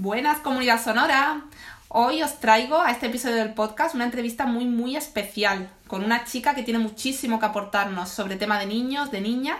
Buenas 0.00 0.38
comunidad 0.38 0.80
sonora. 0.80 1.42
Hoy 1.88 2.22
os 2.22 2.38
traigo 2.38 2.80
a 2.80 2.92
este 2.92 3.06
episodio 3.06 3.34
del 3.34 3.52
podcast 3.52 3.96
una 3.96 4.04
entrevista 4.04 4.46
muy 4.46 4.64
muy 4.64 4.94
especial 4.94 5.68
con 5.88 6.04
una 6.04 6.24
chica 6.24 6.54
que 6.54 6.62
tiene 6.62 6.78
muchísimo 6.78 7.40
que 7.40 7.46
aportarnos 7.46 8.08
sobre 8.08 8.36
tema 8.36 8.60
de 8.60 8.66
niños, 8.66 9.10
de 9.10 9.20
niñas, 9.20 9.58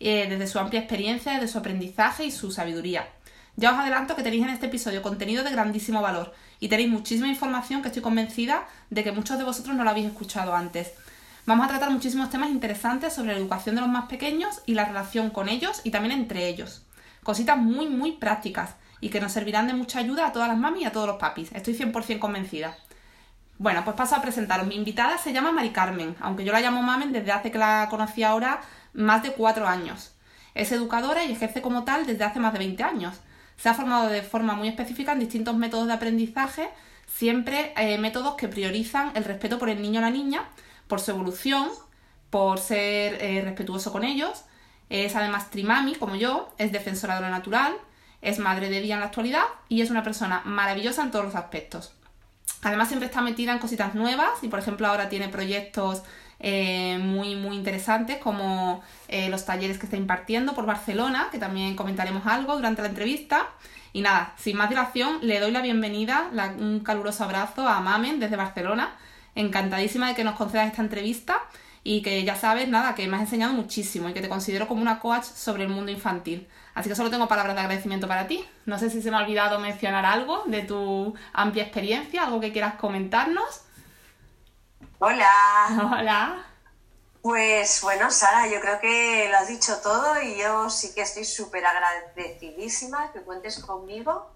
eh, 0.00 0.26
desde 0.28 0.48
su 0.48 0.58
amplia 0.58 0.80
experiencia, 0.80 1.34
desde 1.34 1.46
su 1.46 1.58
aprendizaje 1.58 2.24
y 2.24 2.32
su 2.32 2.50
sabiduría. 2.50 3.06
Ya 3.54 3.70
os 3.70 3.78
adelanto 3.78 4.16
que 4.16 4.24
tenéis 4.24 4.42
en 4.42 4.48
este 4.48 4.66
episodio 4.66 5.02
contenido 5.02 5.44
de 5.44 5.52
grandísimo 5.52 6.02
valor 6.02 6.34
y 6.58 6.66
tenéis 6.66 6.88
muchísima 6.88 7.28
información 7.28 7.80
que 7.80 7.86
estoy 7.86 8.02
convencida 8.02 8.66
de 8.90 9.04
que 9.04 9.12
muchos 9.12 9.38
de 9.38 9.44
vosotros 9.44 9.76
no 9.76 9.84
la 9.84 9.92
habéis 9.92 10.08
escuchado 10.08 10.52
antes. 10.56 10.94
Vamos 11.46 11.64
a 11.64 11.68
tratar 11.68 11.92
muchísimos 11.92 12.28
temas 12.28 12.50
interesantes 12.50 13.12
sobre 13.12 13.34
la 13.34 13.38
educación 13.38 13.76
de 13.76 13.82
los 13.82 13.90
más 13.90 14.06
pequeños 14.06 14.62
y 14.66 14.74
la 14.74 14.84
relación 14.84 15.30
con 15.30 15.48
ellos 15.48 15.80
y 15.84 15.92
también 15.92 16.10
entre 16.10 16.48
ellos. 16.48 16.82
Cositas 17.22 17.56
muy 17.56 17.88
muy 17.88 18.10
prácticas 18.10 18.70
y 19.00 19.10
que 19.10 19.20
nos 19.20 19.32
servirán 19.32 19.66
de 19.66 19.74
mucha 19.74 19.98
ayuda 19.98 20.26
a 20.26 20.32
todas 20.32 20.48
las 20.48 20.58
mamis 20.58 20.82
y 20.82 20.84
a 20.86 20.92
todos 20.92 21.06
los 21.06 21.16
papis. 21.16 21.50
Estoy 21.52 21.74
100% 21.74 22.18
convencida. 22.18 22.76
Bueno, 23.58 23.84
pues 23.84 23.96
paso 23.96 24.14
a 24.16 24.22
presentaros. 24.22 24.66
Mi 24.66 24.74
invitada 24.74 25.16
se 25.18 25.32
llama 25.32 25.52
Mari 25.52 25.70
Carmen, 25.70 26.14
aunque 26.20 26.44
yo 26.44 26.52
la 26.52 26.60
llamo 26.60 26.82
Mamen 26.82 27.12
desde 27.12 27.32
hace 27.32 27.50
que 27.50 27.58
la 27.58 27.86
conocí 27.90 28.22
ahora 28.22 28.60
más 28.92 29.22
de 29.22 29.32
cuatro 29.32 29.66
años. 29.66 30.14
Es 30.54 30.72
educadora 30.72 31.24
y 31.24 31.32
ejerce 31.32 31.62
como 31.62 31.84
tal 31.84 32.06
desde 32.06 32.24
hace 32.24 32.38
más 32.38 32.52
de 32.52 32.58
20 32.58 32.82
años. 32.82 33.20
Se 33.56 33.68
ha 33.68 33.74
formado 33.74 34.08
de 34.08 34.22
forma 34.22 34.54
muy 34.54 34.68
específica 34.68 35.12
en 35.12 35.20
distintos 35.20 35.56
métodos 35.56 35.86
de 35.86 35.94
aprendizaje, 35.94 36.68
siempre 37.06 37.72
eh, 37.76 37.96
métodos 37.98 38.34
que 38.34 38.48
priorizan 38.48 39.12
el 39.14 39.24
respeto 39.24 39.58
por 39.58 39.70
el 39.70 39.80
niño 39.80 40.00
o 40.00 40.02
la 40.02 40.10
niña, 40.10 40.44
por 40.86 41.00
su 41.00 41.12
evolución, 41.12 41.68
por 42.28 42.58
ser 42.58 43.22
eh, 43.22 43.42
respetuoso 43.42 43.92
con 43.92 44.04
ellos. 44.04 44.44
Es 44.90 45.16
además 45.16 45.50
trimami, 45.50 45.94
como 45.94 46.16
yo, 46.16 46.54
es 46.58 46.72
defensora 46.72 47.16
de 47.16 47.22
lo 47.22 47.30
natural, 47.30 47.74
es 48.26 48.40
madre 48.40 48.68
de 48.68 48.80
día 48.80 48.94
en 48.94 49.00
la 49.00 49.06
actualidad 49.06 49.44
y 49.68 49.82
es 49.82 49.90
una 49.90 50.02
persona 50.02 50.42
maravillosa 50.44 51.02
en 51.02 51.12
todos 51.12 51.24
los 51.24 51.36
aspectos. 51.36 51.92
Además 52.62 52.88
siempre 52.88 53.06
está 53.06 53.20
metida 53.20 53.52
en 53.52 53.60
cositas 53.60 53.94
nuevas 53.94 54.42
y 54.42 54.48
por 54.48 54.58
ejemplo 54.58 54.88
ahora 54.88 55.08
tiene 55.08 55.28
proyectos 55.28 56.02
eh, 56.40 56.98
muy 57.00 57.36
muy 57.36 57.56
interesantes 57.56 58.18
como 58.18 58.82
eh, 59.06 59.28
los 59.28 59.46
talleres 59.46 59.78
que 59.78 59.86
está 59.86 59.96
impartiendo 59.96 60.54
por 60.54 60.66
Barcelona, 60.66 61.28
que 61.30 61.38
también 61.38 61.76
comentaremos 61.76 62.26
algo 62.26 62.56
durante 62.56 62.82
la 62.82 62.88
entrevista. 62.88 63.48
Y 63.92 64.00
nada, 64.02 64.34
sin 64.36 64.56
más 64.56 64.68
dilación, 64.70 65.18
le 65.22 65.38
doy 65.38 65.52
la 65.52 65.62
bienvenida, 65.62 66.28
un 66.58 66.80
caluroso 66.80 67.22
abrazo 67.24 67.66
a 67.68 67.80
Mamen 67.80 68.18
desde 68.18 68.34
Barcelona. 68.34 68.96
Encantadísima 69.36 70.08
de 70.08 70.14
que 70.16 70.24
nos 70.24 70.34
concedas 70.34 70.66
esta 70.66 70.82
entrevista 70.82 71.42
y 71.84 72.02
que 72.02 72.24
ya 72.24 72.34
sabes, 72.34 72.68
nada, 72.68 72.96
que 72.96 73.06
me 73.06 73.16
has 73.16 73.22
enseñado 73.22 73.52
muchísimo 73.52 74.08
y 74.08 74.12
que 74.12 74.20
te 74.20 74.28
considero 74.28 74.66
como 74.66 74.82
una 74.82 74.98
coach 74.98 75.22
sobre 75.22 75.62
el 75.62 75.68
mundo 75.68 75.92
infantil. 75.92 76.48
Así 76.76 76.90
que 76.90 76.94
solo 76.94 77.08
tengo 77.08 77.26
palabras 77.26 77.54
de 77.54 77.62
agradecimiento 77.62 78.06
para 78.06 78.26
ti. 78.26 78.46
No 78.66 78.78
sé 78.78 78.90
si 78.90 79.00
se 79.00 79.10
me 79.10 79.16
ha 79.16 79.20
olvidado 79.20 79.58
mencionar 79.58 80.04
algo 80.04 80.42
de 80.44 80.60
tu 80.60 81.14
amplia 81.32 81.64
experiencia, 81.64 82.24
algo 82.24 82.38
que 82.38 82.52
quieras 82.52 82.74
comentarnos. 82.74 83.62
Hola. 84.98 85.30
Hola. 85.98 86.44
Pues 87.22 87.80
bueno, 87.80 88.10
Sara, 88.10 88.46
yo 88.48 88.60
creo 88.60 88.78
que 88.78 89.26
lo 89.30 89.38
has 89.38 89.48
dicho 89.48 89.78
todo 89.82 90.20
y 90.20 90.36
yo 90.36 90.68
sí 90.68 90.94
que 90.94 91.00
estoy 91.00 91.24
súper 91.24 91.64
agradecidísima 91.64 93.10
que 93.10 93.22
cuentes 93.22 93.58
conmigo 93.60 94.30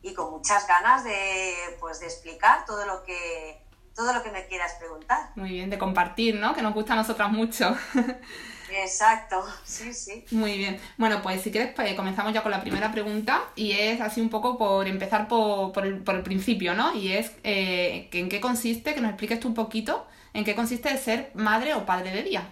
y 0.00 0.14
con 0.14 0.30
muchas 0.30 0.66
ganas 0.66 1.04
de, 1.04 1.76
pues, 1.78 2.00
de 2.00 2.06
explicar 2.06 2.64
todo 2.64 2.86
lo 2.86 3.04
que 3.04 3.65
todo 3.96 4.12
lo 4.12 4.22
que 4.22 4.30
me 4.30 4.46
quieras 4.46 4.74
preguntar. 4.74 5.30
Muy 5.34 5.50
bien, 5.50 5.70
de 5.70 5.78
compartir, 5.78 6.36
¿no? 6.36 6.54
Que 6.54 6.62
nos 6.62 6.74
gusta 6.74 6.92
a 6.92 6.96
nosotras 6.96 7.32
mucho. 7.32 7.74
Exacto, 8.70 9.44
sí, 9.64 9.94
sí. 9.94 10.24
Muy 10.32 10.58
bien. 10.58 10.78
Bueno, 10.98 11.22
pues 11.22 11.40
si 11.40 11.50
quieres, 11.50 11.72
pues, 11.74 11.94
comenzamos 11.94 12.32
ya 12.32 12.42
con 12.42 12.50
la 12.50 12.60
primera 12.60 12.92
pregunta 12.92 13.44
y 13.54 13.72
es 13.72 14.00
así 14.00 14.20
un 14.20 14.28
poco 14.28 14.58
por 14.58 14.86
empezar 14.86 15.28
por, 15.28 15.72
el, 15.84 16.02
principio, 16.22 16.74
¿no? 16.74 16.94
Y 16.94 17.12
es 17.12 17.32
eh, 17.42 18.10
en 18.12 18.28
qué 18.28 18.40
consiste, 18.40 18.94
que 18.94 19.00
nos 19.00 19.10
expliques 19.10 19.40
tú 19.40 19.48
un 19.48 19.54
poquito, 19.54 20.06
en 20.34 20.44
qué 20.44 20.54
consiste 20.54 20.96
ser 20.98 21.30
madre 21.34 21.74
o 21.74 21.86
padre 21.86 22.10
de 22.10 22.22
día. 22.22 22.50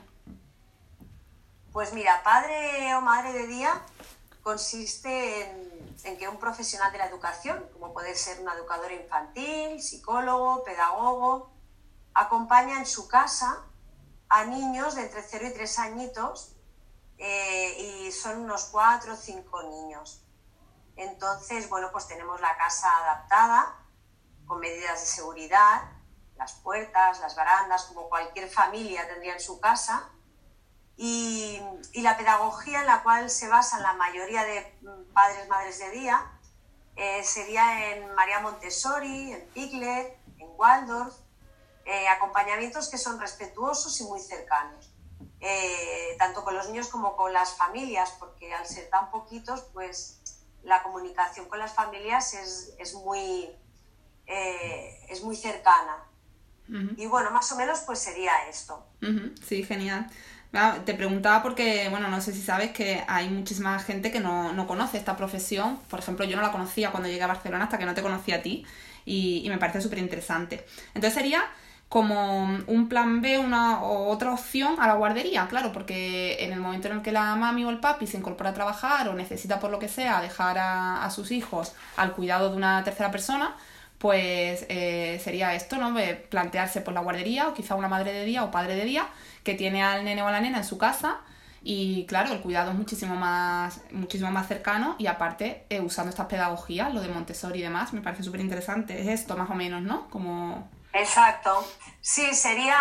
Pues 1.72 1.92
mira, 1.92 2.22
padre 2.22 2.94
o 2.94 3.00
madre 3.00 3.32
de 3.32 3.46
día 3.48 3.82
consiste 4.42 5.42
en, 5.42 5.73
en 6.02 6.18
que 6.18 6.28
un 6.28 6.38
profesional 6.38 6.90
de 6.92 6.98
la 6.98 7.06
educación, 7.06 7.68
como 7.72 7.92
puede 7.92 8.14
ser 8.16 8.40
una 8.40 8.54
educadora 8.54 8.92
infantil, 8.92 9.80
psicólogo, 9.80 10.64
pedagogo, 10.64 11.52
acompaña 12.14 12.78
en 12.78 12.86
su 12.86 13.08
casa 13.08 13.64
a 14.28 14.44
niños 14.44 14.94
de 14.94 15.02
entre 15.02 15.22
0 15.22 15.46
y 15.48 15.52
3 15.52 15.78
añitos 15.78 16.56
eh, 17.18 18.06
y 18.06 18.12
son 18.12 18.40
unos 18.40 18.64
4 18.66 19.12
o 19.12 19.16
5 19.16 19.62
niños. 19.64 20.24
Entonces, 20.96 21.68
bueno, 21.68 21.90
pues 21.92 22.06
tenemos 22.06 22.40
la 22.40 22.56
casa 22.56 22.88
adaptada 22.98 23.76
con 24.46 24.60
medidas 24.60 25.00
de 25.00 25.06
seguridad, 25.06 25.82
las 26.36 26.52
puertas, 26.54 27.20
las 27.20 27.34
barandas, 27.36 27.84
como 27.84 28.08
cualquier 28.08 28.48
familia 28.48 29.06
tendría 29.06 29.34
en 29.34 29.40
su 29.40 29.60
casa. 29.60 30.10
Y, 30.96 31.60
la 31.94 32.16
pedagogía 32.18 32.80
en 32.80 32.86
la 32.86 33.02
cual 33.02 33.30
se 33.30 33.48
basan 33.48 33.82
la 33.82 33.94
mayoría 33.94 34.44
de 34.44 34.74
padres, 35.14 35.48
madres 35.48 35.78
de 35.78 35.90
día, 35.90 36.20
eh, 36.96 37.22
sería 37.24 37.92
en 37.92 38.14
María 38.14 38.40
Montessori, 38.40 39.32
en 39.32 39.46
Piglet, 39.54 40.18
en 40.38 40.48
Waldorf, 40.58 41.14
eh, 41.86 42.08
acompañamientos 42.08 42.88
que 42.88 42.96
son 42.96 43.20
respetuosos 43.20 44.00
y 44.00 44.04
muy 44.04 44.18
cercanos, 44.20 44.90
eh, 45.40 46.16
tanto 46.18 46.42
con 46.42 46.54
los 46.54 46.68
niños 46.68 46.88
como 46.88 47.14
con 47.14 47.32
las 47.32 47.56
familias, 47.56 48.14
porque 48.18 48.54
al 48.54 48.66
ser 48.66 48.88
tan 48.88 49.10
poquitos, 49.10 49.62
pues 49.74 50.20
la 50.62 50.82
comunicación 50.82 51.46
con 51.46 51.58
las 51.58 51.74
familias 51.74 52.32
es, 52.78 52.94
muy, 52.94 53.50
eh, 54.26 55.06
es 55.10 55.22
muy 55.22 55.36
cercana. 55.36 56.04
Y 56.96 57.04
bueno, 57.04 57.30
más 57.30 57.52
o 57.52 57.56
menos 57.56 57.80
pues 57.80 57.98
sería 57.98 58.48
esto. 58.48 58.86
Sí, 59.46 59.62
genial. 59.64 60.10
Te 60.84 60.94
preguntaba 60.94 61.42
porque, 61.42 61.88
bueno, 61.90 62.08
no 62.08 62.20
sé 62.20 62.32
si 62.32 62.40
sabes 62.40 62.70
que 62.70 63.02
hay 63.08 63.28
muchísima 63.28 63.78
gente 63.80 64.12
que 64.12 64.20
no, 64.20 64.52
no, 64.52 64.66
conoce 64.66 64.98
esta 64.98 65.16
profesión. 65.16 65.78
Por 65.88 65.98
ejemplo, 65.98 66.24
yo 66.24 66.36
no 66.36 66.42
la 66.42 66.52
conocía 66.52 66.90
cuando 66.90 67.08
llegué 67.08 67.22
a 67.22 67.26
Barcelona 67.26 67.64
hasta 67.64 67.78
que 67.78 67.86
no 67.86 67.94
te 67.94 68.02
conocí 68.02 68.32
a 68.32 68.42
ti 68.42 68.64
y, 69.04 69.46
me 69.48 69.58
parece 69.58 69.80
súper 69.80 69.98
interesante. 69.98 70.64
Entonces 70.94 71.14
sería 71.14 71.42
como 71.88 72.44
un 72.66 72.88
plan 72.88 73.20
B, 73.20 73.38
una 73.38 73.82
o 73.82 74.08
otra 74.08 74.32
opción 74.32 74.76
a 74.80 74.86
la 74.86 74.94
guardería, 74.94 75.46
claro, 75.48 75.72
porque 75.72 76.36
en 76.40 76.52
el 76.52 76.60
momento 76.60 76.88
en 76.88 76.94
el 76.94 77.02
que 77.02 77.12
la 77.12 77.36
mami 77.36 77.64
o 77.64 77.70
el 77.70 77.78
papi 77.78 78.06
se 78.06 78.16
incorpora 78.16 78.50
a 78.50 78.54
trabajar 78.54 79.08
o 79.08 79.14
necesita 79.14 79.60
por 79.60 79.70
lo 79.70 79.78
que 79.78 79.88
sea 79.88 80.20
dejar 80.20 80.56
a, 80.58 81.08
sus 81.10 81.30
hijos 81.30 81.72
al 81.96 82.12
cuidado 82.12 82.50
de 82.50 82.56
una 82.56 82.82
tercera 82.82 83.10
persona, 83.10 83.54
pues 83.98 84.66
eh, 84.68 85.20
sería 85.22 85.54
esto, 85.54 85.76
¿no? 85.76 85.94
plantearse 86.30 86.80
por 86.80 86.94
la 86.94 87.00
guardería 87.00 87.48
o 87.48 87.54
quizá 87.54 87.74
una 87.76 87.88
madre 87.88 88.12
de 88.12 88.24
día 88.24 88.42
o 88.42 88.50
padre 88.50 88.74
de 88.74 88.84
día 88.84 89.06
que 89.44 89.54
tiene 89.54 89.82
al 89.84 90.04
nene 90.04 90.22
o 90.22 90.26
a 90.26 90.32
la 90.32 90.40
nena 90.40 90.58
en 90.58 90.64
su 90.64 90.78
casa 90.78 91.20
y 91.66 92.04
claro, 92.06 92.32
el 92.32 92.42
cuidado 92.42 92.72
es 92.72 92.76
muchísimo 92.76 93.16
más, 93.16 93.80
muchísimo 93.90 94.30
más 94.30 94.48
cercano 94.48 94.96
y 94.98 95.06
aparte 95.06 95.64
eh, 95.70 95.80
usando 95.80 96.10
estas 96.10 96.26
pedagogías, 96.26 96.92
lo 96.92 97.00
de 97.00 97.08
Montessori 97.08 97.60
y 97.60 97.62
demás, 97.62 97.94
me 97.94 98.02
parece 98.02 98.22
súper 98.22 98.40
interesante. 98.40 99.00
Es 99.00 99.08
esto 99.08 99.34
más 99.36 99.48
o 99.48 99.54
menos, 99.54 99.80
¿no? 99.80 100.10
Como 100.10 100.68
Exacto. 100.92 101.66
Sí, 102.02 102.34
sería, 102.34 102.76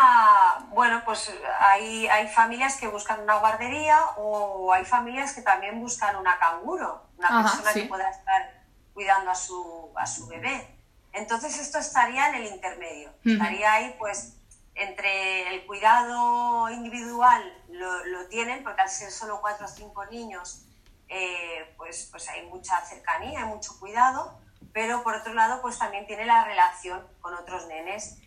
bueno, 0.70 1.02
pues 1.06 1.34
hay, 1.62 2.08
hay 2.08 2.28
familias 2.28 2.76
que 2.76 2.88
buscan 2.88 3.22
una 3.22 3.38
guardería 3.38 3.98
o 4.18 4.74
hay 4.74 4.84
familias 4.84 5.34
que 5.34 5.42
también 5.42 5.80
buscan 5.80 6.18
una 6.18 6.38
canguro, 6.38 7.08
una 7.18 7.42
persona 7.42 7.74
que 7.74 7.84
pueda 7.84 8.10
estar 8.10 8.64
cuidando 8.94 9.32
a 9.32 9.36
su, 9.36 9.92
a 9.96 10.06
su 10.06 10.28
bebé. 10.28 10.78
Entonces 11.14 11.58
esto 11.58 11.80
estaría 11.80 12.30
en 12.30 12.36
el 12.36 12.48
intermedio, 12.48 13.12
estaría 13.24 13.72
ahí 13.72 13.96
pues 13.98 14.36
entre 14.76 15.54
el 15.54 15.66
cuidado 15.66 16.70
individual 16.70 17.42
lo, 17.70 18.06
lo, 18.06 18.28
tienen, 18.28 18.64
porque 18.64 18.82
al 18.82 18.90
ser 18.90 19.12
solo 19.12 19.40
cuatro 19.42 19.66
o 19.66 19.70
cinco 19.70 20.06
niños, 20.06 20.66
eh, 21.10 21.74
pues, 21.78 22.08
pues 22.10 22.28
hay 22.30 22.46
mucha 22.48 22.82
cercanía, 22.82 23.42
hay 23.42 23.46
mucho 23.46 23.80
cuidado, 23.80 24.40
pero 24.74 25.04
por 25.04 25.14
otro 25.14 25.34
lado, 25.34 25.62
pues 25.62 25.78
también 25.78 26.08
tiene 26.08 26.26
la 26.26 26.44
relación 26.44 27.02
con 27.22 27.36
otros 27.36 27.68
nenes 27.68 28.18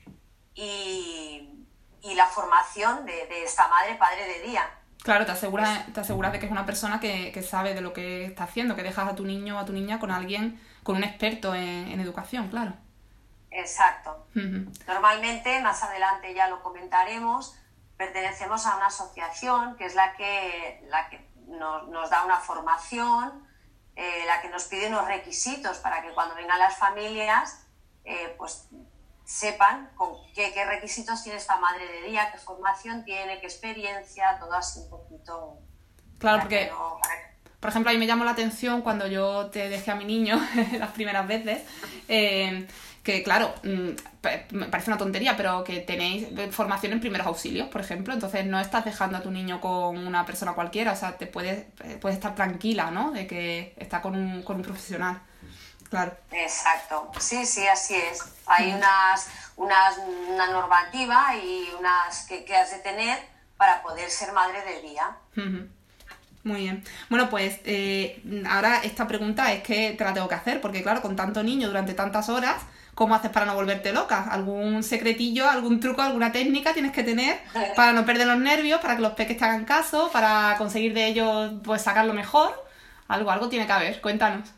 y, 0.55 1.53
la 2.15 2.27
formación 2.27 3.05
de, 3.05 3.43
esta 3.45 3.69
madre, 3.69 3.97
padre 3.97 4.27
de 4.27 4.47
día. 4.47 4.63
Claro, 5.03 5.27
te 5.27 5.33
aseguras, 5.33 5.93
te 5.93 6.01
aseguras 6.01 6.33
de 6.33 6.39
que 6.39 6.47
es 6.47 6.53
una 6.53 6.65
persona 6.65 7.01
que, 7.01 7.43
sabe 7.43 7.75
de 7.75 7.81
lo 7.81 7.93
que 7.93 8.25
está 8.25 8.45
haciendo, 8.45 8.77
que 8.77 8.85
dejas 8.85 9.09
a 9.09 9.15
tu 9.17 9.25
niño 9.25 9.57
o 9.57 9.59
a 9.59 9.65
tu 9.67 9.73
niña 9.73 9.99
con 9.99 10.13
alguien, 10.13 10.61
con 10.85 10.97
un 10.97 11.05
experto 11.05 11.55
en, 11.55 12.01
educación, 12.01 12.49
claro. 12.49 12.75
Exacto. 13.51 14.27
Normalmente, 14.87 15.61
más 15.61 15.83
adelante 15.83 16.35
ya 16.35 16.49
lo 16.49 16.63
comentaremos, 16.63 17.57
pertenecemos 17.97 18.67
a 18.67 18.77
una 18.77 18.87
asociación 18.87 19.77
que 19.77 19.87
es 19.87 19.95
la 19.95 20.15
que, 20.15 20.85
la 20.89 21.09
que 21.09 21.27
nos, 21.47 21.89
nos 21.89 22.11
da 22.11 22.25
una 22.25 22.39
formación 22.39 23.47
eh, 23.97 24.25
la 24.27 24.43
que 24.43 24.51
nos 24.51 24.65
pide 24.65 24.89
unos 24.89 25.07
requisitos 25.07 25.79
para 25.79 26.03
que 26.03 26.11
cuando 26.11 26.35
vengan 26.35 26.59
las 26.59 26.77
familias, 26.77 27.65
eh, 28.05 28.35
pues 28.37 28.69
sepan 29.25 29.91
con 29.97 30.11
qué, 30.35 30.53
requisitos 30.67 31.23
tiene 31.23 31.39
esta 31.39 31.57
madre 31.57 31.87
de 31.87 32.09
día, 32.09 32.31
qué 32.31 32.37
formación 32.37 33.07
tiene, 33.07 33.41
qué 33.41 33.47
experiencia, 33.47 34.39
todo 34.39 34.53
así 34.53 34.81
un 34.81 34.91
poquito. 34.91 35.59
Claro, 36.19 36.43
porque, 36.43 36.71
Por 37.59 37.71
ejemplo, 37.71 37.91
a 37.91 37.95
mí 37.95 37.99
me 37.99 38.07
llamó 38.07 38.25
la 38.25 38.33
atención 38.33 38.83
cuando 38.83 39.07
yo 39.07 39.49
te 39.49 39.71
dejé 39.71 39.93
a 39.93 39.95
mi 39.95 40.05
niño 40.05 40.39
las 40.79 40.91
primeras 40.91 41.27
veces, 41.27 41.63
eh, 42.07 42.69
que 43.07 43.23
claro, 43.23 43.55
mm, 43.63 43.91
me 44.51 44.67
parece 44.67 44.91
una 44.91 44.99
tontería, 44.99 45.37
pero 45.37 45.63
que 45.63 45.79
tenéis 45.79 46.27
formación 46.51 46.93
en 46.93 46.99
primeros 46.99 47.29
auxilios, 47.29 47.69
por 47.69 47.81
ejemplo, 47.81 48.13
entonces 48.13 48.45
no 48.45 48.59
estás 48.59 48.85
dejando 48.85 49.17
a 49.17 49.23
tu 49.23 49.31
niño 49.31 49.61
con 49.61 50.05
una 50.05 50.27
persona 50.27 50.55
cualquiera, 50.55 50.91
o 50.91 50.97
sea, 50.97 51.17
te 51.17 51.29
puedes, 51.29 51.67
puedes 52.01 52.17
estar 52.17 52.35
tranquila, 52.35 52.91
¿no? 52.91 53.13
De 53.13 53.29
que 53.29 53.75
está 53.77 54.03
con 54.03 54.17
un, 54.17 54.43
con 54.43 54.57
un 54.57 54.63
profesional. 54.63 55.23
Claro. 55.89 56.17
Exacto, 56.33 57.13
sí, 57.21 57.47
sí, 57.47 57.65
así 57.69 57.95
es. 57.95 58.25
Hay 58.47 58.73
unas, 58.73 59.29
unas, 59.55 59.99
una 60.29 60.49
normativa 60.49 61.37
y 61.37 61.71
unas 61.79 62.27
que, 62.27 62.45
que 62.45 62.57
has 62.57 62.73
de 62.73 62.79
tener 62.79 63.21
para 63.57 63.83
poder 63.83 64.11
ser 64.11 64.33
madre 64.33 64.65
de 64.65 64.83
día. 64.83 65.17
Muy 66.43 66.61
bien. 66.61 66.83
Bueno, 67.09 67.31
pues 67.31 67.61
eh, 67.65 68.21
ahora 68.51 68.81
esta 68.83 69.07
pregunta 69.07 69.53
es 69.53 69.63
que 69.63 69.93
te 69.93 70.03
la 70.03 70.13
tengo 70.13 70.29
que 70.29 70.35
hacer, 70.35 70.61
porque 70.61 70.83
claro, 70.83 71.03
con 71.03 71.15
tanto 71.15 71.45
niño 71.45 71.69
durante 71.69 71.95
tantas 71.95 72.29
horas, 72.29 72.63
¿cómo 72.97 73.15
haces 73.15 73.31
para 73.31 73.47
no 73.47 73.55
volverte 73.55 73.93
loca? 73.93 74.27
¿Algún 74.31 74.83
secretillo, 74.83 75.49
algún 75.49 75.79
truco, 75.79 76.01
alguna 76.01 76.33
técnica 76.33 76.73
tienes 76.73 76.93
que 76.93 77.05
tener 77.05 77.41
para 77.77 77.93
no 77.93 78.05
perder 78.05 78.27
los 78.27 78.39
nervios, 78.39 78.81
para 78.81 78.97
que 78.97 79.03
los 79.03 79.13
peques 79.13 79.37
te 79.37 79.45
hagan 79.45 79.67
caso, 79.67 80.11
para 80.11 80.57
conseguir 80.59 80.95
de 80.95 81.07
ellos 81.07 81.53
pues 81.63 81.83
sacar 81.83 82.07
lo 82.07 82.15
mejor? 82.15 82.65
Algo, 83.07 83.31
algo 83.31 83.49
tiene 83.49 83.67
que 83.67 83.73
haber, 83.73 84.01
cuéntanos. 84.01 84.49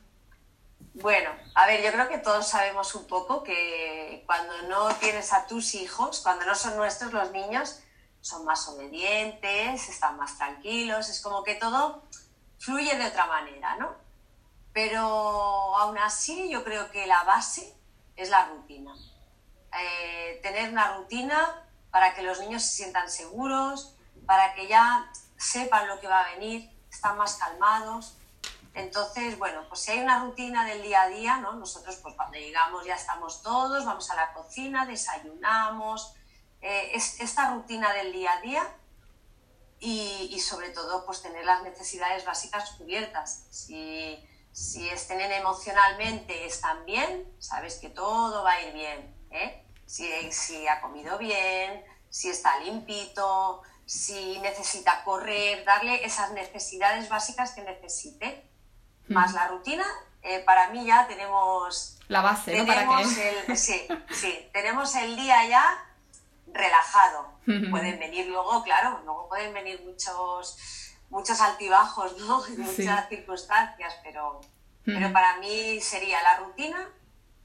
Bueno, 0.94 1.30
a 1.54 1.66
ver, 1.66 1.82
yo 1.82 1.92
creo 1.92 2.08
que 2.08 2.18
todos 2.18 2.46
sabemos 2.48 2.94
un 2.94 3.06
poco 3.06 3.42
que 3.42 4.22
cuando 4.24 4.62
no 4.68 4.88
tienes 4.94 5.32
a 5.32 5.46
tus 5.46 5.74
hijos, 5.74 6.20
cuando 6.20 6.46
no 6.46 6.54
son 6.54 6.76
nuestros 6.76 7.12
los 7.12 7.30
niños, 7.32 7.80
son 8.20 8.44
más 8.44 8.68
obedientes, 8.68 9.88
están 9.88 10.16
más 10.16 10.38
tranquilos, 10.38 11.08
es 11.08 11.20
como 11.20 11.42
que 11.42 11.56
todo 11.56 12.04
fluye 12.58 12.96
de 12.96 13.06
otra 13.06 13.26
manera, 13.26 13.76
¿no? 13.76 13.94
Pero 14.72 15.00
aún 15.00 15.98
así 15.98 16.48
yo 16.48 16.62
creo 16.62 16.90
que 16.90 17.06
la 17.06 17.24
base 17.24 17.77
es 18.18 18.30
la 18.30 18.48
rutina. 18.48 18.94
Eh, 19.80 20.40
tener 20.42 20.70
una 20.70 20.96
rutina 20.96 21.64
para 21.90 22.14
que 22.14 22.22
los 22.22 22.40
niños 22.40 22.62
se 22.62 22.76
sientan 22.76 23.08
seguros, 23.08 23.94
para 24.26 24.54
que 24.54 24.66
ya 24.66 25.10
sepan 25.36 25.88
lo 25.88 26.00
que 26.00 26.08
va 26.08 26.20
a 26.20 26.34
venir, 26.34 26.70
están 26.90 27.16
más 27.16 27.36
calmados. 27.36 28.16
Entonces, 28.74 29.38
bueno, 29.38 29.64
pues 29.68 29.80
si 29.80 29.92
hay 29.92 30.00
una 30.00 30.24
rutina 30.24 30.64
del 30.64 30.82
día 30.82 31.02
a 31.02 31.08
día, 31.08 31.36
¿no? 31.38 31.54
Nosotros 31.54 31.96
pues 32.02 32.14
cuando 32.14 32.38
llegamos 32.38 32.84
ya 32.84 32.94
estamos 32.94 33.42
todos, 33.42 33.84
vamos 33.84 34.10
a 34.10 34.16
la 34.16 34.32
cocina, 34.32 34.84
desayunamos, 34.84 36.14
eh, 36.60 36.90
esta 36.94 37.54
rutina 37.54 37.92
del 37.92 38.12
día 38.12 38.32
a 38.32 38.40
día 38.40 38.68
y, 39.80 40.40
sobre 40.40 40.70
todo 40.70 41.06
pues 41.06 41.22
tener 41.22 41.44
las 41.44 41.62
necesidades 41.62 42.24
básicas 42.24 42.70
cubiertas. 42.72 43.44
Si, 43.50 44.18
si 44.58 44.88
estén 44.88 45.20
emocionalmente 45.20 46.44
están 46.44 46.84
bien, 46.84 47.32
sabes 47.38 47.76
que 47.76 47.90
todo 47.90 48.42
va 48.42 48.52
a 48.54 48.62
ir 48.62 48.74
bien. 48.74 49.14
¿eh? 49.30 49.64
Si, 49.86 50.10
si 50.32 50.66
ha 50.66 50.80
comido 50.80 51.16
bien, 51.16 51.84
si 52.10 52.28
está 52.28 52.58
limpito, 52.58 53.62
si 53.86 54.40
necesita 54.40 55.04
correr, 55.04 55.64
darle 55.64 56.04
esas 56.04 56.32
necesidades 56.32 57.08
básicas 57.08 57.52
que 57.52 57.62
necesite, 57.62 58.50
más 59.06 59.32
la 59.32 59.46
rutina, 59.46 59.86
eh, 60.22 60.40
para 60.40 60.70
mí 60.70 60.84
ya 60.84 61.06
tenemos... 61.06 61.96
La 62.08 62.20
base, 62.20 62.58
¿no? 62.58 62.66
¿Para 62.66 63.00
El, 63.00 63.56
sí, 63.56 63.86
sí, 64.10 64.50
tenemos 64.52 64.92
el 64.96 65.14
día 65.14 65.46
ya 65.48 65.84
relajado. 66.52 67.38
Pueden 67.70 67.98
venir 68.00 68.26
luego, 68.26 68.64
claro, 68.64 69.00
luego 69.04 69.28
pueden 69.28 69.54
venir 69.54 69.80
muchos, 69.84 70.56
muchos 71.10 71.40
altibajos, 71.40 72.18
¿no? 72.18 72.42
muchas 72.58 73.08
circunstancias, 73.08 73.94
pero, 74.02 74.40
pero 74.84 75.12
para 75.12 75.38
mí 75.38 75.80
sería 75.80 76.22
la 76.22 76.38
rutina 76.38 76.88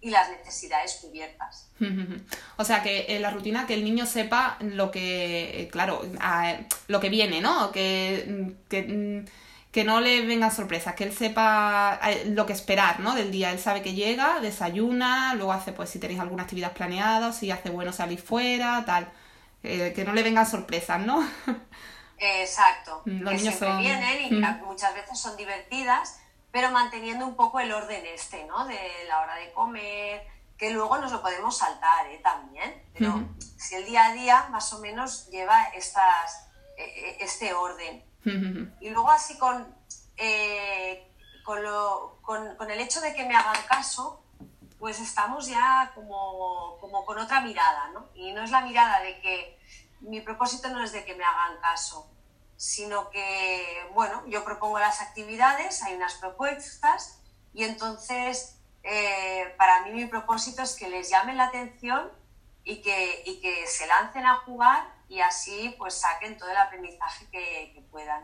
y 0.03 0.09
las 0.09 0.29
necesidades 0.29 0.99
cubiertas. 1.01 1.69
O 2.57 2.65
sea, 2.65 2.83
que 2.83 3.05
en 3.15 3.21
la 3.21 3.31
rutina 3.31 3.65
que 3.65 3.73
el 3.73 3.85
niño 3.85 4.05
sepa 4.05 4.57
lo 4.59 4.91
que, 4.91 5.61
eh, 5.61 5.67
claro, 5.69 6.01
lo 6.87 6.99
que 6.99 7.09
viene, 7.09 7.39
¿no? 7.39 7.71
Que, 7.71 8.53
que, 8.67 9.23
que, 9.71 9.83
no 9.85 10.01
le 10.01 10.25
vengan 10.25 10.53
sorpresas, 10.53 10.95
que 10.95 11.05
él 11.05 11.13
sepa 11.13 12.01
eh, 12.03 12.25
lo 12.27 12.45
que 12.45 12.51
esperar, 12.51 12.99
¿no? 12.99 13.15
Del 13.15 13.31
día. 13.31 13.51
Él 13.51 13.59
sabe 13.59 13.81
que 13.81 13.93
llega, 13.93 14.41
desayuna, 14.41 15.35
luego 15.35 15.53
hace, 15.53 15.71
pues, 15.71 15.89
si 15.89 15.99
tenéis 15.99 16.19
alguna 16.19 16.43
actividad 16.43 16.73
planeada, 16.73 17.31
si 17.31 17.49
hace 17.49 17.69
bueno 17.69 17.93
salir 17.93 18.19
fuera, 18.19 18.83
tal. 18.85 19.09
Eh, 19.63 19.93
que 19.95 20.03
no 20.03 20.11
le 20.11 20.23
vengan 20.23 20.45
sorpresas, 20.45 20.99
¿no? 20.99 21.25
Exacto. 22.41 23.01
Los 23.05 23.31
que 23.31 23.37
niños 23.37 23.55
siempre 23.55 23.77
vienen 23.77 24.33
y 24.33 24.65
muchas 24.65 24.93
veces 24.93 25.19
son 25.19 25.35
divertidas 25.35 26.19
pero 26.53 26.69
manteniendo 26.69 27.25
un 27.25 27.35
poco 27.35 27.59
el 27.59 27.71
orden 27.71 28.05
este, 28.05 28.45
¿no? 28.45 28.67
De 28.67 28.77
la 29.07 29.21
hora 29.21 29.35
de 29.37 29.51
comer, 29.53 30.27
que 30.55 30.69
luego 30.69 30.99
nos 30.99 31.11
lo 31.11 31.19
podemos 31.23 31.57
saltar 31.57 32.05
¿eh? 32.11 32.19
también, 32.23 32.83
pero 32.93 33.27
si 33.57 33.73
el 33.73 33.85
día 33.85 34.05
a 34.05 34.13
día 34.13 34.47
más 34.51 34.71
o 34.71 34.79
menos 34.79 35.31
lleva 35.31 35.63
estas, 35.69 36.47
e, 36.77 36.83
e, 36.83 37.23
este 37.23 37.55
orden. 37.55 38.05
Y 38.79 38.91
luego 38.91 39.09
así 39.09 39.35
con, 39.39 39.75
eh, 40.15 41.11
con, 41.43 41.63
lo, 41.63 42.19
con, 42.21 42.55
con, 42.55 42.69
el 42.69 42.79
hecho 42.79 43.01
de 43.01 43.15
que 43.15 43.25
me 43.25 43.35
hagan 43.35 43.61
caso, 43.67 44.23
pues 44.77 44.99
estamos 44.99 45.47
ya 45.47 45.91
como, 45.95 46.77
como 46.79 47.03
con 47.03 47.17
otra 47.17 47.41
mirada, 47.41 47.89
¿no? 47.95 48.09
Y 48.13 48.31
no 48.31 48.43
es 48.43 48.51
la 48.51 48.61
mirada 48.61 49.01
de 49.01 49.19
que 49.21 49.59
mi 50.01 50.21
propósito 50.21 50.69
no 50.69 50.83
es 50.83 50.91
de 50.91 51.03
que 51.03 51.15
me 51.15 51.23
hagan 51.23 51.57
caso, 51.61 52.12
sino 52.63 53.09
que, 53.09 53.89
bueno, 53.93 54.23
yo 54.27 54.45
propongo 54.45 54.79
las 54.79 55.01
actividades, 55.01 55.83
hay 55.83 55.95
unas 55.95 56.13
propuestas 56.13 57.19
y 57.53 57.65
entonces 57.65 58.57
eh, 58.83 59.53
para 59.57 59.83
mí 59.83 59.91
mi 59.91 60.05
propósito 60.05 60.61
es 60.61 60.73
que 60.77 60.87
les 60.87 61.09
llamen 61.09 61.35
la 61.35 61.47
atención 61.47 62.09
y 62.63 62.81
que, 62.81 63.21
y 63.25 63.41
que 63.41 63.67
se 63.67 63.85
lancen 63.85 64.25
a 64.25 64.35
jugar 64.35 64.87
y 65.09 65.19
así 65.19 65.75
pues 65.77 65.95
saquen 65.95 66.37
todo 66.37 66.51
el 66.51 66.55
aprendizaje 66.57 67.25
que, 67.33 67.83
puedan. 67.91 68.23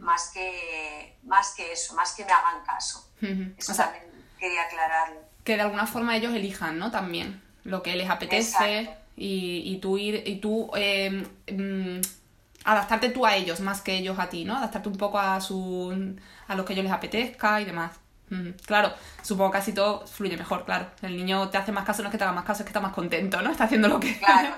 Más, 0.00 0.30
que, 0.32 1.18
más 1.24 1.54
que 1.54 1.70
eso, 1.72 1.94
más 1.94 2.14
que 2.14 2.24
me 2.24 2.32
hagan 2.32 2.64
caso. 2.64 3.06
Eso 3.58 3.74
también 3.74 4.04
quería 4.38 4.62
aclararlo. 4.62 5.20
Que 5.44 5.56
de 5.56 5.62
alguna 5.62 5.86
forma 5.86 6.16
ellos 6.16 6.34
elijan, 6.34 6.78
¿no? 6.78 6.90
También 6.90 7.42
lo 7.64 7.82
que 7.82 7.94
les 7.96 8.08
apetece 8.08 8.96
y, 9.14 9.62
y, 9.66 9.78
tú 9.78 9.98
ir 9.98 10.22
y 10.26 10.40
tú 10.40 10.70
eh, 10.74 11.28
mm, 11.52 12.00
adaptarte 12.68 13.08
tú 13.08 13.24
a 13.24 13.34
ellos 13.34 13.60
más 13.60 13.80
que 13.80 13.96
ellos 13.96 14.18
a 14.18 14.28
ti, 14.28 14.44
¿no? 14.44 14.56
Adaptarte 14.56 14.88
un 14.90 14.96
poco 14.96 15.18
a 15.18 15.40
su 15.40 16.18
a 16.46 16.54
lo 16.54 16.64
que 16.64 16.74
ellos 16.74 16.84
les 16.84 16.92
apetezca 16.92 17.60
y 17.60 17.64
demás. 17.64 17.92
Claro, 18.66 18.92
supongo 19.22 19.52
que 19.52 19.56
así 19.56 19.72
todo 19.72 20.06
fluye 20.06 20.36
mejor, 20.36 20.66
claro. 20.66 20.90
El 21.00 21.16
niño 21.16 21.48
te 21.48 21.56
hace 21.56 21.72
más 21.72 21.86
caso, 21.86 22.02
no 22.02 22.08
es 22.08 22.12
que 22.12 22.18
te 22.18 22.24
haga 22.24 22.34
más 22.34 22.44
caso, 22.44 22.62
es 22.62 22.66
que 22.66 22.68
está 22.68 22.80
más 22.80 22.92
contento, 22.92 23.40
¿no? 23.40 23.50
Está 23.50 23.64
haciendo 23.64 23.88
lo 23.88 23.98
que... 23.98 24.18
Claro, 24.18 24.54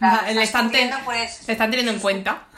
le, 0.34 0.42
están 0.42 0.72
pues, 1.04 1.48
están 1.48 1.70
teniendo 1.70 1.92
en 1.92 2.00
cuenta. 2.00 2.48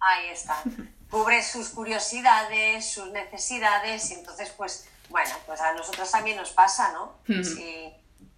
Ahí 0.00 0.30
está. 0.32 0.60
Cubre 1.08 1.40
sus 1.44 1.68
curiosidades, 1.68 2.92
sus 2.92 3.12
necesidades 3.12 4.10
y 4.10 4.14
entonces, 4.14 4.52
pues, 4.56 4.88
bueno, 5.10 5.30
pues 5.46 5.60
a 5.60 5.72
nosotros 5.74 6.10
también 6.10 6.38
nos 6.38 6.50
pasa, 6.50 6.92
¿no? 6.92 7.18
sí. 7.44 7.92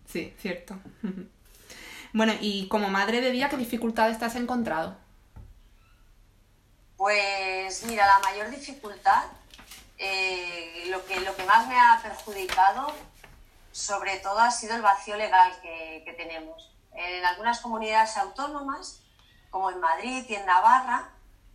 sí, 0.07 0.35
cierto. 0.39 0.79
Bueno, 2.13 2.35
y 2.39 2.69
como 2.69 2.91
madre 2.91 3.23
de 3.23 3.31
día, 3.31 3.49
¿qué 3.49 3.57
dificultades 3.57 4.19
te 4.19 4.27
has 4.27 4.37
encontrado? 4.37 5.06
Pues 6.97 7.85
mira, 7.85 8.07
la 8.07 8.19
mayor 8.21 8.51
dificultad, 8.51 9.25
eh, 9.99 10.85
lo, 10.89 11.05
que, 11.05 11.21
lo 11.21 11.37
que 11.37 11.45
más 11.45 11.69
me 11.69 11.79
ha 11.79 12.01
perjudicado, 12.03 12.93
sobre 13.73 14.19
todo 14.19 14.39
ha 14.39 14.51
sido 14.51 14.75
el 14.75 14.83
vacío 14.83 15.17
legal 15.17 15.53
que, 15.61 16.15
tenemos. 16.17 16.75
En 16.93 17.25
algunas 17.27 17.61
comunidades 17.61 18.17
autónomas, 18.17 19.03
como 19.51 19.71
en 19.71 19.81
Madrid 19.81 20.25
y 20.27 20.35
en 20.35 20.47
Navarra, 20.47 21.11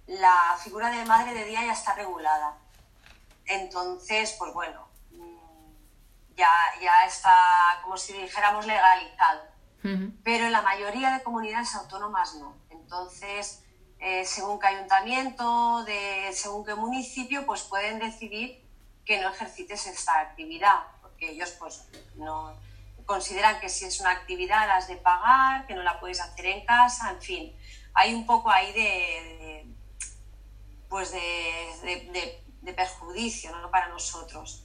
la 0.05 0.55
figura 0.63 0.89
de 0.91 1.03
madre 1.05 1.33
de 1.33 1.45
día 1.45 1.65
ya 1.65 1.73
está 1.73 1.95
regulada. 1.95 2.57
Entonces, 3.45 4.35
pues 4.37 4.53
bueno, 4.53 4.87
mm, 5.09 6.35
ya, 6.35 6.51
ya 6.79 7.05
está, 7.07 7.35
como 7.81 7.97
si 7.97 8.13
dijéramos, 8.13 8.67
legalizado. 8.67 9.49
Pero 10.23 10.45
en 10.45 10.51
la 10.51 10.61
mayoría 10.61 11.09
de 11.09 11.23
comunidades 11.23 11.73
autónomas 11.73 12.35
no. 12.35 12.55
Entonces, 12.69 13.60
eh, 14.01 14.25
según 14.25 14.59
qué 14.59 14.65
ayuntamiento, 14.65 15.83
de 15.85 16.31
según 16.33 16.65
qué 16.65 16.73
municipio, 16.73 17.45
pues 17.45 17.61
pueden 17.61 17.99
decidir 17.99 18.65
que 19.05 19.21
no 19.21 19.29
ejercites 19.29 19.85
esta 19.85 20.19
actividad, 20.19 20.79
porque 21.01 21.29
ellos 21.29 21.51
pues 21.59 21.87
no 22.15 22.55
consideran 23.05 23.59
que 23.59 23.69
si 23.69 23.85
es 23.85 23.99
una 23.99 24.11
actividad 24.11 24.67
la 24.67 24.77
has 24.77 24.87
de 24.87 24.95
pagar, 24.95 25.67
que 25.67 25.75
no 25.75 25.83
la 25.83 25.99
puedes 25.99 26.19
hacer 26.19 26.47
en 26.47 26.65
casa, 26.65 27.11
en 27.11 27.21
fin, 27.21 27.55
hay 27.93 28.15
un 28.15 28.25
poco 28.25 28.49
ahí 28.49 28.73
de, 28.73 29.67
pues 30.89 31.11
de, 31.11 32.41
perjuicio 32.75 33.55
¿no? 33.57 33.69
para 33.69 33.89
nosotros. 33.89 34.63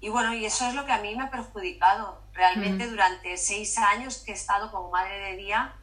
Y 0.00 0.08
bueno, 0.08 0.32
y 0.32 0.46
eso 0.46 0.66
es 0.66 0.74
lo 0.74 0.86
que 0.86 0.92
a 0.92 1.02
mí 1.02 1.14
me 1.14 1.24
ha 1.24 1.30
perjudicado. 1.30 2.22
Realmente 2.32 2.86
durante 2.86 3.36
seis 3.36 3.76
años 3.76 4.18
que 4.18 4.30
he 4.30 4.34
estado 4.34 4.70
como 4.70 4.90
madre 4.90 5.18
de 5.18 5.36
día, 5.36 5.74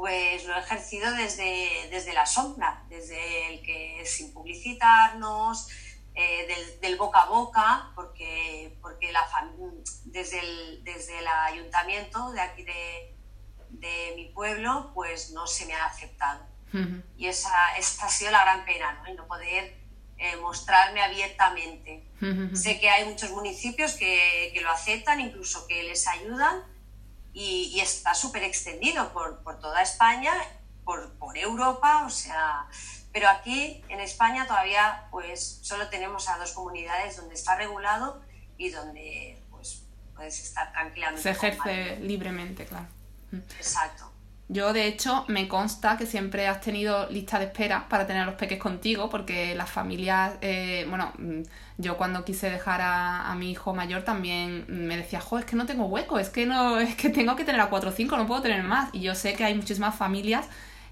pues 0.00 0.46
lo 0.46 0.56
he 0.56 0.60
ejercido 0.60 1.12
desde, 1.12 1.88
desde 1.90 2.14
la 2.14 2.24
sombra, 2.24 2.82
desde 2.88 3.52
el 3.52 3.62
que 3.62 4.02
sin 4.06 4.32
publicitarnos, 4.32 5.68
eh, 6.14 6.48
del, 6.80 6.96
boca 6.96 7.24
a 7.24 7.26
boca, 7.26 7.92
porque, 7.94 8.78
porque 8.80 9.12
la 9.12 9.28
desde, 10.06 10.38
el, 10.38 10.84
desde 10.84 11.18
el 11.18 11.26
ayuntamiento 11.28 12.32
de 12.32 12.40
aquí 12.40 12.62
de, 12.62 13.14
de 13.68 14.14
mi 14.16 14.30
pueblo, 14.30 14.90
pues 14.94 15.32
no 15.32 15.46
se 15.46 15.66
me 15.66 15.74
ha 15.74 15.84
aceptado. 15.84 16.46
Y 17.18 17.26
esa, 17.26 17.76
esta 17.76 18.06
ha 18.06 18.08
sido 18.08 18.30
la 18.30 18.40
gran 18.40 18.64
pena, 18.64 18.94
¿no? 18.94 19.06
El 19.06 19.16
no 19.16 19.26
poder 19.26 19.76
eh, 20.16 20.36
mostrarme 20.36 21.02
abiertamente. 21.02 22.06
Sé 22.54 22.80
que 22.80 22.88
hay 22.88 23.04
muchos 23.04 23.32
municipios 23.32 23.92
que, 23.94 24.50
que, 24.54 24.62
lo 24.62 24.70
aceptan, 24.70 25.20
incluso 25.20 25.66
que 25.66 25.82
les 25.82 26.06
ayudan, 26.06 26.62
y, 27.32 27.72
y 27.74 27.80
está 27.80 28.14
súper 28.14 28.42
extendido 28.44 29.12
por, 29.12 29.42
por, 29.42 29.60
toda 29.60 29.82
España, 29.82 30.32
por, 30.84 31.12
por, 31.14 31.36
Europa, 31.38 32.04
o 32.06 32.10
sea, 32.10 32.66
pero 33.12 33.28
aquí 33.28 33.84
en 33.88 34.00
España 34.00 34.46
todavía 34.46 35.06
pues 35.10 35.60
solo 35.62 35.88
tenemos 35.88 36.28
a 36.28 36.38
dos 36.38 36.52
comunidades 36.52 37.16
donde 37.16 37.34
está 37.34 37.56
regulado 37.56 38.22
y 38.58 38.70
donde 38.70 39.42
pues 39.50 39.82
puedes 40.14 40.40
estar 40.40 40.72
tranquilamente. 40.72 41.22
Se 41.22 41.30
ejerce 41.30 41.96
libremente, 42.00 42.66
claro. 42.66 42.86
Exacto. 43.32 44.09
Yo, 44.52 44.72
de 44.72 44.88
hecho, 44.88 45.24
me 45.28 45.46
consta 45.46 45.96
que 45.96 46.06
siempre 46.06 46.48
has 46.48 46.60
tenido 46.60 47.08
lista 47.08 47.38
de 47.38 47.44
espera 47.44 47.88
para 47.88 48.04
tener 48.08 48.22
a 48.22 48.26
los 48.26 48.34
peques 48.34 48.58
contigo, 48.58 49.08
porque 49.08 49.54
las 49.54 49.70
familias, 49.70 50.32
eh, 50.40 50.84
bueno, 50.88 51.12
mm, 51.18 51.42
yo 51.78 51.96
cuando 51.96 52.24
quise 52.24 52.50
dejar 52.50 52.80
a, 52.82 53.32
mi 53.36 53.52
hijo 53.52 53.72
mayor 53.74 54.02
también 54.02 54.64
me 54.68 54.96
decía, 54.96 55.20
jo, 55.20 55.38
es 55.38 55.44
que 55.44 55.54
no 55.54 55.66
tengo 55.66 55.86
hueco, 55.86 56.18
es 56.18 56.30
que 56.30 56.46
no, 56.46 56.80
es 56.80 56.96
que 56.96 57.10
tengo 57.10 57.36
que 57.36 57.44
tener 57.44 57.60
a 57.60 57.70
cuatro 57.70 57.90
o 57.90 57.92
cinco, 57.92 58.16
no 58.16 58.26
puedo 58.26 58.42
tener 58.42 58.64
más. 58.64 58.90
Y 58.92 59.02
yo 59.02 59.14
sé 59.14 59.34
que 59.34 59.44
hay 59.44 59.54
muchísimas 59.54 59.94
familias 59.94 60.46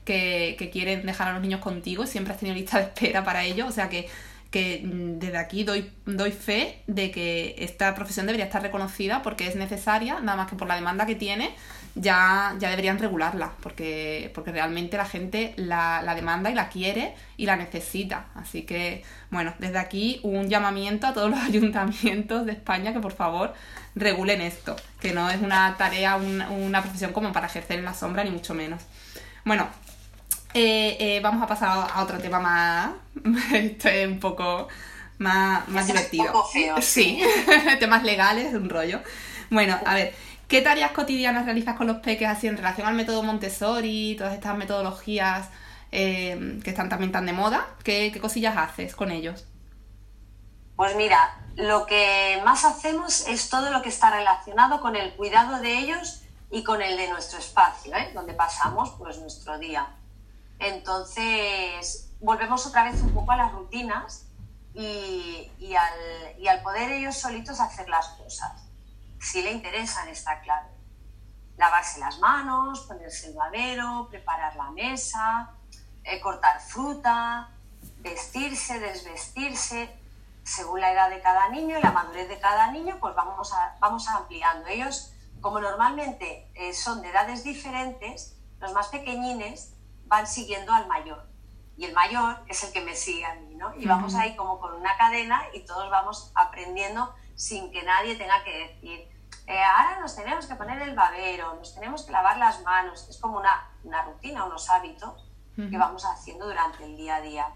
que, 0.05 0.55
que 0.57 0.71
quieren 0.71 1.05
dejar 1.05 1.27
a 1.29 1.33
los 1.33 1.43
niños 1.43 1.61
contigo 1.61 2.05
y 2.05 2.07
siempre 2.07 2.35
has 2.35 2.39
tenido 2.39 2.57
lista 2.57 2.79
de 2.79 2.85
espera 2.85 3.25
para 3.25 3.43
ello, 3.45 3.67
o 3.67 3.73
sea 3.73 3.89
que 3.89 4.09
que 4.51 4.83
mm, 4.85 5.19
desde 5.19 5.37
aquí 5.37 5.65
doy, 5.65 5.91
doy 6.07 6.33
fe 6.33 6.83
de 6.87 7.11
que 7.11 7.55
esta 7.59 7.95
profesión 7.95 8.27
debería 8.27 8.47
estar 8.47 8.63
reconocida 8.63 9.23
porque 9.23 9.47
es 9.47 9.57
necesaria, 9.57 10.21
nada 10.21 10.37
más 10.37 10.49
que 10.49 10.57
por 10.57 10.69
la 10.69 10.75
demanda 10.75 11.07
que 11.07 11.15
tiene, 11.15 11.55
ya, 12.01 12.55
ya 12.59 12.71
deberían 12.71 12.99
regularla, 12.99 13.53
porque, 13.63 14.31
porque 14.35 14.53
realmente 14.53 14.97
la 14.97 15.05
gente 15.05 15.55
la, 15.57 16.03
la 16.03 16.15
demanda 16.15 16.51
y 16.51 16.55
la 16.55 16.69
quiere 16.69 17.15
y 17.37 17.47
la 17.47 17.57
necesita. 17.57 18.27
Así 18.35 18.63
que, 18.63 19.05
bueno, 19.31 19.55
desde 19.59 19.79
aquí 19.79 20.21
un 20.23 20.49
llamamiento 20.49 21.07
a 21.07 21.13
todos 21.13 21.31
los 21.31 21.41
ayuntamientos 21.49 22.47
de 22.47 22.53
España 22.53 22.93
que 22.93 23.01
por 23.01 23.13
favor 23.13 23.55
regulen 23.95 24.41
esto, 24.41 24.77
que 25.01 25.13
no 25.13 25.29
es 25.29 25.41
una 25.43 25.77
tarea, 25.77 26.17
una 26.17 26.83
profesión 26.83 27.13
como 27.13 27.33
para 27.33 27.47
ejercer 27.47 27.79
en 27.79 27.85
la 27.85 27.95
sombra, 27.95 28.25
ni 28.25 28.31
mucho 28.31 28.55
menos. 28.55 28.83
Bueno, 29.45 29.69
eh, 30.55 30.97
eh, 30.99 31.21
vamos 31.23 31.43
a 31.43 31.47
pasar 31.47 31.89
a 31.93 32.03
otro 32.03 32.19
tema 32.19 32.41
más. 32.41 32.91
Esto 33.53 33.89
es 33.89 34.07
un 34.07 34.21
poco 34.21 34.69
más, 35.19 35.69
más 35.69 35.87
divertido. 35.87 36.27
Un 36.27 36.33
poco 36.33 36.49
feo. 36.49 36.81
Sí, 36.81 37.21
temas 37.81 38.05
legales, 38.05 38.55
un 38.55 38.69
rollo. 38.69 39.01
Bueno, 39.51 39.79
a 39.85 39.95
ver, 39.95 40.15
¿qué 40.49 40.63
tareas 40.63 40.93
cotidianas 40.93 41.45
realizas 41.45 41.77
con 41.77 41.87
los 41.87 41.99
peques 41.99 42.29
así 42.29 42.49
en 42.49 42.57
relación 42.57 42.87
al 42.87 42.95
método 42.95 43.23
Montessori, 43.23 44.17
todas 44.17 44.35
estas 44.35 44.57
metodologías 44.57 45.49
eh, 45.93 46.61
que 46.65 46.71
están 46.71 46.89
también 46.89 47.13
tan 47.13 47.27
de 47.27 47.33
moda? 47.33 47.67
¿Qué, 47.85 48.11
¿Qué 48.13 48.21
cosillas 48.21 48.57
haces 48.57 48.97
con 48.97 49.11
ellos? 49.11 49.47
Pues 50.77 50.95
mira, 50.97 51.39
lo 51.57 51.87
que 51.87 52.41
más 52.45 52.65
hacemos 52.65 53.27
es 53.27 53.51
todo 53.51 53.71
lo 53.71 53.83
que 53.83 53.89
está 53.89 54.11
relacionado 54.11 54.81
con 54.81 54.95
el 54.95 55.15
cuidado 55.15 55.61
de 55.61 55.79
ellos 55.79 56.23
y 56.51 56.63
con 56.63 56.81
el 56.83 56.97
de 56.97 57.09
nuestro 57.09 57.39
espacio, 57.39 57.95
¿eh? 57.97 58.13
donde 58.15 58.33
pasamos 58.33 58.91
pues 58.99 59.19
nuestro 59.19 59.59
día. 59.59 59.89
Entonces, 60.59 62.11
volvemos 62.21 62.67
otra 62.67 62.85
vez 62.85 63.01
un 63.03 63.13
poco 63.13 63.33
a 63.33 63.37
las 63.37 63.53
rutinas 63.53 64.27
y, 64.75 65.51
al, 65.75 66.63
poder 66.63 66.93
ellos 66.93 67.17
solitos 67.17 67.61
hacer 67.61 67.89
las 67.89 68.09
cosas. 68.11 68.68
Si 69.21 69.43
le 69.43 69.53
interesan, 69.53 70.09
está 70.09 70.41
claro. 70.41 70.69
Lavarse 71.57 71.99
las 72.01 72.19
manos, 72.19 72.81
ponerse 72.83 73.29
el 73.29 73.35
babero, 73.35 74.09
preparar 74.11 74.55
la 74.57 74.71
mesa, 74.71 75.51
eh, 76.05 76.21
cortar 76.21 76.61
fruta, 76.61 77.51
vestirse, 77.99 78.79
desvestirse. 78.79 79.95
Según 80.45 80.81
la 80.81 80.93
edad 80.93 81.11
de 81.11 81.21
cada 81.21 81.49
niño 81.51 81.79
y 81.79 81.83
la 81.83 81.91
madurez 81.91 82.29
de 82.29 82.39
cada 82.39 82.71
niño, 82.71 82.97
pues 83.01 83.15
vamos, 83.15 83.53
vamos 83.81 84.09
ampliando. 84.09 84.69
Ellos, 84.69 85.13
como 85.41 85.61
normalmente 85.61 86.51
eh, 86.55 86.73
son 86.73 87.03
de 87.03 87.11
edades 87.11 87.45
diferentes, 87.45 88.37
los 88.61 88.73
más 88.73 88.89
pequeñines 88.89 89.75
van 90.07 90.27
siguiendo 90.27 90.73
al 90.73 90.87
mayor. 90.87 91.29
Y 91.77 91.85
el 91.85 91.93
mayor 91.93 92.43
es 92.49 92.65
el 92.65 92.73
que 92.73 92.81
me 92.81 92.97
sigue 92.97 93.25
a 93.25 93.35
mí, 93.35 93.55
¿no? 93.55 93.75
Y 93.77 93.87
vamos 93.87 94.15
ahí 94.15 94.35
como 94.35 94.59
con 94.59 94.75
una 94.75 94.97
cadena 94.97 95.43
y 95.53 95.61
todos 95.61 95.91
vamos 95.91 96.33
aprendiendo 96.35 97.15
sin 97.39 97.71
que 97.71 97.83
nadie 97.83 98.17
tenga 98.17 98.43
que 98.45 98.69
decir, 98.69 99.09
eh, 99.47 99.63
ahora 99.63 100.01
nos 100.01 100.15
tenemos 100.15 100.47
que 100.47 100.55
poner 100.57 100.83
el 100.83 100.95
babero, 100.95 101.55
nos 101.55 101.75
tenemos 101.75 102.03
que 102.03 102.13
lavar 102.13 102.37
las 102.37 102.63
manos. 102.63 103.09
Es 103.09 103.19
como 103.19 103.39
una, 103.39 103.71
una 103.85 104.03
rutina, 104.03 104.45
unos 104.45 104.69
hábitos 104.69 105.25
que 105.57 105.77
vamos 105.77 106.05
haciendo 106.05 106.47
durante 106.47 106.85
el 106.85 106.97
día 106.97 107.17
a 107.17 107.21
día. 107.21 107.47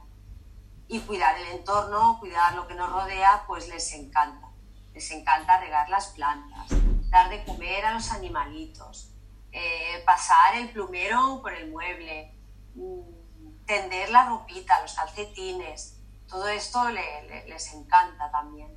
Y 0.89 1.01
cuidar 1.01 1.37
el 1.39 1.59
entorno, 1.59 2.19
cuidar 2.19 2.55
lo 2.55 2.67
que 2.67 2.75
nos 2.75 2.91
rodea, 2.91 3.45
pues 3.47 3.69
les 3.69 3.93
encanta. 3.93 4.49
Les 4.95 5.11
encanta 5.11 5.61
regar 5.61 5.89
las 5.89 6.09
plantas, 6.09 6.67
dar 7.11 7.29
de 7.31 7.45
comer 7.45 7.85
a 7.85 7.95
los 7.95 8.11
animalitos, 8.11 9.15
eh, 9.53 10.03
pasar 10.07 10.57
el 10.57 10.71
plumero 10.71 11.41
por 11.43 11.53
el 11.53 11.71
mueble, 11.71 12.35
Mm, 12.75 13.67
tender 13.67 14.11
la 14.11 14.29
ropita, 14.29 14.81
los 14.81 14.95
calcetines, 14.95 15.99
todo 16.27 16.49
esto 16.49 16.89
les 16.89 17.75
encanta 17.75 18.31
también. 18.31 18.71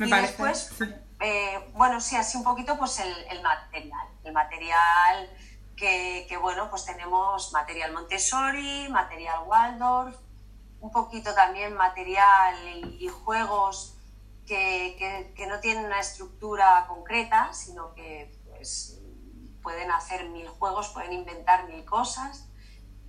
Me 0.00 0.08
y 0.08 0.22
después, 0.22 0.72
eh, 1.20 1.70
bueno, 1.74 2.00
sí, 2.00 2.16
así 2.16 2.38
un 2.38 2.44
poquito 2.44 2.78
pues 2.78 2.98
el, 3.00 3.42
material, 3.42 4.08
el 4.24 4.32
material 4.32 5.30
que, 5.76 6.38
bueno, 6.40 6.70
pues 6.70 6.86
tenemos 6.86 7.52
material 7.52 7.92
Montessori, 7.92 8.88
material 8.88 9.40
Waldorf, 9.46 10.16
un 10.80 10.90
poquito 10.90 11.34
también 11.34 11.74
material 11.74 12.56
y, 12.98 13.08
juegos 13.08 13.98
que, 14.46 15.32
que, 15.36 15.46
no 15.46 15.60
tienen 15.60 15.84
una 15.84 16.00
estructura 16.00 16.86
concreta, 16.88 17.52
sino 17.52 17.94
que 17.94 18.32
pues 18.46 19.00
pueden 19.62 19.90
hacer 19.90 20.30
mil 20.30 20.48
juegos, 20.48 20.88
pueden 20.88 21.12
inventar 21.12 21.66
mil 21.66 21.84
cosas 21.84 22.48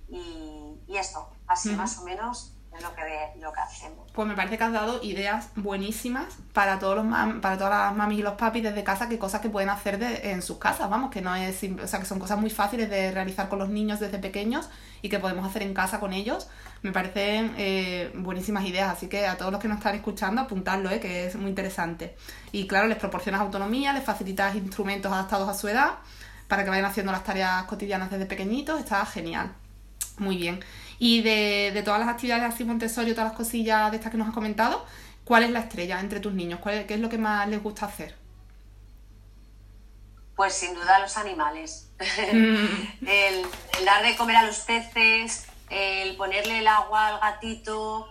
y, 0.08 0.78
esto, 0.88 1.30
así 1.46 1.70
más 1.70 1.96
o 1.98 2.02
menos 2.02 2.51
lo 2.80 3.52
que, 3.52 3.60
hacemos. 3.60 4.10
Pues 4.12 4.28
me 4.28 4.34
parece 4.34 4.56
que 4.56 4.64
has 4.64 4.72
dado 4.72 5.02
ideas 5.02 5.50
buenísimas 5.56 6.36
para 6.52 6.78
todos 6.78 6.96
los 6.96 7.06
para 7.40 7.58
todas 7.58 7.70
las 7.70 7.96
mamis 7.96 8.20
y 8.20 8.22
los 8.22 8.34
papis 8.34 8.62
desde 8.62 8.82
casa, 8.82 9.08
que 9.08 9.18
cosas 9.18 9.40
que 9.40 9.50
pueden 9.50 9.68
hacer 9.68 9.98
de, 9.98 10.32
en 10.32 10.42
sus 10.42 10.58
casas, 10.58 10.88
vamos, 10.88 11.10
que 11.10 11.20
no 11.20 11.34
es 11.34 11.62
o 11.62 11.86
sea, 11.86 12.00
que 12.00 12.06
son 12.06 12.18
cosas 12.18 12.38
muy 12.38 12.50
fáciles 12.50 12.88
de 12.88 13.10
realizar 13.10 13.48
con 13.48 13.58
los 13.58 13.68
niños 13.68 14.00
desde 14.00 14.18
pequeños 14.18 14.68
y 15.02 15.08
que 15.08 15.18
podemos 15.18 15.46
hacer 15.46 15.62
en 15.62 15.74
casa 15.74 16.00
con 16.00 16.12
ellos. 16.12 16.48
Me 16.82 16.92
parecen 16.92 17.54
eh, 17.58 18.10
buenísimas 18.14 18.64
ideas, 18.64 18.90
así 18.90 19.08
que 19.08 19.26
a 19.26 19.36
todos 19.36 19.52
los 19.52 19.60
que 19.60 19.68
nos 19.68 19.78
están 19.78 19.94
escuchando, 19.94 20.40
apuntadlo, 20.40 20.90
eh, 20.90 20.98
que 20.98 21.26
es 21.26 21.36
muy 21.36 21.50
interesante. 21.50 22.16
Y 22.50 22.66
claro, 22.66 22.88
les 22.88 22.98
proporcionas 22.98 23.40
autonomía, 23.40 23.92
les 23.92 24.04
facilitas 24.04 24.54
instrumentos 24.56 25.12
adaptados 25.12 25.48
a 25.48 25.54
su 25.54 25.68
edad 25.68 25.98
para 26.48 26.64
que 26.64 26.70
vayan 26.70 26.86
haciendo 26.86 27.12
las 27.12 27.24
tareas 27.24 27.64
cotidianas 27.64 28.10
desde 28.10 28.26
pequeñitos, 28.26 28.80
está 28.80 29.04
genial. 29.06 29.52
Muy 30.18 30.36
bien. 30.36 30.60
Y 31.04 31.20
de, 31.20 31.82
todas 31.84 31.98
las 31.98 32.08
actividades 32.08 32.44
así 32.44 32.62
Montessori, 32.62 33.10
todas 33.10 33.30
las 33.30 33.36
cosillas 33.36 33.90
de 33.90 33.96
estas 33.96 34.12
que 34.12 34.18
nos 34.18 34.28
has 34.28 34.34
comentado, 34.34 34.86
¿cuál 35.24 35.42
es 35.42 35.50
la 35.50 35.58
estrella 35.58 35.98
entre 35.98 36.20
tus 36.20 36.32
niños? 36.32 36.60
¿Cuál, 36.60 36.86
¿Qué 36.86 36.94
es 36.94 37.00
lo 37.00 37.08
que 37.08 37.18
más 37.18 37.48
les 37.48 37.60
gusta 37.60 37.86
hacer? 37.86 38.14
Pues 40.36 40.54
sin 40.54 40.74
duda 40.74 41.00
los 41.00 41.16
animales. 41.16 41.88
Mm. 42.32 43.06
el, 43.06 43.46
dar 43.84 44.04
de 44.04 44.16
comer 44.16 44.36
a 44.36 44.44
los 44.44 44.60
peces, 44.60 45.46
el 45.70 46.14
ponerle 46.16 46.60
el 46.60 46.68
agua 46.68 47.08
al 47.08 47.20
gatito, 47.20 48.08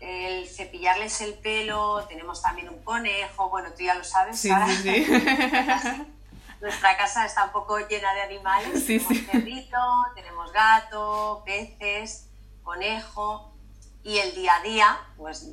el 0.00 0.48
cepillarles 0.48 1.20
el 1.20 1.34
pelo, 1.34 2.04
tenemos 2.08 2.42
también 2.42 2.68
un 2.70 2.82
conejo, 2.82 3.50
bueno, 3.50 3.68
tú 3.76 3.84
ya 3.84 3.94
lo 3.94 4.02
sabes. 4.02 4.36
Sí, 4.36 4.50
sí, 4.66 4.76
sí. 4.82 5.06
nuestra 6.60 6.96
casa 6.96 7.24
está 7.24 7.44
un 7.44 7.52
poco 7.52 7.78
llena 7.88 8.12
de 8.14 8.22
animales. 8.22 8.84
tenemos 8.84 9.18
perrito, 9.30 9.78
tenemos 10.16 10.52
gato, 10.52 11.42
peces, 11.44 12.31
conejo. 12.62 13.54
Y 14.02 14.18
el 14.18 14.34
día 14.34 14.56
a 14.56 14.62
día 14.62 14.98
pues, 15.16 15.44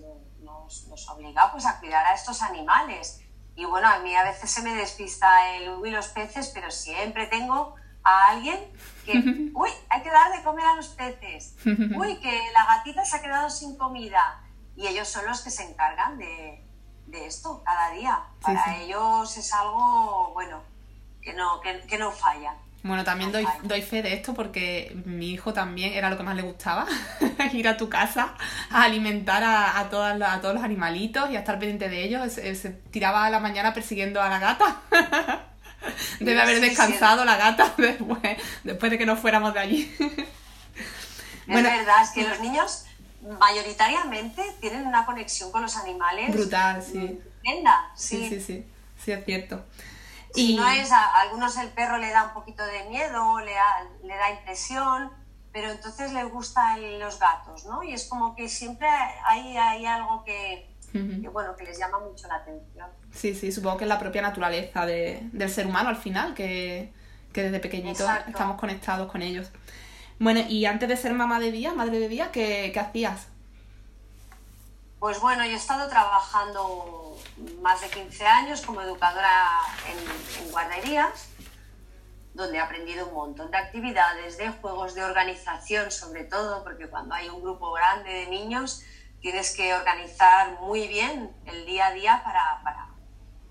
nos, 0.41 0.87
nos, 0.87 1.09
obliga 1.09 1.51
pues, 1.51 1.65
a 1.65 1.79
cuidar 1.79 2.05
a 2.05 2.13
estos 2.13 2.41
animales. 2.41 3.21
Y 3.55 3.65
bueno, 3.65 3.87
a 3.87 3.99
mí 3.99 4.15
a 4.15 4.23
veces 4.23 4.49
se 4.49 4.61
me 4.61 4.73
despista 4.73 5.55
el 5.55 5.69
uy 5.69 5.91
los 5.91 6.07
peces, 6.07 6.49
pero 6.53 6.71
siempre 6.71 7.27
tengo 7.27 7.75
a 8.03 8.29
alguien 8.29 8.57
que, 9.05 9.51
uy, 9.53 9.69
hay 9.89 10.01
que 10.01 10.09
dar 10.09 10.31
de 10.35 10.43
comer 10.43 10.65
a 10.65 10.75
los 10.75 10.87
peces. 10.89 11.55
Uy, 11.65 12.19
que 12.19 12.41
la 12.53 12.65
gatita 12.65 13.03
se 13.05 13.17
ha 13.17 13.21
quedado 13.21 13.49
sin 13.49 13.77
comida. 13.77 14.41
Y 14.75 14.87
ellos 14.87 15.09
son 15.09 15.25
los 15.25 15.41
que 15.41 15.49
se 15.49 15.69
encargan 15.69 16.17
de, 16.17 16.65
de 17.09 17.25
esto 17.25 17.61
cada 17.63 17.91
día. 17.91 18.23
Para 18.41 18.77
ellos 18.77 19.35
es 19.37 19.53
algo, 19.53 20.31
bueno, 20.33 20.61
que 21.21 21.33
no, 21.33 21.59
que, 21.61 21.97
no 21.97 22.11
falla. 22.11 22.55
Bueno, 22.81 23.03
también 23.03 23.31
doy, 23.31 23.45
doy 23.63 23.81
fe 23.81 24.01
de 24.01 24.13
esto 24.13 24.33
porque 24.33 24.95
mi 25.03 25.31
hijo 25.31 25.51
también 25.51 25.93
era 25.93 26.09
lo 26.09 26.17
que 26.17 26.23
más 26.23 26.35
le 26.35 26.43
gustaba, 26.43 26.87
ir 27.53 27.67
a 27.67 27.75
tu 27.75 27.89
casa 27.89 28.35
a 28.69 28.83
alimentar 28.83 29.43
a, 29.43 29.79
a, 29.79 29.89
todas 29.89 30.19
a 30.21 30.39
todos 30.39 30.55
los 30.55 30.63
animalitos 30.63 31.29
y 31.29 31.35
a 31.35 31.39
estar 31.39 31.59
pendiente 31.59 31.89
de 31.89 32.03
ellos. 32.03 32.31
Se, 32.31 32.69
tiraba 32.91 33.25
a 33.25 33.29
la 33.29 33.41
mañana 33.41 33.73
persiguiendo 33.73 34.21
a 34.21 34.29
la 34.29 34.39
gata. 34.39 34.81
Debe 36.19 36.41
haber 36.41 36.61
descansado 36.61 37.25
la 37.25 37.37
gata 37.37 37.73
después, 37.77 38.37
después 38.63 38.91
de 38.91 38.97
que 38.97 39.05
nos 39.05 39.19
fuéramos 39.19 39.53
de 39.53 39.59
allí. 39.59 39.95
Es 41.47 41.63
verdad, 41.63 42.03
es 42.03 42.11
que 42.11 42.27
los 42.27 42.39
niños 42.39 42.85
mayoritariamente 43.39 44.41
tienen 44.61 44.87
una 44.87 45.05
conexión 45.05 45.51
con 45.51 45.63
los 45.63 45.75
animales. 45.75 46.31
Brutal, 46.31 46.81
sí. 46.81 47.19
Tremenda, 47.41 47.91
sí. 47.95 48.29
Sí, 48.29 48.39
sí, 48.39 48.41
sí, 49.03 49.11
es 49.11 49.25
cierto. 49.25 49.65
Si 50.33 50.55
no 50.55 50.67
es, 50.69 50.91
a, 50.91 51.21
algunos 51.21 51.57
el 51.57 51.69
perro 51.69 51.97
le 51.97 52.09
da 52.09 52.25
un 52.25 52.33
poquito 52.33 52.63
de 52.63 52.83
miedo, 52.89 53.39
le, 53.39 53.53
le 54.03 54.15
da 54.15 54.31
impresión, 54.31 55.11
pero 55.51 55.71
entonces 55.71 56.13
les 56.13 56.29
gustan 56.29 56.99
los 56.99 57.19
gatos, 57.19 57.65
¿no? 57.65 57.83
Y 57.83 57.93
es 57.93 58.07
como 58.07 58.35
que 58.35 58.47
siempre 58.47 58.87
hay, 59.25 59.57
hay 59.57 59.85
algo 59.85 60.23
que, 60.23 60.69
que, 60.91 61.29
bueno, 61.29 61.55
que 61.55 61.63
les 61.63 61.79
llama 61.79 61.99
mucho 61.99 62.27
la 62.27 62.35
atención. 62.35 62.87
Sí, 63.11 63.33
sí, 63.33 63.51
supongo 63.51 63.77
que 63.77 63.85
es 63.85 63.89
la 63.89 63.99
propia 63.99 64.21
naturaleza 64.21 64.85
de, 64.85 65.27
del 65.31 65.49
ser 65.49 65.65
humano 65.65 65.89
al 65.89 65.97
final, 65.97 66.33
que, 66.33 66.93
que 67.33 67.43
desde 67.43 67.59
pequeñitos 67.59 68.07
estamos 68.27 68.59
conectados 68.59 69.11
con 69.11 69.21
ellos. 69.21 69.49
Bueno, 70.19 70.41
y 70.47 70.65
antes 70.65 70.87
de 70.89 70.97
ser 70.97 71.13
mamá 71.13 71.39
de 71.39 71.51
día, 71.51 71.73
madre 71.73 71.99
de 71.99 72.09
día, 72.09 72.31
¿qué, 72.31 72.71
qué 72.73 72.79
hacías? 72.79 73.28
Pues 74.99 75.21
bueno, 75.21 75.45
yo 75.45 75.51
he 75.51 75.55
estado 75.55 75.87
trabajando 75.87 77.17
más 77.61 77.79
de 77.79 77.89
15 77.89 78.25
años 78.27 78.61
como 78.61 78.81
educadora 78.81 79.47
en, 79.87 80.51
guarderías, 80.51 81.29
donde 82.33 82.57
he 82.57 82.59
aprendido 82.59 83.07
un 83.07 83.13
montón 83.13 83.49
de 83.49 83.57
actividades, 83.57 84.37
de 84.37 84.49
juegos 84.49 84.95
de 84.95 85.05
organización 85.05 85.89
sobre 85.89 86.25
todo, 86.25 86.65
porque 86.65 86.89
cuando 86.89 87.15
hay 87.15 87.29
un 87.29 87.41
grupo 87.41 87.71
grande 87.71 88.11
de 88.11 88.27
niños 88.27 88.83
tienes 89.21 89.55
que 89.55 89.73
organizar 89.73 90.59
muy 90.59 90.89
bien 90.89 91.33
el 91.45 91.65
día 91.65 91.87
a 91.87 91.91
día 91.93 92.21
para, 92.25 92.61
para, 92.65 92.89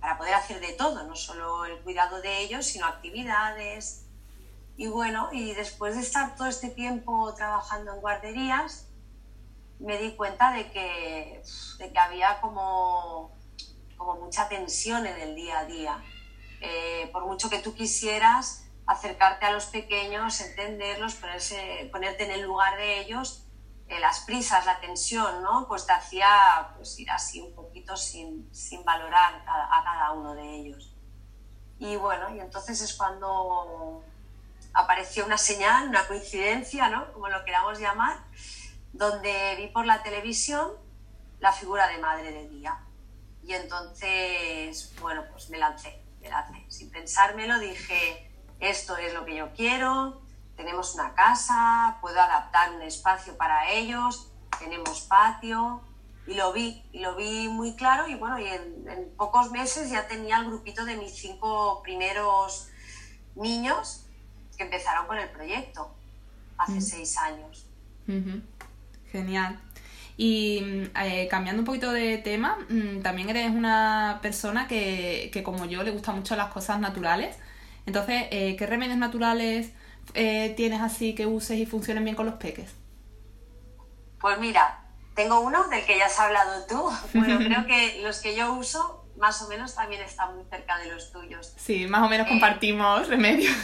para 0.00 0.18
poder 0.18 0.34
hacer 0.34 0.60
de 0.60 0.74
todo, 0.74 1.04
no 1.04 1.16
solo 1.16 1.64
el 1.64 1.78
cuidado 1.78 2.20
de 2.20 2.42
ellos, 2.42 2.66
sino 2.66 2.86
actividades, 2.86 4.04
y 4.76 4.86
bueno, 4.86 5.30
y 5.32 5.54
después 5.54 5.96
de 5.96 6.02
estar 6.02 6.36
todo 6.36 6.46
este 6.46 6.68
tiempo 6.68 7.34
trabajando 7.34 7.94
en 7.94 8.00
guarderías, 8.00 8.87
me 9.80 9.98
di 9.98 10.16
cuenta 10.16 10.52
de 10.52 10.70
que, 10.70 11.42
de 11.78 11.92
que 11.92 11.98
había 11.98 12.40
como, 12.40 13.36
como 13.96 14.16
mucha 14.16 14.48
tensión 14.48 15.06
en 15.06 15.20
el 15.20 15.34
día 15.34 15.60
a 15.60 15.64
día. 15.64 16.04
Eh, 16.60 17.08
por 17.12 17.26
mucho 17.26 17.48
que 17.48 17.58
tú 17.58 17.74
quisieras 17.74 18.64
acercarte 18.86 19.46
a 19.46 19.52
los 19.52 19.66
pequeños, 19.66 20.40
entenderlos, 20.40 21.14
ponerse, 21.14 21.88
ponerte 21.92 22.24
en 22.24 22.32
el 22.32 22.42
lugar 22.42 22.76
de 22.76 23.00
ellos, 23.00 23.44
eh, 23.86 24.00
las 24.00 24.20
prisas, 24.20 24.66
la 24.66 24.80
tensión, 24.80 25.42
¿no? 25.42 25.66
Pues 25.68 25.86
te 25.86 25.92
hacía 25.92 26.72
pues, 26.76 26.98
ir 26.98 27.10
así 27.10 27.40
un 27.40 27.54
poquito 27.54 27.96
sin, 27.96 28.52
sin 28.52 28.84
valorar 28.84 29.44
a, 29.46 29.78
a 29.78 29.84
cada 29.84 30.12
uno 30.12 30.34
de 30.34 30.56
ellos. 30.56 30.94
Y 31.78 31.96
bueno, 31.96 32.34
y 32.34 32.40
entonces 32.40 32.80
es 32.80 32.94
cuando 32.94 34.02
apareció 34.74 35.24
una 35.26 35.38
señal, 35.38 35.88
una 35.88 36.06
coincidencia, 36.06 36.88
¿no? 36.88 37.12
como 37.12 37.28
lo 37.28 37.44
queramos 37.44 37.78
llamar, 37.78 38.16
donde 38.98 39.54
vi 39.56 39.68
por 39.68 39.86
la 39.86 40.02
televisión 40.02 40.72
la 41.40 41.52
figura 41.52 41.86
de 41.88 41.98
madre 41.98 42.32
de 42.32 42.48
día. 42.48 42.78
Y 43.44 43.54
entonces, 43.54 44.92
bueno, 45.00 45.24
pues 45.30 45.48
me 45.50 45.58
lancé, 45.58 46.02
me 46.20 46.28
lancé. 46.28 46.64
Sin 46.68 46.90
pensármelo 46.90 47.58
dije, 47.60 48.30
esto 48.58 48.96
es 48.96 49.14
lo 49.14 49.24
que 49.24 49.36
yo 49.36 49.52
quiero, 49.54 50.20
tenemos 50.56 50.94
una 50.94 51.14
casa, 51.14 51.98
puedo 52.00 52.20
adaptar 52.20 52.74
un 52.74 52.82
espacio 52.82 53.36
para 53.36 53.70
ellos, 53.70 54.32
tenemos 54.58 55.02
patio, 55.02 55.80
y 56.26 56.34
lo 56.34 56.52
vi, 56.52 56.84
y 56.92 56.98
lo 56.98 57.16
vi 57.16 57.48
muy 57.48 57.74
claro 57.76 58.06
y 58.06 58.14
bueno, 58.16 58.38
y 58.38 58.48
en, 58.48 58.86
en 58.86 59.16
pocos 59.16 59.50
meses 59.50 59.88
ya 59.90 60.08
tenía 60.08 60.38
el 60.38 60.46
grupito 60.46 60.84
de 60.84 60.96
mis 60.96 61.12
cinco 61.12 61.80
primeros 61.82 62.68
niños 63.34 64.04
que 64.56 64.64
empezaron 64.64 65.06
con 65.06 65.16
el 65.16 65.30
proyecto 65.30 65.94
hace 66.58 66.74
mm. 66.74 66.82
seis 66.82 67.16
años. 67.16 67.64
Genial. 69.12 69.60
Y 70.16 70.88
eh, 71.00 71.28
cambiando 71.30 71.62
un 71.62 71.66
poquito 71.66 71.92
de 71.92 72.18
tema, 72.18 72.58
mm, 72.68 73.02
también 73.02 73.28
eres 73.30 73.50
una 73.50 74.18
persona 74.20 74.66
que, 74.66 75.30
que, 75.32 75.42
como 75.42 75.64
yo 75.66 75.84
le 75.84 75.92
gustan 75.92 76.16
mucho 76.16 76.34
las 76.34 76.48
cosas 76.48 76.80
naturales. 76.80 77.36
Entonces, 77.86 78.24
eh, 78.30 78.56
¿qué 78.56 78.66
remedios 78.66 78.98
naturales 78.98 79.72
eh, 80.14 80.54
tienes 80.56 80.80
así 80.80 81.14
que 81.14 81.26
uses 81.26 81.58
y 81.58 81.66
funcionen 81.66 82.04
bien 82.04 82.16
con 82.16 82.26
los 82.26 82.34
peques? 82.34 82.74
Pues 84.20 84.38
mira, 84.40 84.84
tengo 85.14 85.40
uno 85.40 85.68
del 85.68 85.84
que 85.84 85.96
ya 85.96 86.06
has 86.06 86.18
hablado 86.18 86.66
tú. 86.66 86.90
Bueno, 87.18 87.38
creo 87.38 87.66
que 87.66 88.02
los 88.02 88.18
que 88.20 88.36
yo 88.36 88.54
uso 88.54 89.06
más 89.16 89.40
o 89.42 89.48
menos 89.48 89.74
también 89.74 90.02
está 90.02 90.26
muy 90.30 90.44
cerca 90.50 90.78
de 90.78 90.92
los 90.92 91.12
tuyos. 91.12 91.54
Sí, 91.56 91.86
más 91.86 92.02
o 92.02 92.08
menos 92.08 92.26
eh, 92.26 92.30
compartimos 92.30 93.08
remedios. 93.08 93.54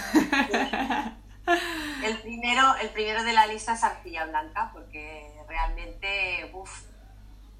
El 2.05 2.19
primero, 2.19 2.75
el 2.77 2.91
primero 2.91 3.23
de 3.23 3.33
la 3.33 3.47
lista 3.47 3.75
es 3.75 3.85
arcilla 3.85 4.27
blanca, 4.27 4.71
porque 4.73 5.35
realmente, 5.49 6.51
uff, 6.55 6.83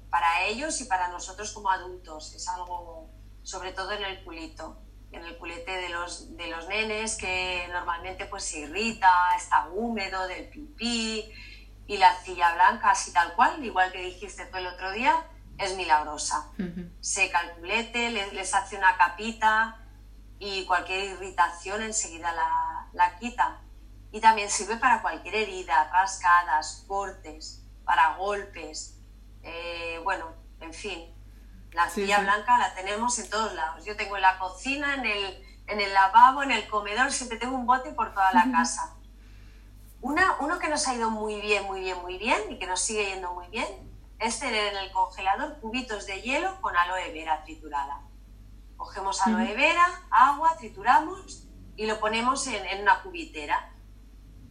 para 0.09 0.43
ellos 0.45 0.79
y 0.81 0.85
para 0.85 1.09
nosotros 1.09 1.51
como 1.51 1.69
adultos 1.69 2.33
es 2.33 2.47
algo, 2.47 3.09
sobre 3.43 3.73
todo 3.73 3.91
en 3.91 4.03
el 4.03 4.23
culito, 4.23 4.77
en 5.11 5.23
el 5.23 5.37
culete 5.37 5.71
de 5.71 5.89
los, 5.89 6.35
de 6.37 6.47
los 6.47 6.67
nenes 6.67 7.15
que 7.15 7.67
normalmente 7.71 8.25
pues 8.25 8.43
se 8.43 8.59
irrita, 8.59 9.35
está 9.35 9.67
húmedo 9.69 10.27
del 10.27 10.47
pipí 10.49 11.31
y 11.87 11.97
la 11.97 12.09
arcilla 12.09 12.53
blanca 12.53 12.91
así 12.91 13.11
tal 13.13 13.33
cual, 13.35 13.63
igual 13.63 13.91
que 13.91 14.01
dijiste 14.01 14.45
tú 14.45 14.57
el 14.57 14.67
otro 14.67 14.91
día, 14.91 15.25
es 15.57 15.75
milagrosa. 15.75 16.51
Seca 16.99 17.41
el 17.41 17.51
culete, 17.59 18.09
les, 18.09 18.53
hace 18.53 18.77
una 18.77 18.97
capita 18.97 19.77
y 20.39 20.65
cualquier 20.65 21.11
irritación 21.11 21.81
enseguida 21.81 22.31
la, 22.33 22.87
la, 22.93 23.17
quita. 23.17 23.61
Y 24.15 24.21
también 24.21 24.49
sirve 24.49 24.77
para 24.77 25.01
cualquier 25.01 25.35
herida, 25.35 25.89
rascadas, 25.91 26.85
cortes, 26.87 27.61
para 27.83 28.15
golpes. 28.15 28.97
Eh, 29.43 29.99
bueno, 30.05 30.33
en 30.61 30.73
fin, 30.73 31.13
la 31.73 31.83
arcilla 31.83 32.21
blanca 32.21 32.57
la 32.57 32.73
tenemos 32.73 33.19
en 33.19 33.29
todos 33.29 33.53
lados. 33.53 33.83
Yo 33.83 33.97
tengo 33.97 34.15
en 34.15 34.21
la 34.21 34.39
cocina, 34.39 34.93
en 34.93 35.05
el, 35.05 35.45
en 35.67 35.81
el 35.81 35.93
lavabo, 35.93 36.43
en 36.43 36.51
el 36.51 36.65
comedor, 36.69 37.11
siempre 37.11 37.37
tengo 37.37 37.57
un 37.57 37.65
bote 37.65 37.91
por 37.91 38.13
toda 38.13 38.31
la 38.31 38.49
casa. 38.53 38.95
Una, 39.99 40.37
uno 40.39 40.59
que 40.59 40.69
nos 40.69 40.87
ha 40.87 40.95
ido 40.95 41.09
muy 41.09 41.41
bien, 41.41 41.65
muy 41.65 41.81
bien, 41.81 42.01
muy 42.01 42.17
bien 42.17 42.39
y 42.49 42.57
que 42.57 42.67
nos 42.67 42.79
sigue 42.79 43.07
yendo 43.07 43.33
muy 43.33 43.49
bien 43.49 43.67
es 44.19 44.39
tener 44.39 44.73
en 44.73 44.77
el 44.77 44.93
congelador 44.93 45.59
cubitos 45.59 46.05
de 46.05 46.21
hielo 46.21 46.61
con 46.61 46.73
aloe 46.77 47.11
vera 47.11 47.43
triturada. 47.43 47.99
Cogemos 48.77 49.21
aloe 49.27 49.53
vera, 49.55 49.85
agua, 50.09 50.55
trituramos 50.57 51.49
y 51.75 51.85
lo 51.85 51.99
ponemos 51.99 52.47
en, 52.47 52.81
una 52.81 53.01
cubitera. 53.01 53.73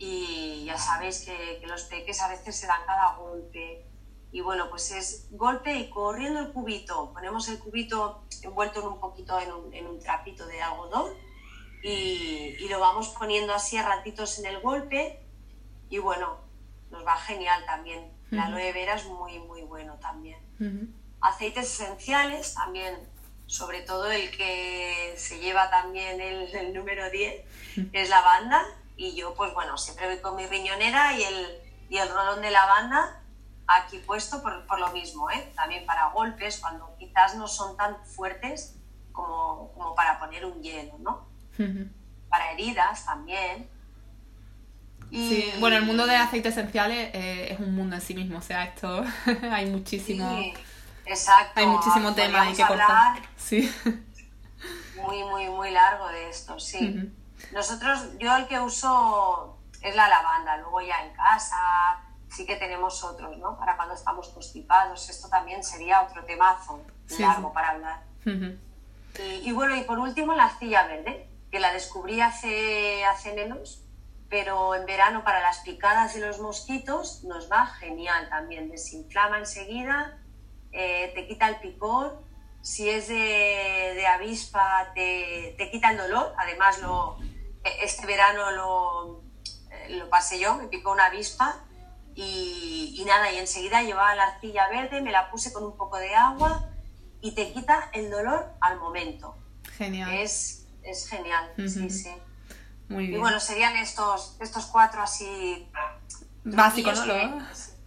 Y 0.04 0.64
ya 0.66 0.76
sabéis 0.76 1.24
que, 1.24 1.66
los 1.66 1.84
peques 1.84 2.20
a 2.20 2.28
veces 2.28 2.54
se 2.54 2.66
dan 2.66 2.84
cada 2.84 3.16
golpe. 3.16 3.86
Y 4.32 4.40
bueno, 4.42 4.68
pues 4.68 4.90
es 4.90 5.28
golpe 5.30 5.74
y 5.74 5.88
corriendo 5.88 6.40
el 6.40 6.52
cubito. 6.52 7.12
Ponemos 7.14 7.48
el 7.48 7.58
cubito 7.58 8.24
envuelto 8.42 8.80
en 8.80 8.86
un 8.88 9.00
poquito 9.00 9.38
en 9.40 9.86
un, 9.86 10.00
trapito 10.00 10.46
de 10.46 10.60
algodón 10.60 11.12
y, 11.82 12.56
y, 12.58 12.68
lo 12.68 12.80
vamos 12.80 13.08
poniendo 13.18 13.54
así 13.54 13.78
a 13.78 13.86
ratitos 13.86 14.38
en 14.40 14.46
el 14.46 14.60
golpe. 14.60 15.24
Y 15.88 15.98
bueno, 15.98 16.36
nos 16.90 17.06
va 17.06 17.16
genial 17.16 17.64
también. 17.64 18.12
La 18.30 18.46
aloe 18.46 18.72
vera 18.72 18.94
es 18.96 19.06
muy, 19.06 19.38
muy 19.38 19.62
bueno 19.62 19.94
también. 20.00 20.38
Aceites 21.20 21.80
esenciales 21.80 22.54
también, 22.54 22.94
sobre 23.46 23.80
todo 23.82 24.10
el 24.10 24.30
que 24.36 25.14
se 25.16 25.38
lleva 25.38 25.70
también 25.70 26.20
el, 26.20 26.74
número 26.74 27.08
10, 27.10 27.44
es 27.92 28.08
lavanda. 28.10 28.64
Y 28.96 29.16
yo, 29.16 29.34
pues 29.34 29.52
bueno, 29.54 29.76
siempre 29.76 30.06
voy 30.06 30.20
con 30.20 30.36
mi 30.36 30.46
riñonera 30.46 31.18
y 31.18 31.22
el, 31.22 31.46
y 31.88 31.98
el 31.98 32.08
rolón 32.08 32.42
de 32.42 32.50
lavanda 32.50 33.20
aquí 33.66 33.98
puesto 33.98 34.42
por, 34.42 34.66
por, 34.66 34.78
lo 34.78 34.90
mismo, 34.92 35.30
¿eh? 35.30 35.52
también 35.56 35.86
para 35.86 36.10
golpes, 36.10 36.58
cuando 36.58 36.94
quizás 36.98 37.34
no 37.36 37.48
son 37.48 37.76
tan 37.76 37.96
fuertes 38.04 38.76
como, 39.12 39.72
como 39.72 39.94
para 39.94 40.18
poner 40.18 40.44
un 40.44 40.62
hielo, 40.62 40.98
¿no? 40.98 41.26
Para 42.28 42.52
heridas 42.52 43.06
también. 43.06 43.68
Sí, 45.10 45.52
bueno, 45.60 45.76
el 45.76 45.84
mundo 45.84 46.06
de 46.06 46.16
aceites 46.16 46.56
esenciales 46.56 47.10
eh, 47.14 47.52
es 47.52 47.60
un 47.60 47.74
mundo 47.74 47.94
en 47.94 48.02
sí 48.02 48.14
mismo, 48.14 48.38
o 48.38 48.42
sea, 48.42 48.64
esto 48.64 49.04
hay 49.50 49.66
muchísimo... 49.66 50.40
exacto. 51.06 51.60
Hay 51.60 51.66
muchísimo 51.66 52.12
tema 52.14 52.42
ahí 52.42 52.54
que 52.54 52.66
cortar. 52.66 53.22
Sí. 53.36 53.72
Muy, 54.96 55.22
muy, 55.24 55.48
muy 55.48 55.70
largo 55.70 56.08
de 56.08 56.30
esto, 56.30 56.58
sí. 56.58 57.12
Nosotros, 57.52 58.18
yo 58.18 58.36
el 58.36 58.46
que 58.46 58.60
uso 58.60 59.58
es 59.82 59.94
la 59.94 60.08
lavanda, 60.08 60.56
luego 60.58 60.80
ya 60.80 61.04
en 61.04 61.14
casa 61.14 62.00
sí 62.28 62.46
que 62.46 62.56
tenemos 62.56 63.04
otros, 63.04 63.36
¿no? 63.38 63.56
Para 63.58 63.76
cuando 63.76 63.94
estamos 63.94 64.28
constipados, 64.30 65.08
esto 65.08 65.28
también 65.28 65.62
sería 65.62 66.02
otro 66.02 66.24
temazo 66.24 66.82
largo 67.18 67.52
para 67.52 67.70
hablar. 67.70 68.02
y, 68.24 69.48
y, 69.48 69.52
bueno, 69.52 69.76
y 69.76 69.82
por 69.82 69.98
último 69.98 70.34
la 70.34 70.46
arcilla 70.46 70.86
verde, 70.86 71.28
que 71.50 71.60
la 71.60 71.72
descubrí 71.72 72.20
hace, 72.20 73.04
hace 73.04 73.34
menos, 73.34 73.84
pero 74.28 74.74
en 74.74 74.86
verano 74.86 75.22
para 75.22 75.40
las 75.40 75.58
picadas 75.60 76.16
y 76.16 76.20
los 76.20 76.40
mosquitos 76.40 77.22
nos 77.22 77.50
va 77.50 77.66
genial 77.66 78.28
también, 78.28 78.70
desinflama 78.70 79.38
enseguida, 79.38 80.18
eh, 80.72 81.12
te 81.14 81.28
quita 81.28 81.48
el 81.48 81.56
picor, 81.60 82.20
si 82.60 82.88
es 82.90 83.06
de, 83.06 84.04
avispa 84.08 84.92
te, 84.94 85.54
te, 85.58 85.70
quita 85.70 85.90
el 85.90 85.98
dolor, 85.98 86.34
además 86.36 86.80
lo, 86.80 87.18
este 87.80 88.06
verano 88.06 88.50
lo, 88.50 89.22
eh, 89.70 89.96
lo 89.96 90.08
pasé 90.10 90.38
yo, 90.38 90.54
me 90.56 90.66
picó 90.66 90.92
una 90.92 91.06
avispa 91.06 91.64
y, 92.14 92.94
y, 92.98 93.04
nada, 93.04 93.32
y 93.32 93.38
enseguida 93.38 93.82
llevaba 93.82 94.14
la 94.14 94.24
arcilla 94.24 94.68
verde, 94.68 95.00
me 95.02 95.10
la 95.10 95.30
puse 95.30 95.52
con 95.52 95.64
un 95.64 95.76
poco 95.76 95.98
de 95.98 96.14
agua 96.14 96.70
y 97.20 97.32
te 97.32 97.52
quita 97.52 97.90
el 97.92 98.10
dolor 98.10 98.52
al 98.60 98.78
momento. 98.78 99.36
Genial. 99.76 100.12
Es, 100.12 100.66
es 100.82 101.08
genial, 101.08 101.52
sí, 101.56 101.90
sí. 101.90 102.10
Muy 102.88 103.06
bien. 103.06 103.18
Y 103.18 103.20
bueno, 103.20 103.40
serían 103.40 103.76
estos, 103.76 104.36
estos 104.40 104.66
cuatro 104.66 105.02
así 105.02 105.68
básicos, 106.44 107.06
¿no? 107.06 107.14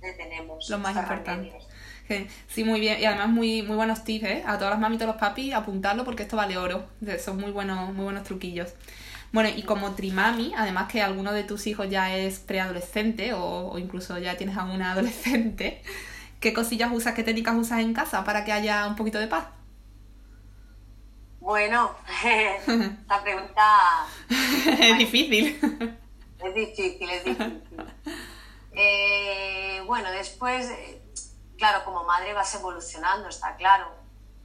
Que 0.01 0.13
tenemos. 0.13 0.69
Lo 0.69 0.79
más 0.79 0.95
importante. 0.95 1.53
Sí, 2.47 2.63
muy 2.63 2.79
bien. 2.79 2.99
Y 2.99 3.05
además 3.05 3.29
muy, 3.29 3.61
muy 3.61 3.75
buenos 3.75 4.03
tips, 4.03 4.25
¿eh? 4.25 4.43
A 4.47 4.57
todas 4.57 4.71
las 4.71 4.79
mamitas 4.79 5.05
y 5.05 5.07
los 5.07 5.17
papis, 5.17 5.53
apuntarlo 5.53 6.03
porque 6.03 6.23
esto 6.23 6.37
vale 6.37 6.57
oro. 6.57 6.87
Son 7.23 7.37
muy 7.37 7.51
buenos, 7.51 7.93
muy 7.93 8.05
buenos 8.05 8.23
truquillos. 8.23 8.73
Bueno, 9.31 9.49
y 9.55 9.63
como 9.63 9.93
trimami, 9.93 10.53
además 10.55 10.91
que 10.91 11.01
alguno 11.01 11.33
de 11.33 11.43
tus 11.43 11.67
hijos 11.67 11.89
ya 11.89 12.15
es 12.15 12.39
preadolescente 12.39 13.33
o, 13.33 13.69
o 13.69 13.77
incluso 13.77 14.17
ya 14.17 14.37
tienes 14.37 14.57
a 14.57 14.63
una 14.63 14.91
adolescente, 14.93 15.83
¿qué 16.39 16.53
cosillas 16.53 16.91
usas, 16.93 17.13
qué 17.13 17.23
técnicas 17.23 17.55
usas 17.55 17.79
en 17.79 17.93
casa 17.93 18.23
para 18.23 18.45
que 18.45 18.51
haya 18.51 18.87
un 18.87 18.95
poquito 18.95 19.19
de 19.19 19.27
paz? 19.27 19.47
Bueno, 21.39 21.95
esta 22.25 23.23
pregunta... 23.23 24.07
es 24.29 24.97
difícil. 24.97 25.97
Es 26.43 26.53
difícil, 26.53 27.09
es 27.09 27.23
difícil. 27.23 27.63
Eh, 28.73 29.81
bueno, 29.87 30.11
después, 30.11 30.69
claro, 31.57 31.83
como 31.83 32.03
madre 32.03 32.33
vas 32.33 32.53
evolucionando, 32.53 33.29
está 33.29 33.55
claro. 33.55 33.87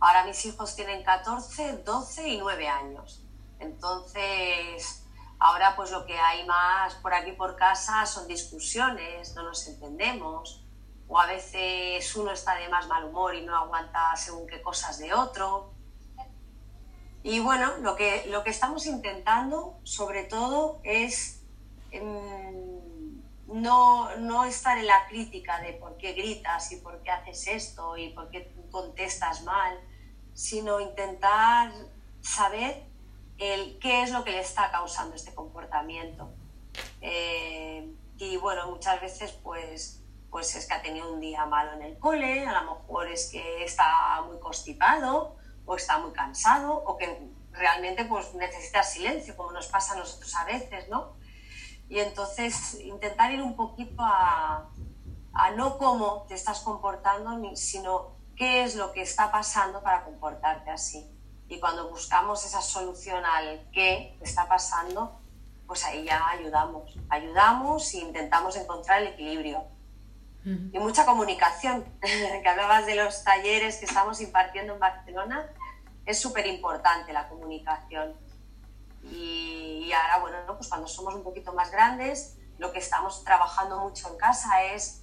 Ahora 0.01 0.25
mis 0.25 0.45
hijos 0.47 0.75
tienen 0.75 1.03
14, 1.03 1.83
12 1.85 2.29
y 2.29 2.39
9 2.39 2.69
años. 2.69 3.22
Entonces, 3.63 5.05
ahora 5.39 5.75
pues 5.77 5.91
lo 5.91 6.05
que 6.05 6.19
hay 6.19 6.45
más 6.47 6.95
por 6.97 7.15
aquí 7.15 7.33
por 7.33 7.57
casa 7.57 8.05
son 8.07 8.29
discusiones, 8.29 9.35
no 9.35 9.43
nos 9.43 9.67
entendemos. 9.67 10.65
O 11.09 11.19
a 11.19 11.27
veces 11.27 12.15
uno 12.17 12.33
está 12.33 12.55
de 12.55 12.69
más 12.69 12.87
mal 12.89 13.05
humor 13.05 13.35
y 13.35 13.45
no 13.45 13.57
aguanta 13.57 14.15
según 14.17 14.47
qué 14.47 14.63
cosas 14.63 14.99
de 14.99 15.13
otro 15.13 15.73
y 17.25 17.39
bueno, 17.39 17.77
lo 17.79 17.95
que, 17.95 18.25
lo 18.29 18.43
que 18.43 18.51
estamos 18.51 18.87
intentando, 18.87 19.79
sobre 19.85 20.25
todo, 20.25 20.81
es 20.83 21.41
em, 21.93 23.23
no, 23.47 24.17
no, 24.17 24.45
estar 24.45 24.77
en 24.79 24.89
la 24.89 25.07
crítica 25.07 25.61
de 25.61 25.75
por 25.75 25.97
qué 25.99 26.15
gritas 26.15 26.73
y 26.73 26.77
por 26.77 27.01
qué 27.03 27.11
haces 27.11 27.47
esto 27.47 27.97
y 27.97 28.09
por 28.09 28.29
qué 28.31 28.53
contestas 28.73 29.43
mal, 29.43 29.79
sino 30.35 30.81
intentar 30.81 31.71
saber 32.21 32.83
el, 33.43 33.79
qué 33.79 34.03
es 34.03 34.11
lo 34.11 34.25
que 34.25 34.33
le 34.33 34.41
está 34.41 34.71
causando 34.71 35.17
este 35.17 35.35
comportamiento. 35.35 36.33
Eh, 37.01 37.95
y 38.19 38.37
bueno, 38.37 38.69
muchas 38.71 39.01
veces 39.01 39.33
pues, 39.43 40.03
pues 40.31 40.55
es 40.55 40.67
que 40.67 40.75
ha 40.75 40.83
tenido 40.83 41.13
un 41.13 41.21
día 41.21 41.45
malo 41.47 41.73
en 41.73 41.83
el 41.83 41.99
cole, 41.99 42.47
a 42.47 42.63
lo 42.63 42.75
mejor 42.75 43.09
es 43.09 43.31
que 43.31 43.65
está 43.65 44.23
muy 44.27 44.39
constipado, 44.39 45.37
o 45.65 45.77
está 45.77 45.99
muy 45.99 46.13
cansado 46.13 46.73
o 46.75 46.97
que 46.97 47.31
realmente 47.53 48.05
pues 48.05 48.35
necesita 48.35 48.83
silencio, 48.83 49.37
como 49.37 49.53
nos 49.53 49.67
pasa 49.67 49.95
a 49.95 49.97
nosotros 49.97 50.35
a 50.37 50.45
veces, 50.45 50.89
¿no? 50.89 51.15
Y 51.89 51.99
entonces 51.99 52.75
intentar 52.81 53.33
ir 53.33 53.43
un 53.43 53.55
poquito 53.55 54.03
a, 54.03 54.71
a 55.35 55.51
no 55.53 55.79
cómo 55.79 56.25
te 56.29 56.35
estás 56.35 56.61
comportando, 56.61 57.55
sino 57.55 58.17
qué 58.37 58.65
es 58.65 58.77
lo 58.77 58.93
que 58.93 59.03
está 59.03 59.31
pasando 59.31 59.83
para 59.83 60.05
comportarte 60.05 60.71
así. 60.71 61.07
Y 61.53 61.61
cuando 61.61 61.91
buscamos 61.91 62.47
esa 62.47 62.63
solución 62.63 63.23
al 63.27 63.69
qué 63.73 64.17
está 64.23 64.49
pasando, 64.49 65.21
pues 65.67 65.85
ahí 65.85 66.03
ya 66.03 66.27
ayudamos. 66.31 66.99
Ayudamos 67.11 67.93
e 67.93 67.99
intentamos 67.99 68.57
encontrar 68.57 69.03
el 69.03 69.09
equilibrio. 69.09 69.63
Y 70.47 70.79
mucha 70.79 71.05
comunicación, 71.05 71.85
que 72.01 72.49
hablabas 72.49 72.87
de 72.87 72.95
los 72.95 73.23
talleres 73.23 73.77
que 73.77 73.85
estamos 73.85 74.23
impartiendo 74.23 74.73
en 74.73 74.81
Barcelona, 74.81 75.47
es 76.07 76.19
súper 76.19 76.47
importante 76.47 77.13
la 77.13 77.29
comunicación. 77.29 78.15
Y, 79.03 79.93
ahora, 79.93 80.21
bueno, 80.21 80.57
pues 80.57 80.71
cuando 80.71 80.89
somos 80.89 81.15
un 81.15 81.23
poquito 81.23 81.53
más 81.53 81.71
grandes, 81.71 82.39
lo 82.57 82.73
que 82.73 82.79
estamos 82.79 83.25
trabajando 83.25 83.79
mucho 83.79 84.09
en 84.09 84.17
casa 84.17 84.63
es, 84.73 85.02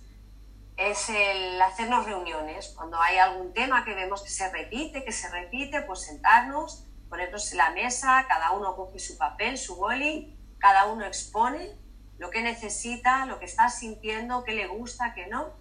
es 0.80 1.10
el 1.10 1.62
hacernos 1.62 2.06
reuniones. 2.06 2.70
Cuando 2.70 3.00
hay 3.02 3.18
algún 3.18 3.54
tema 3.54 3.84
que 3.84 3.94
vemos 3.94 4.24
que 4.24 4.30
se 4.30 4.50
repite, 4.50 5.04
que 5.04 5.12
se 5.12 5.30
repite, 5.30 5.82
pues 5.82 6.02
sentarnos, 6.02 6.86
ponernos 7.10 7.52
en 7.52 7.58
la 7.58 7.72
mesa, 7.72 8.26
cada 8.30 8.52
uno 8.52 8.78
coge 8.78 8.98
su 8.98 9.18
papel, 9.18 9.58
su 9.58 9.76
boli, 9.76 10.38
cada 10.58 10.86
uno 10.86 11.06
expone 11.06 11.78
lo 12.18 12.30
que 12.30 12.42
necesita, 12.42 13.26
lo 13.26 13.40
que 13.40 13.46
está 13.46 13.70
sintiendo, 13.70 14.44
qué 14.46 14.54
le 14.54 14.68
gusta, 14.68 15.14
qué 15.14 15.28
no. 15.28 15.54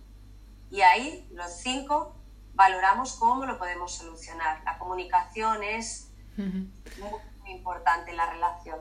Y 0.71 0.83
ahí 0.83 1.29
los 1.33 1.51
cinco 1.51 2.15
valoramos 2.55 3.15
cómo 3.15 3.45
lo 3.45 3.59
podemos 3.59 3.93
solucionar. 3.95 4.63
La 4.65 4.79
comunicación 4.79 5.65
es 5.65 6.13
muy, 6.37 7.53
importante 7.53 8.11
en 8.11 8.19
la 8.19 8.31
relación. 8.31 8.79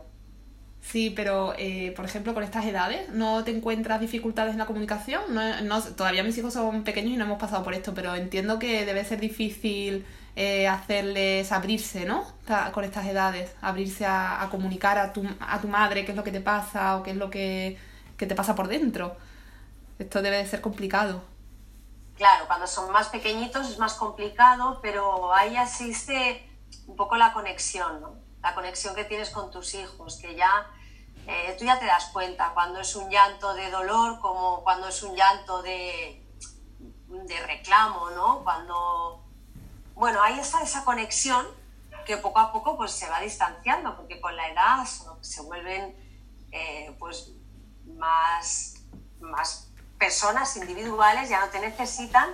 Sí, 0.92 1.10
pero 1.10 1.54
eh, 1.58 1.92
por 1.98 2.06
ejemplo 2.06 2.34
con 2.34 2.44
estas 2.44 2.66
edades, 2.66 3.10
¿no 3.10 3.44
te 3.44 3.52
encuentras 3.52 4.00
dificultades 4.00 4.54
en 4.54 4.60
la 4.60 4.66
comunicación? 4.66 5.22
No, 5.34 5.84
todavía 5.84 6.24
mis 6.24 6.38
hijos 6.38 6.54
son 6.54 6.84
pequeños 6.86 7.12
y 7.12 7.18
no 7.18 7.26
hemos 7.26 7.40
pasado 7.40 7.62
por 7.62 7.74
esto, 7.74 7.94
pero 7.94 8.16
entiendo 8.16 8.58
que 8.58 8.86
debe 8.86 9.04
ser 9.04 9.20
difícil 9.20 10.06
eh, 10.38 10.66
hacerles 10.66 11.52
abrirse, 11.52 12.06
¿no? 12.06 12.24
Con 12.72 12.86
estas 12.86 13.06
edades, 13.06 13.54
abrirse 13.60 14.06
a, 14.06 14.48
comunicar 14.50 14.98
a 14.98 15.12
tu, 15.12 15.28
a 15.42 15.60
tu 15.60 15.68
madre 15.68 16.06
qué 16.06 16.12
es 16.12 16.16
lo 16.16 16.24
que 16.24 16.32
te 16.32 16.40
pasa 16.40 16.96
o 16.96 17.04
qué 17.04 17.12
es 17.12 17.18
lo 17.18 17.30
que, 17.30 17.78
que 18.16 18.26
te 18.26 18.36
pasa 18.36 18.56
por 18.56 18.70
dentro. 18.70 19.18
Esto 20.00 20.22
debe 20.22 20.38
de 20.38 20.48
ser 20.48 20.62
complicado. 20.62 21.22
Claro, 22.16 22.48
cuando 22.48 22.66
son 22.66 22.94
más 22.94 23.10
pequeñitos 23.10 23.70
es 23.70 23.78
más 23.78 23.96
complicado, 23.96 24.80
pero 24.82 25.34
ahí 25.34 25.58
existe 25.58 26.50
un 26.88 26.96
poco 26.96 27.18
la 27.18 27.34
conexión, 27.34 28.00
¿no? 28.00 28.16
La 28.42 28.56
conexión 28.56 28.96
que 28.96 29.04
tienes 29.04 29.32
con 29.32 29.52
tus 29.52 29.74
hijos, 29.74 30.16
que 30.22 30.34
ya 30.34 30.66
eh, 31.28 31.56
tú 31.60 31.66
ya 31.66 31.78
te 31.78 31.86
das 31.86 32.06
cuenta 32.06 32.52
cuando 32.54 32.80
es 32.80 32.96
un 32.96 33.10
llanto 33.10 33.54
de 33.54 33.70
dolor 33.70 34.20
como 34.22 34.64
cuando 34.64 34.88
es 34.88 35.04
un 35.04 35.14
llanto 35.14 35.62
de, 35.62 36.26
de 37.08 37.46
reclamo, 37.46 38.10
¿no? 38.12 38.44
Cuando, 38.46 39.26
bueno, 39.94 40.22
ahí 40.24 40.40
está 40.40 40.62
esa 40.64 40.86
conexión 40.86 41.46
que 42.06 42.16
poco 42.16 42.40
a 42.40 42.54
poco 42.54 42.78
pues 42.78 42.94
se 42.94 43.10
va 43.10 43.20
distanciando, 43.20 43.98
porque 43.98 44.22
con 44.22 44.38
la 44.38 44.48
edad 44.48 44.86
se 45.20 45.42
vuelven 45.42 45.94
eh, 46.54 46.96
pues 46.98 47.34
más, 47.98 48.76
más 49.20 49.68
personas 50.00 50.56
individuales 50.56 51.30
ya 51.30 51.42
no 51.42 51.50
te 51.50 51.60
necesitan. 51.60 52.30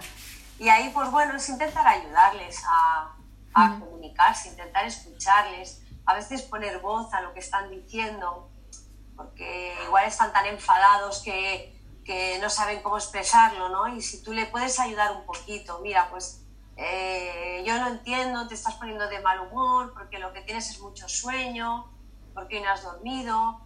Y 0.60 0.70
ahí 0.70 0.92
pues 0.94 1.10
bueno 1.10 1.36
es 1.36 1.50
intentar 1.50 1.88
ayudarles 1.88 2.62
a, 2.68 3.16
a 3.56 3.80
comunicarse, 3.80 4.50
intentar 4.50 4.86
escucharles, 4.86 5.82
a 6.06 6.14
veces 6.14 6.44
poner 6.44 6.80
voz 6.80 7.12
a 7.12 7.22
lo 7.22 7.34
que 7.34 7.40
están 7.40 7.72
diciendo, 7.72 8.53
porque 9.16 9.74
igual 9.86 10.06
están 10.06 10.34
tan 10.34 10.46
enfadados 10.46 11.22
que, 11.24 11.80
que 12.06 12.40
no 12.42 12.50
saben 12.50 12.82
cómo 12.82 12.98
expresarlo, 12.98 13.70
¿no? 13.70 13.88
Y 13.96 14.02
si 14.02 14.24
tú 14.24 14.34
le 14.34 14.46
puedes 14.48 14.80
ayudar 14.80 15.12
un 15.16 15.26
poquito, 15.26 15.80
mira, 15.82 16.10
pues 16.10 16.44
eh, 16.76 17.64
yo 17.66 17.78
no 17.80 17.88
entiendo, 17.88 18.48
te 18.48 18.56
estás 18.56 18.76
poniendo 18.76 19.08
de 19.08 19.20
mal 19.22 19.40
humor 19.40 19.94
porque 19.94 20.20
lo 20.20 20.34
que 20.34 20.42
tienes 20.42 20.70
es 20.70 20.80
mucho 20.80 21.08
sueño, 21.08 21.92
porque 22.34 22.62
no 22.62 22.70
has 22.70 22.84
dormido, 22.84 23.62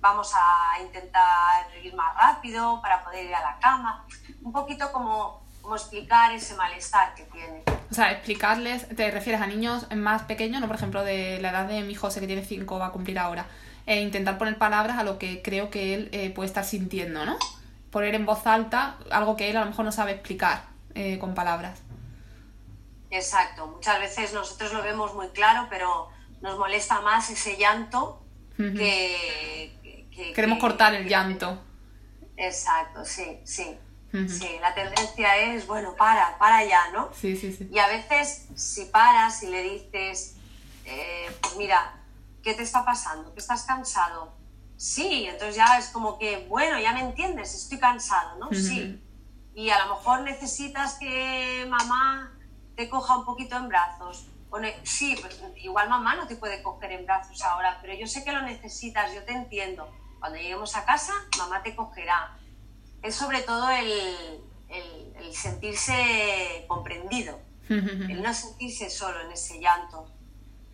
vamos 0.00 0.32
a 0.34 0.80
intentar 0.82 1.66
ir 1.82 1.94
más 1.94 2.14
rápido 2.16 2.80
para 2.80 3.02
poder 3.02 3.26
ir 3.26 3.34
a 3.34 3.40
la 3.40 3.58
cama. 3.58 4.06
Un 4.42 4.52
poquito 4.52 4.92
como, 4.92 5.44
como 5.60 5.76
explicar 5.76 6.32
ese 6.32 6.54
malestar 6.54 7.14
que 7.14 7.24
tiene. 7.24 7.62
O 7.90 7.94
sea, 7.94 8.10
explicarles, 8.12 8.88
te 8.96 9.10
refieres 9.10 9.40
a 9.40 9.46
niños 9.46 9.86
más 9.94 10.22
pequeños, 10.22 10.60
¿no? 10.60 10.66
Por 10.66 10.76
ejemplo, 10.76 11.04
de 11.04 11.40
la 11.40 11.50
edad 11.50 11.66
de 11.66 11.82
mi 11.82 11.94
José, 11.94 12.20
que 12.20 12.26
tiene 12.26 12.44
5, 12.44 12.78
va 12.78 12.86
a 12.86 12.90
cumplir 12.90 13.18
ahora. 13.18 13.46
E 13.86 14.00
intentar 14.00 14.38
poner 14.38 14.58
palabras 14.58 14.98
a 14.98 15.04
lo 15.04 15.18
que 15.18 15.42
creo 15.42 15.70
que 15.70 15.94
él 15.94 16.08
eh, 16.12 16.30
puede 16.30 16.46
estar 16.46 16.64
sintiendo, 16.64 17.24
¿no? 17.24 17.36
Poner 17.90 18.14
en 18.14 18.24
voz 18.24 18.46
alta 18.46 18.96
algo 19.10 19.36
que 19.36 19.50
él 19.50 19.56
a 19.56 19.60
lo 19.60 19.66
mejor 19.66 19.84
no 19.84 19.92
sabe 19.92 20.12
explicar 20.12 20.64
eh, 20.94 21.18
con 21.18 21.34
palabras. 21.34 21.80
Exacto. 23.10 23.66
Muchas 23.66 23.98
veces 24.00 24.32
nosotros 24.32 24.72
lo 24.72 24.82
vemos 24.82 25.14
muy 25.14 25.28
claro, 25.28 25.66
pero 25.68 26.08
nos 26.40 26.58
molesta 26.58 27.00
más 27.00 27.30
ese 27.30 27.56
llanto 27.56 28.22
que, 28.56 30.06
Queremos 30.34 30.58
cortar 30.58 30.94
el 30.94 31.08
llanto. 31.08 31.58
Exacto, 32.36 33.04
sí, 33.04 33.40
sí. 33.44 33.76
Sí, 34.28 34.58
la 34.60 34.74
tendencia 34.74 35.38
es, 35.38 35.66
bueno, 35.66 35.94
para, 35.96 36.36
para 36.36 36.62
ya, 36.66 36.90
¿no? 36.92 37.10
Sí, 37.14 37.34
sí, 37.34 37.50
sí. 37.50 37.66
Y 37.72 37.78
a 37.78 37.86
veces, 37.86 38.46
si 38.54 38.84
paras 38.84 39.42
y 39.42 39.46
le 39.46 39.62
dices, 39.62 40.36
eh, 40.84 41.30
pues 41.40 41.56
mira, 41.56 41.94
¿qué 42.42 42.54
te 42.54 42.62
está 42.62 42.84
pasando? 42.84 43.32
¿Que 43.34 43.40
estás 43.40 43.64
cansado? 43.64 44.34
Sí, 44.76 45.26
entonces 45.26 45.56
ya 45.56 45.78
es 45.78 45.88
como 45.88 46.18
que, 46.18 46.46
bueno, 46.48 46.78
ya 46.80 46.92
me 46.92 47.00
entiendes, 47.00 47.54
estoy 47.54 47.78
cansado, 47.78 48.38
¿no? 48.38 48.52
Sí. 48.52 49.00
Y 49.54 49.70
a 49.70 49.84
lo 49.86 49.94
mejor 49.94 50.22
necesitas 50.22 50.94
que 50.98 51.66
mamá 51.68 52.36
te 52.74 52.88
coja 52.88 53.18
un 53.18 53.24
poquito 53.24 53.56
en 53.56 53.68
brazos. 53.68 54.28
sí, 54.82 55.16
pues 55.20 55.40
igual 55.56 55.88
mamá 55.88 56.16
no 56.16 56.26
te 56.26 56.36
puede 56.36 56.62
coger 56.62 56.92
en 56.92 57.06
brazos 57.06 57.40
ahora, 57.42 57.78
pero 57.80 57.94
yo 57.94 58.06
sé 58.06 58.24
que 58.24 58.32
lo 58.32 58.42
necesitas, 58.42 59.14
yo 59.14 59.22
te 59.24 59.32
entiendo. 59.32 59.88
Cuando 60.18 60.38
lleguemos 60.38 60.76
a 60.76 60.84
casa, 60.84 61.12
mamá 61.38 61.62
te 61.62 61.76
cogerá. 61.76 62.36
Es 63.02 63.14
sobre 63.14 63.42
todo 63.42 63.70
el, 63.70 64.42
el 64.68 65.34
sentirse 65.34 66.64
comprendido, 66.68 67.38
el 67.68 68.22
no 68.22 68.34
sentirse 68.34 68.90
solo 68.90 69.20
en 69.20 69.32
ese 69.32 69.60
llanto. 69.60 70.10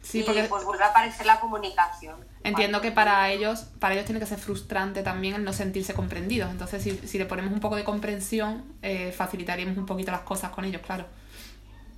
Sí, 0.09 0.23
porque 0.23 0.45
pues 0.45 0.65
vuelve 0.65 0.85
a 0.85 0.89
aparecer 0.89 1.27
la 1.27 1.39
comunicación. 1.39 2.17
Entiendo 2.43 2.81
que 2.81 2.91
para 2.91 3.31
ellos, 3.31 3.67
para 3.79 3.93
ellos 3.93 4.07
tiene 4.07 4.21
que 4.21 4.27
ser 4.27 4.39
frustrante 4.39 5.03
también 5.03 5.35
el 5.35 5.45
no 5.45 5.53
sentirse 5.53 5.93
comprendidos. 5.93 6.51
Entonces, 6.51 6.83
si, 6.83 6.97
si 7.07 7.19
le 7.19 7.27
ponemos 7.27 7.53
un 7.53 7.61
poco 7.61 7.77
de 7.77 7.85
comprensión, 7.85 8.65
eh, 8.81 9.13
facilitaríamos 9.13 9.77
un 9.77 9.85
poquito 9.85 10.11
las 10.11 10.23
cosas 10.23 10.51
con 10.51 10.65
ellos, 10.65 10.81
claro. 10.81 11.05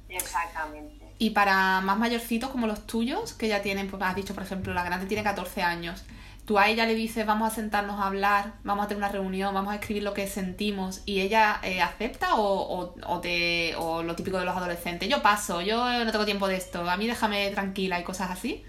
Exactamente. 0.09 1.15
Y 1.19 1.31
para 1.31 1.81
más 1.83 1.99
mayorcitos 1.99 2.51
como 2.51 2.67
los 2.67 2.85
tuyos, 2.85 3.33
que 3.35 3.47
ya 3.47 3.63
tienen, 3.63 3.89
pues 3.89 4.03
has 4.03 4.17
dicho, 4.17 4.35
por 4.35 4.43
ejemplo, 4.43 4.75
la 4.75 4.83
grande 4.83 5.07
tiene 5.07 5.23
14 5.23 5.63
años, 5.63 6.03
tú 6.51 6.59
a 6.59 6.67
ella 6.67 6.85
le 6.85 6.97
dices, 6.97 7.25
vamos 7.25 7.53
a 7.53 7.55
sentarnos 7.55 8.01
a 8.01 8.09
hablar, 8.09 8.55
vamos 8.65 8.85
a 8.85 8.89
tener 8.89 8.99
una 8.99 9.09
reunión, 9.09 9.55
vamos 9.55 9.73
a 9.73 9.77
escribir 9.77 10.03
lo 10.03 10.15
que 10.15 10.27
sentimos, 10.27 11.01
y 11.07 11.21
ella 11.21 11.61
eh, 11.63 11.81
acepta 11.81 12.35
o, 12.35 12.93
o, 13.07 13.21
te, 13.21 13.77
o 13.77 14.03
lo 14.03 14.17
típico 14.17 14.37
de 14.37 14.45
los 14.45 14.57
adolescentes, 14.57 15.09
yo 15.09 15.23
paso, 15.23 15.61
yo 15.61 16.05
no 16.05 16.11
tengo 16.11 16.25
tiempo 16.25 16.49
de 16.49 16.57
esto, 16.57 16.91
a 16.91 16.97
mí 16.97 17.07
déjame 17.07 17.49
tranquila 17.53 18.01
y 18.01 18.03
cosas 18.03 18.33
así. 18.33 18.67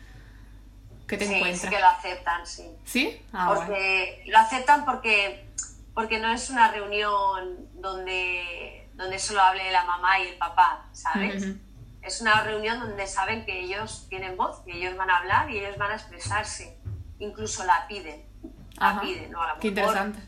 ¿Qué 1.08 1.17
te 1.17 1.26
sí, 1.26 1.34
encuentras? 1.34 1.62
Sí 1.62 1.70
que 1.70 1.80
lo 1.80 1.88
aceptan, 1.88 2.46
sí. 2.46 2.70
¿Sí? 2.86 3.22
Ah, 3.34 3.52
porque 3.56 4.26
lo 4.28 4.38
aceptan 4.38 4.86
porque, 4.86 5.50
porque 5.96 6.20
no 6.20 6.32
es 6.32 6.52
una 6.52 6.72
reunión 6.72 7.67
donde, 7.82 8.89
donde 8.94 9.17
solo 9.17 9.41
hable 9.41 9.72
la 9.72 9.86
mamá 9.86 10.20
y 10.20 10.28
el 10.28 10.36
papá, 10.36 10.86
¿sabes? 10.91 11.48
Es 12.04 12.22
una 12.22 12.44
reunión 12.44 12.80
donde 12.80 13.08
saben 13.08 13.44
que 13.44 13.60
ellos 13.60 14.06
tienen 14.08 14.38
voz, 14.38 14.60
que 14.67 14.74
ellos 14.78 14.96
van 14.96 15.10
a 15.10 15.17
hablar 15.17 15.50
y 15.50 15.58
ellos 15.58 15.80
van 15.80 15.94
a 15.94 15.96
expresarse 15.96 16.80
incluso 17.22 17.64
la 17.64 17.88
piden. 17.88 18.26
La 18.78 19.00
piden, 19.00 19.32
¿no? 19.32 19.40
Qué 19.60 19.70
interesante. 19.70 20.20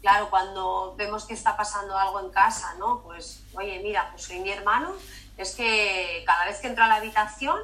Claro, 0.00 0.30
cuando 0.30 0.94
vemos 0.96 1.26
que 1.26 1.34
está 1.34 1.56
pasando 1.56 1.96
algo 1.98 2.20
en 2.20 2.30
casa, 2.30 2.74
¿no? 2.78 3.02
Pues, 3.02 3.42
oye, 3.54 3.80
mira, 3.82 4.08
pues 4.10 4.24
soy 4.24 4.38
mi 4.38 4.50
hermano, 4.50 4.94
es 5.36 5.54
que 5.54 6.22
cada 6.26 6.46
vez 6.46 6.58
que 6.60 6.68
entra 6.68 6.86
a 6.86 6.88
la 6.88 6.96
habitación, 6.96 7.58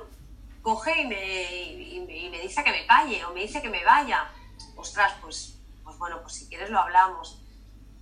coge 0.62 1.02
y 1.02 1.06
me, 1.06 1.52
y 1.52 2.28
me 2.30 2.40
dice 2.40 2.62
que 2.62 2.72
me 2.72 2.86
calle 2.86 3.24
o 3.24 3.32
me 3.32 3.40
dice 3.40 3.62
que 3.62 3.70
me 3.70 3.84
vaya. 3.84 4.26
Ostras, 4.76 5.14
pues, 5.22 5.58
pues 5.84 5.96
bueno, 5.98 6.20
pues 6.20 6.34
si 6.34 6.48
quieres 6.48 6.70
lo 6.70 6.78
hablamos. 6.78 7.40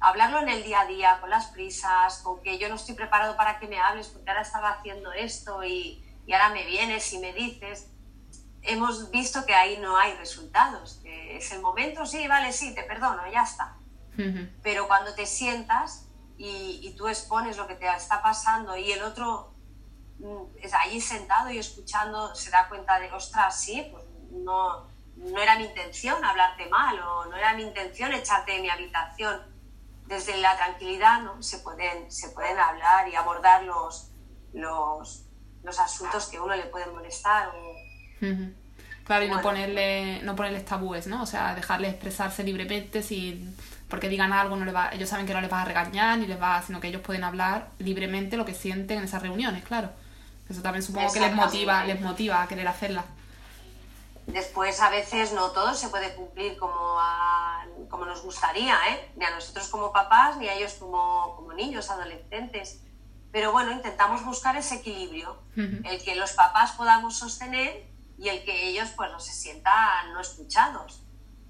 Hablarlo 0.00 0.40
en 0.40 0.48
el 0.48 0.64
día 0.64 0.80
a 0.80 0.86
día, 0.86 1.18
con 1.20 1.30
las 1.30 1.46
prisas, 1.46 2.18
con 2.18 2.42
que 2.42 2.58
yo 2.58 2.68
no 2.68 2.74
estoy 2.74 2.94
preparado 2.94 3.36
para 3.36 3.58
que 3.58 3.68
me 3.68 3.78
hables 3.78 4.08
porque 4.08 4.30
ahora 4.30 4.42
estaba 4.42 4.70
haciendo 4.70 5.12
esto 5.12 5.62
y, 5.64 6.04
y 6.26 6.32
ahora 6.32 6.50
me 6.50 6.64
vienes 6.66 7.12
y 7.12 7.18
me 7.18 7.32
dices 7.32 7.88
hemos 8.64 9.10
visto 9.10 9.44
que 9.44 9.54
ahí 9.54 9.78
no 9.78 9.96
hay 9.96 10.14
resultados. 10.14 11.00
es 11.04 11.52
el 11.52 11.60
momento, 11.60 12.06
sí, 12.06 12.26
vale, 12.26 12.52
sí, 12.52 12.74
te 12.74 12.82
perdono, 12.82 13.22
ya 13.30 13.42
está. 13.42 13.76
Pero 14.62 14.86
cuando 14.86 15.12
te 15.14 15.26
sientas 15.26 16.06
y, 16.36 16.94
tú 16.96 17.08
expones 17.08 17.56
lo 17.56 17.66
que 17.66 17.74
te 17.74 17.88
está 17.88 18.22
pasando 18.22 18.76
y 18.76 18.92
el 18.92 19.02
otro 19.02 19.52
mm, 20.18 20.56
es 20.62 20.72
allí 20.72 21.00
sentado 21.00 21.50
y 21.50 21.58
escuchando 21.58 22.32
se 22.34 22.50
da 22.50 22.68
cuenta 22.68 23.00
de, 23.00 23.10
ostras, 23.12 23.60
sí, 23.60 23.88
pues 23.90 24.04
no, 24.30 24.86
no 25.16 25.40
era 25.40 25.58
mi 25.58 25.64
intención 25.64 26.24
hablarte 26.24 26.66
mal 26.68 26.96
o 27.00 27.24
no 27.26 27.36
era 27.36 27.54
mi 27.54 27.64
intención 27.64 28.12
echarte 28.12 28.52
de 28.52 28.62
mi 28.62 28.70
habitación. 28.70 29.52
Desde 30.06 30.36
la 30.36 30.54
tranquilidad 30.56 31.22
¿no? 31.22 31.42
se, 31.42 31.58
pueden, 31.58 32.12
se 32.12 32.28
pueden 32.28 32.58
hablar 32.58 33.08
y 33.08 33.16
abordar 33.16 33.64
los, 33.64 34.12
los, 34.52 35.26
los 35.62 35.78
asuntos 35.80 36.26
que 36.26 36.36
a 36.36 36.42
uno 36.42 36.54
le 36.54 36.66
pueden 36.66 36.92
molestar 36.92 37.48
o, 37.48 37.74
Claro, 39.04 39.24
y 39.24 39.28
no 39.28 39.42
ponerle, 39.42 40.22
no 40.22 40.34
ponerles 40.34 40.64
tabúes, 40.64 41.06
¿no? 41.06 41.22
O 41.22 41.26
sea, 41.26 41.54
dejarles 41.54 41.90
expresarse 41.90 42.42
libremente 42.42 43.02
si 43.02 43.54
porque 43.88 44.08
digan 44.08 44.32
algo, 44.32 44.56
no 44.56 44.64
le 44.64 44.72
va, 44.72 44.90
ellos 44.92 45.08
saben 45.08 45.26
que 45.26 45.34
no 45.34 45.40
les 45.40 45.50
vas 45.50 45.62
a 45.62 45.64
regañar 45.66 46.18
ni 46.18 46.26
les 46.26 46.40
va, 46.40 46.62
sino 46.62 46.80
que 46.80 46.88
ellos 46.88 47.02
pueden 47.02 47.22
hablar 47.22 47.68
libremente 47.78 48.36
lo 48.36 48.44
que 48.44 48.54
sienten 48.54 48.98
en 48.98 49.04
esas 49.04 49.22
reuniones, 49.22 49.62
claro. 49.62 49.90
Eso 50.48 50.62
también 50.62 50.82
supongo 50.82 51.12
que 51.12 51.20
les 51.20 51.34
motiva, 51.34 51.84
les 51.84 52.00
motiva 52.00 52.42
a 52.42 52.48
querer 52.48 52.66
hacerlas. 52.66 53.04
Después 54.26 54.80
a 54.80 54.88
veces 54.88 55.32
no 55.32 55.50
todo 55.50 55.74
se 55.74 55.88
puede 55.88 56.14
cumplir 56.14 56.56
como, 56.56 56.96
como 57.90 58.06
nos 58.06 58.22
gustaría, 58.22 58.74
¿eh? 58.88 59.10
Ni 59.16 59.24
a 59.24 59.30
nosotros 59.30 59.68
como 59.68 59.92
papás, 59.92 60.38
ni 60.38 60.48
a 60.48 60.54
ellos 60.54 60.74
como, 60.74 61.36
como 61.36 61.52
niños, 61.52 61.90
adolescentes. 61.90 62.80
Pero 63.32 63.52
bueno, 63.52 63.70
intentamos 63.72 64.24
buscar 64.24 64.56
ese 64.56 64.76
equilibrio, 64.76 65.36
el 65.56 66.02
que 66.02 66.14
los 66.14 66.32
papás 66.32 66.72
podamos 66.72 67.16
sostener 67.16 67.93
y 68.18 68.28
el 68.28 68.44
que 68.44 68.68
ellos 68.68 68.90
pues 68.96 69.10
no 69.10 69.20
se 69.20 69.32
sientan 69.32 70.12
no 70.12 70.20
escuchados. 70.20 71.02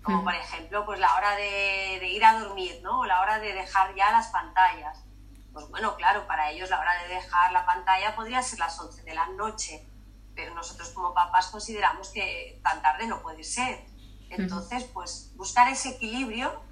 Como 0.03 0.23
por 0.23 0.35
ejemplo, 0.35 0.85
pues 0.85 1.01
la 1.01 1.15
hora 1.15 1.35
de, 1.35 1.99
de, 1.99 2.09
ir 2.09 2.23
a 2.25 2.39
dormir, 2.39 2.81
¿no? 2.83 3.01
O 3.01 3.05
la 3.07 3.23
hora 3.23 3.39
de 3.39 3.55
dejar 3.55 3.95
ya 3.95 4.13
las 4.13 4.29
pantallas. 4.29 5.03
Pues 5.51 5.67
bueno, 5.71 5.97
claro, 5.97 6.27
para 6.27 6.51
ellos 6.51 6.69
la 6.69 6.79
hora 6.79 6.93
de 7.03 7.15
dejar 7.15 7.53
la 7.53 7.65
pantalla 7.65 8.15
podría 8.15 8.43
ser 8.43 8.59
las 8.59 8.79
11 8.79 9.03
de 9.03 9.15
la 9.15 9.29
noche, 9.29 9.89
pero 10.35 10.55
nosotros 10.55 10.91
como 10.91 11.15
papás 11.15 11.47
consideramos 11.47 12.11
que 12.11 12.61
tan 12.63 12.83
tarde 12.83 13.07
no 13.07 13.23
puede 13.23 13.45
ser. 13.45 13.87
Entonces, 14.29 14.85
pues 14.85 15.33
buscar 15.37 15.69
ese 15.69 15.91
equilibrio, 15.91 16.63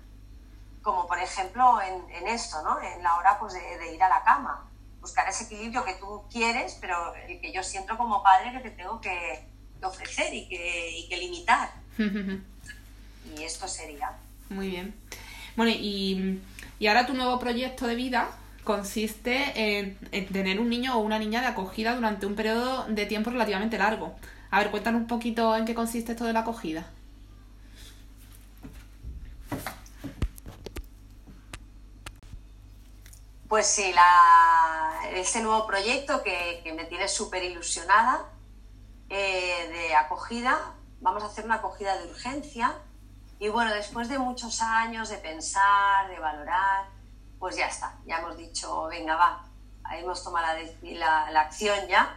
como 0.83 1.07
por 1.07 1.19
ejemplo 1.19 1.81
en, 1.81 2.11
en 2.11 2.29
esto, 2.29 2.61
¿no? 2.63 2.81
En 2.83 3.03
la 3.03 3.17
hora 3.17 3.39
pues, 3.39 3.55
de, 3.55 3.79
de 3.79 3.95
ir 3.95 4.03
a 4.03 4.11
la 4.11 4.23
cama 4.25 4.69
buscar 5.03 5.29
ese 5.29 5.45
equilibrio 5.45 5.85
que 5.85 5.95
tú 5.95 6.25
quieres, 6.31 6.79
pero 6.81 7.13
el 7.15 7.41
que 7.41 7.53
yo 7.53 7.63
siento 7.65 7.99
como 7.99 8.23
padre 8.23 8.53
que 8.53 8.61
te 8.61 8.71
tengo 8.71 9.01
que, 9.01 9.52
ofrecer 9.89 10.33
y 10.35 10.49
que, 10.49 10.99
y 10.99 11.09
que 11.09 11.17
limitar. 11.17 11.71
y 11.99 13.43
esto 13.43 13.69
sería. 13.69 14.13
Muy 14.49 14.69
bien. 14.69 14.95
Bueno, 15.57 15.73
y, 15.73 16.41
y, 16.79 16.87
ahora 16.87 17.07
tu 17.07 17.15
nuevo 17.15 17.39
proyecto 17.39 17.87
de 17.87 17.95
vida 17.95 18.31
consiste 18.65 19.53
en, 19.55 19.99
en, 20.13 20.27
tener 20.29 20.61
un 20.61 20.71
niño 20.71 20.97
o 20.97 21.01
una 21.01 21.19
niña 21.19 21.41
de 21.41 21.49
acogida 21.49 21.95
durante 21.95 22.27
un 22.27 22.35
periodo 22.35 22.87
de 22.89 23.07
tiempo 23.07 23.31
relativamente 23.31 23.79
largo. 23.79 24.15
A 24.51 24.59
ver, 24.59 24.71
cuéntanos 24.71 25.03
un 25.03 25.07
poquito 25.07 25.57
en 25.57 25.65
qué 25.65 25.75
consiste 25.75 26.13
esto 26.13 26.25
de 26.25 26.33
la 26.33 26.41
acogida. 26.41 26.87
Pues 33.49 33.67
sí, 33.67 33.93
la, 33.95 35.11
este 35.15 35.43
nuevo 35.43 35.67
proyecto 35.67 36.23
que, 36.23 36.63
que 36.65 36.73
me 36.73 36.85
tiene 36.85 37.07
súper 37.07 37.43
ilusionada 37.45 38.25
eh, 39.15 39.69
de 39.69 39.95
acogida, 39.95 40.59
vamos 41.03 41.23
a 41.23 41.27
hacer 41.27 41.45
una 41.45 41.57
acogida 41.57 41.99
de 41.99 42.09
urgencia. 42.09 42.79
Y 43.39 43.51
bueno, 43.51 43.75
después 43.75 44.09
de 44.09 44.19
muchos 44.19 44.63
años 44.63 45.11
de 45.11 45.19
pensar, 45.19 46.09
de 46.09 46.19
valorar, 46.19 46.87
pues 47.39 47.57
ya 47.57 47.67
está, 47.67 47.99
ya 48.07 48.21
hemos 48.21 48.39
dicho, 48.39 48.87
venga, 48.87 49.17
va, 49.17 49.45
hemos 49.99 50.25
tomado 50.25 50.59
la, 50.81 51.31
la, 51.31 51.41
acción 51.43 51.89
ya 51.89 52.17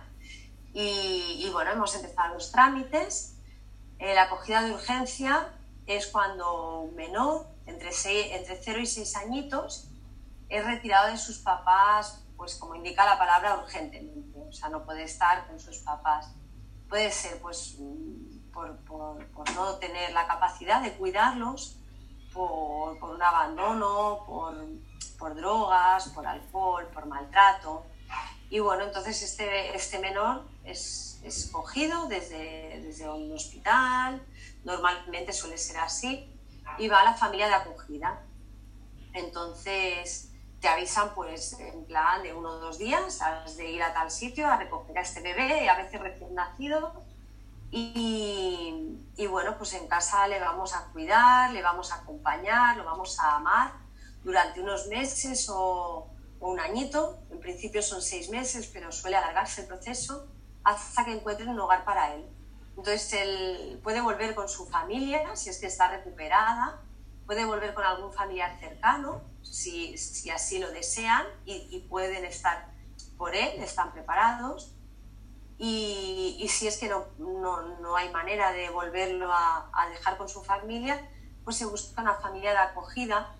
y, 0.71 1.49
bueno, 1.51 1.71
hemos 1.71 1.93
empezado 1.95 2.35
los 2.35 2.53
trámites. 2.53 3.35
Eh, 3.99 4.15
la 4.15 4.23
acogida 4.23 4.61
de 4.61 4.71
urgencia 4.71 5.49
es 5.87 6.07
cuando 6.07 6.79
un 6.83 6.95
menor, 6.95 7.45
entre, 7.65 7.89
entre 8.37 8.55
0 8.63 8.79
y 8.79 8.85
6 8.85 9.17
añitos, 9.17 9.89
es 10.47 10.63
retirado 10.63 11.11
de 11.11 11.17
sus 11.17 11.39
papás, 11.39 12.23
pues 12.37 12.55
como 12.55 12.73
indica 12.75 13.03
la 13.03 13.17
palabra, 13.17 13.57
urgentemente, 13.57 14.39
o 14.47 14.53
sea, 14.53 14.69
no 14.69 14.85
puede 14.85 15.03
estar 15.03 15.45
con 15.47 15.59
sus 15.59 15.79
papás 15.79 16.31
puede 16.95 17.11
ser 17.11 17.41
pues 17.41 17.75
por, 18.53 18.77
por, 18.85 19.25
por, 19.31 19.51
no 19.51 19.75
tener 19.79 20.13
la 20.13 20.25
capacidad 20.27 20.81
de 20.81 20.93
cuidarlos, 20.93 21.75
por, 22.31 22.97
por 22.99 23.09
un 23.15 23.21
abandono, 23.21 24.23
por, 24.25 25.35
drogas, 25.35 26.07
por 26.15 26.25
alcohol, 26.25 26.87
por 26.93 27.05
maltrato. 27.05 27.85
Y 28.49 28.59
bueno, 28.59 28.85
entonces 28.85 29.21
este, 29.23 29.75
este 29.75 29.99
menor 29.99 30.45
es 30.63 31.19
escogido 31.25 32.07
desde, 32.07 32.79
desde 32.81 33.09
un 33.09 33.29
hospital, 33.33 34.25
normalmente 34.63 35.33
suele 35.33 35.57
ser 35.57 35.79
así, 35.79 36.33
y 36.77 36.87
va 36.87 37.01
a 37.01 37.03
la 37.03 37.13
familia 37.15 37.47
de 37.47 37.55
acogida. 37.55 38.21
Entonces, 39.11 40.31
te 40.65 40.69
avisan 40.69 41.13
pues 41.13 41.53
en 41.59 41.85
plan 41.85 42.23
de 42.23 42.33
uno 42.33 42.49
o 42.49 42.57
dos 42.57 42.79
días, 42.79 43.21
has 43.21 43.55
de 43.55 43.69
ir 43.69 43.83
a 43.83 43.93
tal 43.93 44.09
sitio 44.09 44.47
a 44.47 44.57
recoger 44.57 44.97
a 44.97 45.01
este 45.01 45.21
bebé, 45.21 45.69
a 45.69 45.77
veces 45.77 46.01
recién 46.01 46.33
nacido, 46.33 47.03
y, 47.69 48.97
y, 49.15 49.27
bueno, 49.27 49.59
pues 49.59 49.73
en 49.73 49.87
casa 49.87 50.27
le 50.27 50.39
vamos 50.39 50.73
a 50.73 50.87
cuidar, 50.91 51.51
le 51.51 51.61
vamos 51.61 51.91
a 51.91 51.97
acompañar, 51.97 52.77
lo 52.77 52.83
vamos 52.83 53.19
a 53.19 53.35
amar 53.35 53.73
durante 54.23 54.59
unos 54.59 54.87
meses 54.87 55.47
o, 55.51 56.09
o 56.39 56.49
un 56.49 56.59
añito, 56.59 57.19
en 57.29 57.39
principio 57.39 57.83
son 57.83 58.01
seis 58.01 58.31
meses, 58.31 58.67
pero 58.73 58.91
suele 58.91 59.17
alargarse 59.17 59.61
el 59.61 59.67
proceso, 59.67 60.25
hasta 60.63 61.05
que 61.05 61.11
encuentren 61.11 61.49
un 61.49 61.59
hogar 61.59 61.85
para 61.85 62.15
él. 62.15 62.25
Entonces 62.69 63.13
él 63.13 63.79
puede 63.83 64.01
volver 64.01 64.33
con 64.33 64.49
su 64.49 64.65
familia, 64.65 65.35
si 65.35 65.51
es 65.51 65.59
que 65.59 65.67
está 65.67 65.89
recuperada, 65.89 66.81
puede 67.25 67.45
volver 67.45 67.73
con 67.73 67.83
algún 67.83 68.13
familiar 68.13 68.57
cercano, 68.59 69.21
si, 69.41 69.97
si 69.97 70.29
así 70.29 70.59
lo 70.59 70.71
desean, 70.71 71.25
y, 71.45 71.79
pueden 71.89 72.25
estar 72.25 72.71
por 73.17 73.35
él, 73.35 73.61
están 73.61 73.91
preparados. 73.93 74.75
Y, 75.57 76.37
y 76.39 76.47
si 76.49 76.67
es 76.67 76.77
que 76.77 76.89
no, 76.89 77.05
no, 77.17 77.61
no, 77.79 77.95
hay 77.95 78.09
manera 78.11 78.51
de 78.51 78.69
volverlo 78.69 79.31
a, 79.31 79.87
dejar 79.89 80.17
con 80.17 80.27
su 80.27 80.43
familia, 80.43 81.09
pues 81.43 81.57
se 81.57 81.65
busca 81.65 82.01
una 82.01 82.15
familia 82.15 82.51
de 82.51 82.57
acogida 82.57 83.35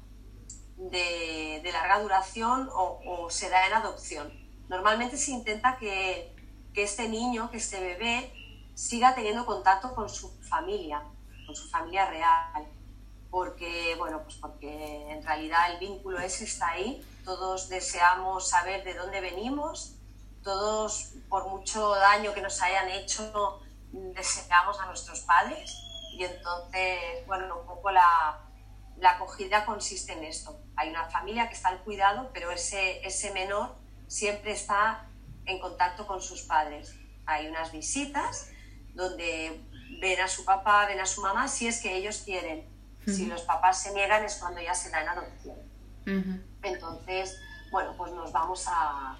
de, 0.78 1.60
de 1.64 1.72
larga 1.72 2.00
duración 2.00 2.70
o, 2.74 3.02
o, 3.06 3.30
se 3.30 3.50
da 3.50 3.68
en 3.68 3.74
adopción. 3.74 4.32
Normalmente 4.70 5.18
se 5.18 5.32
intenta 5.32 5.78
que, 5.78 6.34
que 6.74 6.84
este 6.84 7.10
niño, 7.10 7.52
que 7.52 7.58
este 7.58 7.80
bebé, 7.80 8.32
siga 8.74 9.16
teniendo 9.16 9.46
contacto 9.46 9.94
con 9.96 10.10
su 10.10 10.30
familia, 10.44 11.02
con 11.46 11.56
su 11.56 11.70
familia 11.70 12.10
real, 12.10 12.68
porque, 13.36 13.96
bueno, 13.98 14.24
pues 14.24 14.36
porque 14.38 15.12
en 15.12 15.22
realidad 15.22 15.70
el 15.74 15.78
vínculo 15.78 16.20
ese 16.20 16.46
está 16.46 16.70
ahí, 16.70 17.06
todos 17.26 17.68
deseamos 17.68 18.48
saber 18.48 18.86
de 18.86 18.94
dónde 18.94 19.20
venimos, 19.20 19.98
todos, 20.42 21.16
por 21.28 21.50
mucho 21.50 21.90
daño 21.96 22.34
que 22.34 22.40
nos 22.40 22.62
hayan 22.62 22.88
hecho, 22.88 23.60
deseamos 23.92 24.80
a 24.80 24.86
nuestros 24.86 25.20
padres 25.20 25.78
y 26.14 26.24
entonces, 26.24 27.28
bueno, 27.28 27.60
un 27.60 27.66
poco 27.68 27.92
la, 27.92 28.40
la 29.00 29.10
acogida 29.10 29.66
consiste 29.66 30.14
en 30.14 30.24
esto. 30.24 30.58
Hay 30.78 30.90
una 30.90 31.10
familia 31.10 31.50
que 31.50 31.56
está 31.56 31.68
al 31.68 31.84
cuidado, 31.84 32.30
pero 32.34 32.52
ese, 32.52 33.06
ese 33.06 33.34
menor 33.34 33.76
siempre 34.08 34.54
está 34.54 35.10
en 35.46 35.60
contacto 35.60 36.08
con 36.08 36.22
sus 36.22 36.44
padres. 36.44 36.96
Hay 37.26 37.48
unas 37.48 37.74
visitas 37.74 38.48
donde 38.94 39.62
ven 40.00 40.22
a 40.22 40.30
su 40.30 40.46
papá, 40.46 40.86
ven 40.86 41.02
a 41.02 41.06
su 41.06 41.22
mamá, 41.22 41.50
si 41.50 41.68
es 41.68 41.82
que 41.82 41.98
ellos 41.98 42.20
quieren. 42.24 42.74
Si 43.06 43.28
los 43.28 43.42
papás 43.44 43.82
se 43.82 43.94
niegan 43.94 44.24
es 44.24 44.36
cuando 44.36 44.62
ya 44.62 44.74
se 44.74 44.90
da 44.90 45.02
en 45.02 45.10
adopción. 45.10 45.58
Entonces, 46.64 47.40
bueno, 47.72 47.94
pues 47.98 48.12
nos 48.14 48.32
vamos 48.32 48.66
a, 48.68 49.18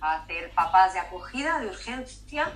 a 0.00 0.14
hacer 0.14 0.50
papás 0.54 0.94
de 0.94 1.00
acogida, 1.00 1.60
de 1.60 1.68
urgencia, 1.68 2.52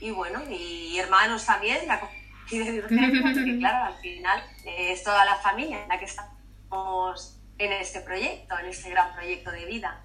y 0.00 0.10
bueno, 0.10 0.42
y 0.48 0.98
hermanos 0.98 1.44
también 1.44 1.86
de 1.86 1.90
acogida 1.90 2.70
de 2.70 2.78
urgencia, 2.78 3.22
porque 3.22 3.58
claro, 3.58 3.94
al 3.94 4.00
final 4.00 4.42
eh, 4.64 4.92
es 4.92 5.02
toda 5.02 5.24
la 5.24 5.36
familia 5.36 5.82
en 5.82 5.88
la 5.88 5.98
que 5.98 6.04
estamos 6.04 7.38
en 7.58 7.72
este 7.72 8.00
proyecto, 8.00 8.58
en 8.58 8.66
este 8.66 8.90
gran 8.90 9.14
proyecto 9.14 9.50
de 9.50 9.64
vida. 9.64 10.02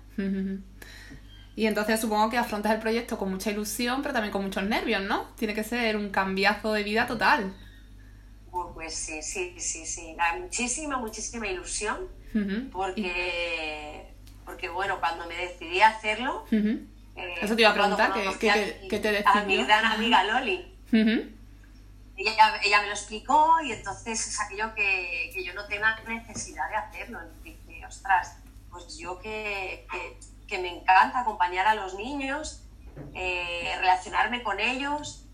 Y 1.55 1.65
entonces 1.65 1.99
supongo 1.99 2.29
que 2.29 2.37
afrontas 2.37 2.71
el 2.71 2.79
proyecto 2.79 3.17
con 3.17 3.29
mucha 3.29 3.51
ilusión, 3.51 4.01
pero 4.01 4.13
también 4.13 4.31
con 4.31 4.43
muchos 4.43 4.63
nervios, 4.63 5.01
¿no? 5.01 5.27
Tiene 5.35 5.53
que 5.53 5.63
ser 5.63 5.97
un 5.97 6.09
cambiazo 6.09 6.73
de 6.73 6.83
vida 6.83 7.07
total. 7.07 7.53
Pues 8.51 8.93
sí, 8.93 9.21
sí, 9.21 9.55
sí, 9.57 9.85
sí. 9.85 10.15
Hay 10.19 10.41
muchísima, 10.41 10.97
muchísima 10.97 11.47
ilusión, 11.47 12.07
porque, 12.71 14.13
porque 14.45 14.69
bueno, 14.69 14.99
cuando 14.99 15.27
me 15.27 15.35
decidí 15.35 15.81
a 15.81 15.89
hacerlo... 15.89 16.45
Eh, 16.51 17.35
Eso 17.41 17.55
te 17.55 17.61
iba 17.61 17.71
a 17.71 17.73
preguntar, 17.73 18.13
¿qué, 18.39 18.99
te 18.99 19.11
decidió? 19.11 19.31
A 19.31 19.43
mi 19.43 19.63
gran 19.63 19.85
amiga 19.85 20.23
Loli. 20.23 20.73
ella, 20.91 22.61
ella, 22.63 22.81
me 22.81 22.87
lo 22.87 22.93
explicó 22.93 23.61
y 23.61 23.73
entonces 23.73 24.27
es 24.27 24.39
aquello 24.39 24.73
que, 24.75 25.31
que 25.33 25.43
yo 25.43 25.53
no 25.53 25.65
tenga 25.65 25.99
necesidad 26.07 26.69
de 26.69 26.75
hacerlo. 26.75 27.19
Dije, 27.43 27.85
ostras, 27.85 28.37
pues 28.69 28.97
yo 28.97 29.19
que 29.19 29.85
que 30.51 30.59
me 30.59 30.67
encanta 30.67 31.21
acompañar 31.21 31.65
a 31.65 31.75
los 31.75 31.95
niños, 31.95 32.61
eh, 33.15 33.73
relacionarme 33.79 34.43
con 34.43 34.59
ellos, 34.59 35.25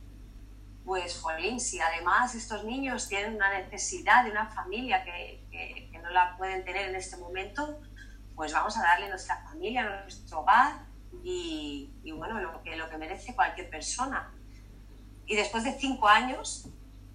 pues, 0.87 1.19
jolín, 1.19 1.59
si 1.59 1.81
además 1.81 2.33
estos 2.33 2.63
niños 2.63 3.09
tienen 3.09 3.35
una 3.35 3.59
necesidad 3.59 4.23
de 4.23 4.31
una 4.31 4.47
familia 4.47 5.03
que, 5.03 5.91
no 6.01 6.09
la 6.11 6.37
pueden 6.37 6.63
tener 6.63 6.87
en 6.87 6.95
este 6.95 7.17
momento, 7.17 7.81
pues 8.35 8.53
vamos 8.53 8.77
a 8.77 8.83
darle 8.83 9.09
nuestra 9.09 9.43
familia, 9.43 9.83
nuestro 9.83 10.39
hogar 10.39 10.85
y, 11.23 11.91
y, 12.03 12.11
bueno, 12.13 12.39
lo 12.39 12.63
que, 12.63 12.77
lo 12.77 12.89
que 12.89 12.97
merece 12.97 13.35
cualquier 13.35 13.69
persona. 13.69 14.31
Y 15.25 15.35
después 15.35 15.65
de 15.65 15.73
cinco 15.73 16.07
años, 16.07 16.69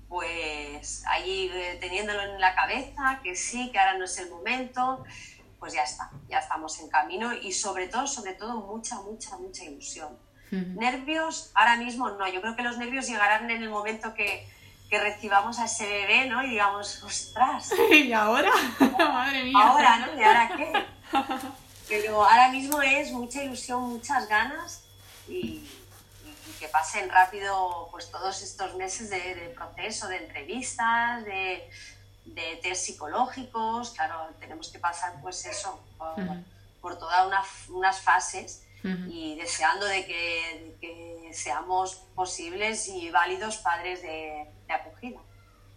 pues 0.07 1.03
ahí 1.07 1.51
eh, 1.55 1.79
teniéndolo 1.81 2.21
en 2.21 2.39
la 2.39 2.55
cabeza, 2.55 3.21
que 3.23 3.35
sí, 3.35 3.73
que 3.73 3.79
ahora 3.79 3.97
no 3.97 4.05
es 4.05 4.19
el 4.19 4.29
momento, 4.29 5.03
pues 5.59 5.73
ya 5.73 5.85
está, 5.85 6.11
ya 6.29 6.41
estamos 6.41 6.79
en 6.81 6.91
camino 6.91 7.33
y 7.33 7.53
sobre 7.53 7.89
todo, 7.89 8.07
sobre 8.07 8.35
todo, 8.35 8.61
mucha, 8.61 9.01
mucha, 9.01 9.39
mucha 9.39 9.65
ilusión. 9.65 10.19
Nervios, 10.53 11.51
ahora 11.55 11.77
mismo 11.77 12.11
no, 12.11 12.29
yo 12.29 12.43
creo 12.43 12.55
que 12.55 12.63
los 12.63 12.77
nervios 12.77 13.07
llegarán 13.07 13.51
en 13.51 13.63
el 13.63 13.71
momento 13.71 14.13
que, 14.13 14.47
que 14.91 15.01
recibamos 15.01 15.59
a 15.59 15.65
ese 15.65 15.87
bebé, 15.87 16.27
¿no? 16.27 16.45
Y 16.45 16.51
digamos, 16.51 17.03
ostras. 17.03 17.73
¿Y 17.91 18.13
ahora? 18.13 18.51
Madre 18.99 19.45
mía. 19.45 19.57
Ahora, 19.59 19.99
¿no? 19.99 20.21
¿Y 20.21 20.23
ahora 20.23 20.53
qué? 20.55 20.87
Pero 21.89 22.23
ahora 22.23 22.51
mismo 22.51 22.83
es 22.83 23.13
mucha 23.13 23.43
ilusión, 23.43 23.89
muchas 23.89 24.29
ganas 24.29 24.85
y, 25.27 25.67
que 26.61 26.69
pasen 26.69 27.09
rápido 27.09 27.89
pues 27.91 28.11
todos 28.11 28.41
estos 28.43 28.77
meses 28.77 29.11
de, 29.11 29.35
de 29.35 29.49
proceso, 29.49 30.07
de 30.07 30.19
entrevistas, 30.19 31.25
de, 31.25 31.69
de 32.25 32.61
test 32.63 32.85
psicológicos, 32.87 33.91
claro, 33.93 34.29
tenemos 34.39 34.69
que 34.69 34.79
pasar 34.79 35.15
pues 35.23 35.45
eso, 35.47 35.81
por, 36.81 36.99
todas 36.99 37.29
unas 37.69 38.01
fases 38.01 38.65
y 38.85 39.37
deseando 39.37 39.87
de 39.87 40.05
que, 40.07 41.31
seamos 41.33 41.95
posibles 42.15 42.89
y 42.89 43.11
válidos 43.11 43.57
padres 43.59 44.03
de, 44.03 44.47
acogida. 44.69 45.19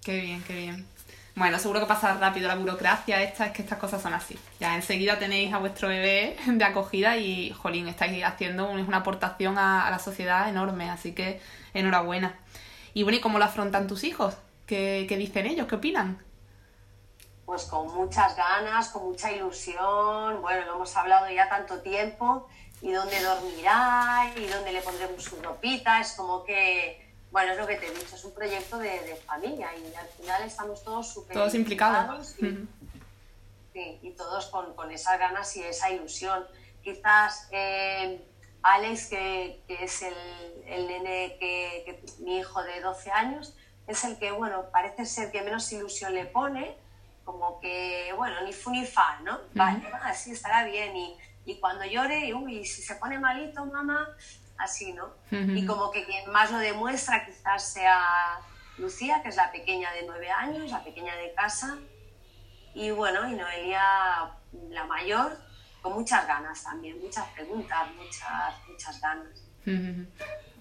Qué 0.03 0.19
bien, 0.19 0.43
qué 0.43 0.53
bien. 0.53 0.87
Bueno, 1.35 1.59
seguro 1.59 1.79
que 1.81 1.85
pasa 1.85 2.13
rápido 2.15 2.47
la 2.47 2.55
burocracia 2.55 3.21
esta, 3.21 3.47
es 3.47 3.51
que 3.53 3.61
estas 3.61 3.79
cosas 3.79 4.01
son 4.01 4.13
así. 4.13 4.37
Ya 4.59 4.75
enseguida 4.75 5.19
tenéis 5.19 5.53
a 5.53 5.59
vuestro 5.59 5.87
bebé 5.89 6.35
de 6.47 6.63
acogida 6.63 7.17
y, 7.17 7.51
jolín, 7.51 7.87
estáis 7.87 8.23
haciendo 8.23 8.69
una 8.69 8.97
aportación 8.97 9.57
a, 9.57 9.89
la 9.89 9.99
sociedad 9.99 10.49
enorme, 10.49 10.89
así 10.89 11.13
que 11.13 11.41
enhorabuena. 11.73 12.37
Y 12.93 13.03
bueno, 13.03 13.17
¿y 13.17 13.21
cómo 13.21 13.37
lo 13.37 13.45
afrontan 13.45 13.87
tus 13.87 14.03
hijos? 14.03 14.35
¿Qué, 14.65 15.05
qué 15.07 15.17
dicen 15.17 15.45
ellos? 15.45 15.67
¿Qué 15.67 15.75
opinan? 15.75 16.25
pues 17.45 17.65
con 17.65 17.93
muchas 17.93 18.35
ganas, 18.35 18.89
con 18.89 19.05
mucha 19.05 19.31
ilusión. 19.31 20.41
Bueno, 20.41 20.65
lo 20.65 20.75
hemos 20.75 20.97
hablado 20.97 21.29
ya 21.29 21.47
tanto 21.47 21.79
tiempo. 21.79 22.47
Y 22.81 22.91
dónde 22.91 23.21
dormirá, 23.21 24.31
y 24.35 24.45
dónde 24.47 24.71
le 24.73 24.81
pondremos 24.81 25.23
su 25.23 25.41
ropita. 25.41 26.01
Es 26.01 26.13
como 26.13 26.43
que, 26.43 27.13
bueno, 27.31 27.53
es 27.53 27.57
lo 27.57 27.65
que 27.65 27.75
te 27.75 27.87
he 27.87 27.91
dicho, 27.91 28.15
es 28.15 28.23
un 28.23 28.33
proyecto 28.33 28.77
de, 28.77 29.15
familia 29.25 29.69
y 29.75 29.95
al 29.95 30.07
final 30.07 30.43
estamos 30.43 30.83
todos 30.83 31.07
súper. 31.07 31.33
Todos 31.33 31.55
implicados. 31.55 32.35
Y, 32.39 32.67
sí, 33.73 33.99
y 34.01 34.11
todos 34.11 34.47
con, 34.47 34.73
con, 34.75 34.91
esas 34.91 35.17
ganas 35.19 35.55
y 35.55 35.63
esa 35.63 35.89
ilusión. 35.89 36.45
Quizás 36.83 37.47
eh, 37.51 38.21
Alex, 38.61 39.07
que, 39.07 39.61
que, 39.67 39.83
es 39.83 40.01
el, 40.01 40.13
el 40.67 40.87
nene 40.87 41.37
que, 41.39 41.83
que 41.85 42.23
mi 42.23 42.39
hijo 42.39 42.61
de 42.61 42.81
12 42.81 43.11
años, 43.11 43.53
es 43.87 44.03
el 44.03 44.17
que, 44.17 44.31
bueno, 44.31 44.65
parece 44.71 45.05
ser 45.05 45.31
que 45.31 45.41
menos 45.41 45.71
ilusión 45.71 46.13
le 46.13 46.25
pone 46.25 46.75
como 47.25 47.59
que, 47.59 48.13
bueno, 48.15 48.41
ni 48.43 48.53
fu 48.53 48.69
ni 48.69 48.85
fa, 48.85 49.19
¿no? 49.23 49.39
Vale, 49.53 49.81
así 50.03 50.31
estará 50.31 50.63
bien. 50.63 50.95
Y, 50.95 51.17
y 51.45 51.59
cuando 51.59 51.85
llore, 51.85 52.33
uy, 52.33 52.65
si 52.65 52.81
se 52.81 52.95
pone 52.95 53.19
malito, 53.19 53.65
mamá, 53.65 54.07
así, 54.57 54.93
¿no? 54.93 55.13
Y 55.31 55.65
como 55.65 55.91
que 55.91 56.05
quien 56.05 56.31
más 56.31 56.51
lo 56.51 56.57
demuestra 56.57 57.25
quizás 57.25 57.73
sea 57.73 58.39
Lucía, 58.77 59.21
que 59.21 59.29
es 59.29 59.35
la 59.35 59.51
pequeña 59.51 59.91
de 59.93 60.03
nueve 60.05 60.29
años, 60.31 60.71
la 60.71 60.83
pequeña 60.83 61.15
de 61.15 61.33
casa. 61.33 61.77
Y 62.73 62.91
bueno, 62.91 63.29
y 63.29 63.35
Noelia, 63.35 64.31
la 64.69 64.83
mayor, 64.85 65.37
con 65.81 65.93
muchas 65.93 66.27
ganas 66.27 66.63
también, 66.63 66.99
muchas 66.99 67.25
preguntas, 67.29 67.87
muchas, 67.95 68.55
muchas 68.67 68.99
ganas. 68.99 69.43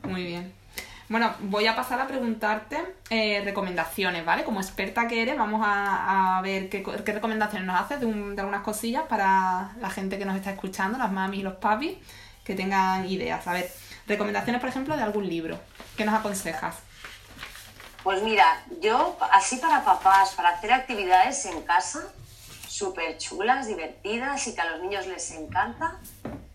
Muy 0.02 0.24
bien. 0.24 0.63
Bueno, 1.08 1.34
voy 1.40 1.66
a 1.66 1.76
pasar 1.76 2.00
a 2.00 2.06
preguntarte 2.06 2.78
eh, 3.10 3.42
recomendaciones, 3.44 4.24
¿vale? 4.24 4.42
Como 4.42 4.60
experta 4.60 5.06
que 5.06 5.20
eres, 5.20 5.36
vamos 5.36 5.60
a, 5.62 6.40
ver 6.42 6.70
qué, 6.70 6.82
recomendaciones 6.82 7.66
nos 7.66 7.78
haces 7.78 8.00
de, 8.00 8.06
algunas 8.06 8.62
cosillas 8.62 9.04
para 9.06 9.72
la 9.80 9.90
gente 9.90 10.18
que 10.18 10.24
nos 10.24 10.34
está 10.34 10.52
escuchando, 10.52 10.96
las 10.96 11.12
mamis 11.12 11.40
y 11.40 11.42
los 11.42 11.56
papis, 11.56 11.98
que 12.42 12.54
tengan 12.54 13.06
ideas. 13.06 13.46
A 13.46 13.52
ver, 13.52 13.70
recomendaciones, 14.06 14.60
por 14.60 14.70
ejemplo, 14.70 14.96
de 14.96 15.02
algún 15.02 15.28
libro. 15.28 15.60
¿Qué 15.94 16.06
nos 16.06 16.14
aconsejas? 16.14 16.76
Pues 18.02 18.22
mira, 18.22 18.64
yo 18.80 19.18
así 19.30 19.56
para 19.56 19.84
papás, 19.84 20.34
para 20.34 20.50
hacer 20.50 20.72
actividades 20.72 21.44
en 21.44 21.62
casa, 21.62 22.00
súper 22.66 23.18
chulas, 23.18 23.66
divertidas 23.66 24.46
y 24.46 24.54
que 24.54 24.60
a 24.62 24.70
los 24.70 24.80
niños 24.80 25.06
les 25.06 25.30
encanta, 25.32 25.98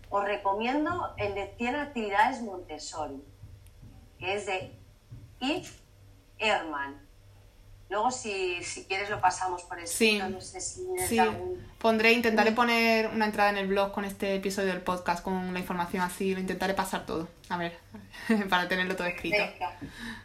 os 0.08 0.24
recomiendo 0.24 1.14
el 1.18 1.34
de 1.34 1.54
100 1.56 1.76
actividades 1.76 2.42
Montessori 2.42 3.29
que 4.20 4.34
es 4.34 4.46
de 4.46 4.72
Yves 5.40 5.72
Herman. 6.38 7.08
Luego, 7.88 8.12
si, 8.12 8.62
si 8.62 8.84
quieres, 8.84 9.10
lo 9.10 9.20
pasamos 9.20 9.64
por 9.64 9.80
escrito. 9.80 10.26
Sí. 10.26 10.32
No 10.32 10.40
sé 10.40 10.60
si 10.60 10.86
Sí, 11.08 11.18
algún- 11.18 11.66
pondré, 11.78 12.12
intentaré 12.12 12.52
poner 12.52 13.08
una 13.08 13.24
entrada 13.24 13.50
en 13.50 13.56
el 13.56 13.66
blog 13.66 13.90
con 13.90 14.04
este 14.04 14.36
episodio 14.36 14.68
del 14.68 14.82
podcast, 14.82 15.24
con 15.24 15.52
la 15.52 15.58
información 15.58 16.02
así, 16.02 16.32
lo 16.32 16.40
intentaré 16.40 16.74
pasar 16.74 17.04
todo, 17.04 17.28
a 17.48 17.56
ver, 17.56 17.76
para 18.48 18.68
tenerlo 18.68 18.94
todo 18.94 19.08
escrito. 19.08 19.42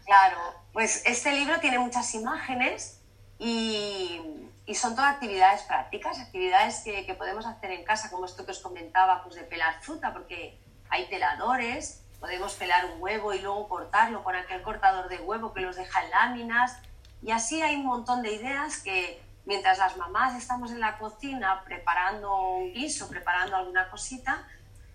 Claro, 0.05 0.37
pues 0.73 1.03
este 1.07 1.31
libro 1.31 1.59
tiene 1.59 1.79
muchas 1.79 2.13
imágenes 2.13 2.99
y, 3.39 4.21
y 4.67 4.75
son 4.75 4.95
todas 4.95 5.15
actividades 5.15 5.63
prácticas, 5.63 6.19
actividades 6.19 6.81
que, 6.83 7.03
que 7.07 7.15
podemos 7.15 7.47
hacer 7.47 7.71
en 7.71 7.83
casa, 7.83 8.11
como 8.11 8.25
esto 8.25 8.45
que 8.45 8.51
os 8.51 8.59
comentaba, 8.59 9.23
pues 9.23 9.35
de 9.35 9.41
pelar 9.43 9.81
fruta, 9.81 10.13
porque 10.13 10.59
hay 10.89 11.05
peladores, 11.07 12.03
podemos 12.25 12.55
pelar 12.55 12.85
un 12.85 12.99
huevo 12.99 13.35
y 13.35 13.39
luego 13.39 13.69
cortarlo 13.69 14.23
con 14.23 14.35
aquel 14.35 14.63
cortador 14.63 15.09
de 15.09 15.19
huevo 15.19 15.53
que 15.53 15.61
los 15.61 15.75
deja 15.75 16.03
en 16.03 16.09
láminas. 16.09 16.79
Y 17.21 17.29
así 17.29 17.61
hay 17.61 17.75
un 17.75 17.85
montón 17.85 18.23
de 18.23 18.33
ideas 18.33 18.79
que 18.79 19.21
mientras 19.45 19.77
las 19.77 19.95
mamás 19.95 20.35
estamos 20.35 20.71
en 20.71 20.79
la 20.79 20.97
cocina 20.97 21.61
preparando 21.63 22.35
un 22.35 22.73
guiso, 22.73 23.07
preparando 23.09 23.55
alguna 23.55 23.91
cosita, 23.91 24.47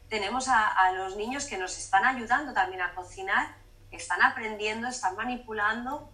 tenemos 0.09 0.49
a, 0.49 0.67
a 0.67 0.91
los 0.91 1.17
niños 1.17 1.47
que 1.47 1.57
nos 1.57 1.79
están 1.79 2.05
ayudando 2.05 2.53
también 2.53 2.83
a 2.83 2.95
cocinar, 2.97 3.55
están 3.93 4.23
aprendiendo, 4.23 4.89
están 4.89 5.15
manipulando 5.15 6.11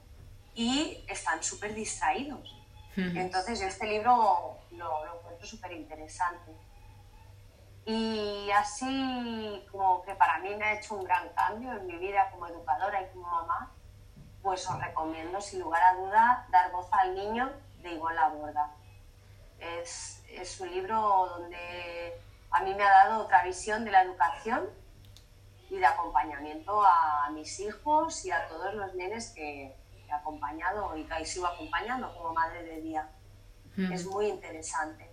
y 0.55 1.03
están 1.09 1.43
súper 1.43 1.73
distraídos. 1.73 2.55
Entonces 2.95 3.59
yo 3.59 3.67
este 3.67 3.87
libro 3.87 4.59
lo, 4.73 5.07
lo 5.07 5.19
encuentro 5.19 5.47
súper 5.47 5.73
interesante. 5.73 6.53
Y 7.87 8.51
así 8.51 9.65
como 9.71 10.03
que 10.03 10.15
para 10.17 10.39
mí 10.41 10.55
me 10.57 10.65
ha 10.65 10.75
hecho 10.75 10.97
un 10.97 11.05
gran 11.05 11.29
cambio 11.31 11.73
en 11.73 11.87
mi 11.87 11.97
vida 11.99 12.29
como 12.33 12.49
educadora 12.49 13.01
y 13.01 13.07
como 13.13 13.31
mamá, 13.31 13.73
pues 14.43 14.69
os 14.69 14.81
recomiendo 14.81 15.41
sin 15.41 15.61
lugar 15.61 15.83
a 15.83 15.95
duda 15.95 16.47
Dar 16.51 16.73
voz 16.73 16.89
al 16.93 17.15
niño 17.15 17.53
de 17.83 17.93
Ivonne 17.93 18.17
Laborda. 18.17 18.75
Es, 19.61 20.25
es 20.29 20.61
un 20.61 20.71
libro 20.71 21.29
donde 21.37 22.21
a 22.51 22.61
mí 22.61 22.75
me 22.75 22.83
ha 22.83 22.91
dado 22.91 23.23
otra 23.23 23.45
visión 23.45 23.85
de 23.85 23.93
la 23.93 24.03
educación 24.03 24.69
y 25.71 25.79
de 25.79 25.87
acompañamiento 25.87 26.83
a 26.85 27.31
mis 27.31 27.61
hijos 27.61 28.25
y 28.25 28.33
a 28.33 28.49
todos 28.49 28.75
los 28.75 28.95
nenes 28.95 29.31
que 29.31 29.77
he 30.09 30.13
acompañado 30.13 30.97
y 30.97 31.05
que 31.05 31.25
sigo 31.25 31.47
acompañando 31.47 32.13
como 32.15 32.35
madre 32.35 32.65
de 32.65 32.81
día. 32.81 33.09
Ujú. 33.79 33.93
Es 33.93 34.07
muy 34.07 34.27
interesante. 34.27 35.06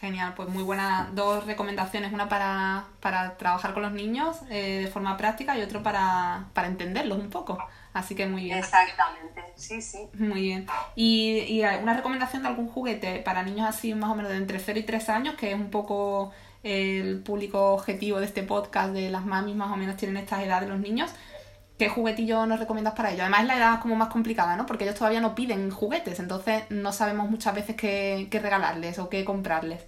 Genial, 0.00 0.34
pues 0.34 0.48
muy 0.50 0.62
buenas 0.62 1.14
dos 1.14 1.46
recomendaciones, 1.46 2.12
una 2.12 2.28
para, 2.28 2.84
para 3.00 3.36
trabajar 3.38 3.72
con 3.72 3.82
los 3.82 3.92
niños 3.92 4.36
eh, 4.50 4.82
de 4.84 4.86
forma 4.88 5.16
práctica 5.16 5.56
y 5.56 5.62
otro 5.62 5.82
para, 5.82 6.46
para 6.52 6.68
entenderlos 6.68 7.18
un 7.18 7.30
poco. 7.30 7.58
Así 7.94 8.14
que 8.14 8.26
muy 8.26 8.44
bien. 8.44 8.58
Exactamente, 8.58 9.42
sí, 9.56 9.80
sí. 9.80 10.08
Muy 10.12 10.42
bien. 10.42 10.66
Y, 10.96 11.38
y 11.48 11.62
una 11.82 11.94
recomendación 11.94 12.42
de 12.42 12.48
algún 12.48 12.68
juguete 12.68 13.20
para 13.20 13.42
niños 13.42 13.66
así 13.66 13.94
más 13.94 14.10
o 14.10 14.14
menos 14.14 14.30
de 14.30 14.36
entre 14.36 14.58
0 14.58 14.78
y 14.78 14.82
3 14.82 15.08
años, 15.08 15.34
que 15.34 15.52
es 15.52 15.54
un 15.58 15.70
poco 15.70 16.30
el 16.62 17.20
público 17.20 17.72
objetivo 17.72 18.18
de 18.18 18.26
este 18.26 18.42
podcast, 18.42 18.92
de 18.92 19.08
las 19.08 19.24
mamis 19.24 19.56
más 19.56 19.72
o 19.72 19.76
menos 19.76 19.96
tienen 19.96 20.18
esta 20.18 20.42
edad 20.44 20.60
de 20.60 20.68
los 20.68 20.78
niños. 20.78 21.10
¿Qué 21.78 21.90
juguetillo 21.90 22.46
nos 22.46 22.58
recomiendas 22.58 22.94
para 22.94 23.10
ellos? 23.10 23.20
Además, 23.20 23.44
la 23.44 23.56
edad 23.56 23.74
es 23.74 23.80
como 23.80 23.96
más 23.96 24.08
complicada, 24.08 24.56
¿no? 24.56 24.64
Porque 24.64 24.84
ellos 24.84 24.96
todavía 24.96 25.20
no 25.20 25.34
piden 25.34 25.70
juguetes, 25.70 26.18
entonces 26.20 26.64
no 26.70 26.90
sabemos 26.92 27.28
muchas 27.28 27.54
veces 27.54 27.76
qué, 27.76 28.28
qué 28.30 28.38
regalarles 28.38 28.98
o 28.98 29.10
qué 29.10 29.26
comprarles. 29.26 29.84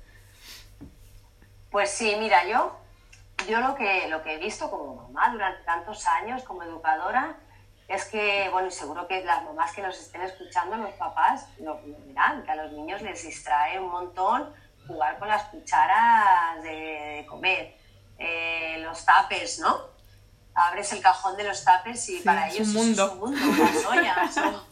Pues 1.71 1.91
sí, 1.91 2.15
mira, 2.19 2.47
yo, 2.47 2.79
yo 3.49 3.61
lo, 3.61 3.75
que, 3.75 4.09
lo 4.09 4.23
que 4.23 4.35
he 4.35 4.39
visto 4.39 4.71
como 4.71 4.97
mamá 4.97 5.31
durante 5.33 5.65
tantos 5.65 6.07
años, 6.07 6.43
como 6.43 6.63
educadora, 6.63 7.37
es 7.89 8.05
que, 8.05 8.51
bueno, 8.53 8.69
y 8.69 8.71
seguro 8.71 9.09
que 9.09 9.25
las 9.25 9.43
mamás 9.45 9.73
que 9.73 9.81
nos 9.81 9.99
estén 9.99 10.21
escuchando, 10.21 10.77
los 10.77 10.93
papás, 10.93 11.49
lo, 11.59 11.81
verán, 12.07 12.43
que 12.43 12.51
a 12.51 12.57
los 12.57 12.73
niños 12.73 13.01
les 13.01 13.23
distrae 13.23 13.81
un 13.81 13.91
montón 13.91 14.53
jugar 14.87 15.19
con 15.19 15.29
las 15.29 15.45
cucharas 15.45 16.63
de, 16.63 16.71
de 16.71 17.27
comer, 17.27 17.77
eh, 18.19 18.79
los 18.83 19.05
tapes, 19.07 19.59
¿no? 19.61 19.98
Abres 20.59 20.93
el 20.93 21.01
cajón 21.01 21.37
de 21.37 21.45
los 21.45 21.65
tapes 21.65 22.09
y 22.09 22.19
Sí, 22.19 22.23
para 22.25 22.49
ellos 22.49 22.69
es 22.69 22.75
un 22.75 22.75
mundo, 22.75 23.33
las 23.59 23.87
ollas, 23.87 24.37
¿no? 24.37 24.65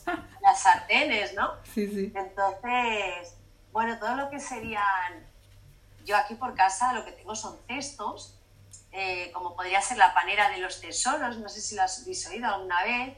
las 0.42 0.60
sartenes, 0.60 1.34
¿no? 1.34 1.54
Sí, 1.72 1.86
sí. 1.88 2.12
Entonces, 2.14 3.36
bueno, 3.72 3.98
todo 3.98 4.16
lo 4.16 4.28
que 4.28 4.40
serían, 4.40 5.26
yo 6.04 6.16
aquí 6.16 6.34
por 6.34 6.54
casa 6.54 6.92
lo 6.92 7.04
que 7.04 7.12
tengo 7.12 7.36
son 7.36 7.58
cestos, 7.68 8.38
eh, 8.92 9.30
como 9.32 9.54
podría 9.54 9.80
ser 9.80 9.98
la 9.98 10.14
panera 10.14 10.50
de 10.50 10.58
los 10.58 10.80
tesoros, 10.80 11.38
no 11.38 11.48
sé 11.48 11.60
si 11.60 11.76
lo 11.76 11.82
has 11.82 12.02
habéis 12.02 12.26
oído 12.26 12.46
alguna 12.46 12.82
vez, 12.82 13.16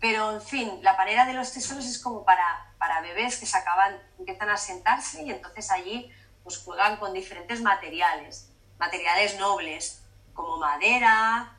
pero 0.00 0.32
en 0.32 0.42
fin, 0.42 0.78
la 0.82 0.96
panera 0.96 1.24
de 1.24 1.34
los 1.34 1.52
tesoros 1.52 1.86
es 1.86 1.98
como 1.98 2.24
para, 2.24 2.74
para 2.78 3.00
bebés 3.00 3.38
que 3.38 3.46
se 3.46 3.56
acaban, 3.56 3.96
empiezan 4.18 4.50
a 4.50 4.56
sentarse 4.56 5.22
y 5.22 5.30
entonces 5.30 5.70
allí 5.70 6.10
pues 6.42 6.58
juegan 6.58 6.96
con 6.96 7.12
diferentes 7.12 7.60
materiales, 7.60 8.50
materiales 8.78 9.38
nobles, 9.38 10.02
como 10.32 10.58
madera, 10.58 11.55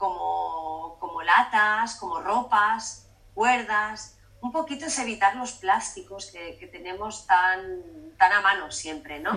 como, 0.00 0.96
como 0.98 1.22
latas, 1.22 1.94
como 1.96 2.18
ropas, 2.20 3.06
cuerdas. 3.34 4.16
Un 4.40 4.50
poquito 4.50 4.86
es 4.86 4.98
evitar 4.98 5.36
los 5.36 5.52
plásticos 5.52 6.26
que, 6.32 6.56
que 6.58 6.66
tenemos 6.66 7.26
tan, 7.26 8.14
tan 8.18 8.32
a 8.32 8.40
mano 8.40 8.72
siempre, 8.72 9.20
¿no? 9.20 9.32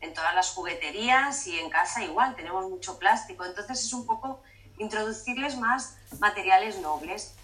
En 0.00 0.14
todas 0.14 0.34
las 0.34 0.50
jugueterías 0.52 1.46
y 1.48 1.58
en 1.58 1.68
casa 1.68 2.02
igual, 2.04 2.36
tenemos 2.36 2.64
mucho 2.70 2.98
plástico. 2.98 3.44
Entonces 3.44 3.82
es 3.84 3.92
un 3.92 4.06
poco 4.06 4.40
introducirles 4.78 5.56
más 5.58 5.96
materiales 6.20 6.78
nobles. 6.78 7.34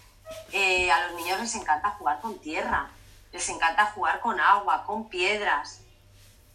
Eh, 0.53 0.89
a 0.91 1.07
los 1.07 1.15
niños 1.17 1.39
les 1.41 1.53
encanta 1.55 1.89
jugar 1.91 2.21
con 2.21 2.39
tierra, 2.39 2.89
les 3.33 3.49
encanta 3.49 3.87
jugar 3.87 4.21
con 4.21 4.39
agua, 4.39 4.85
con 4.85 5.09
piedras. 5.09 5.81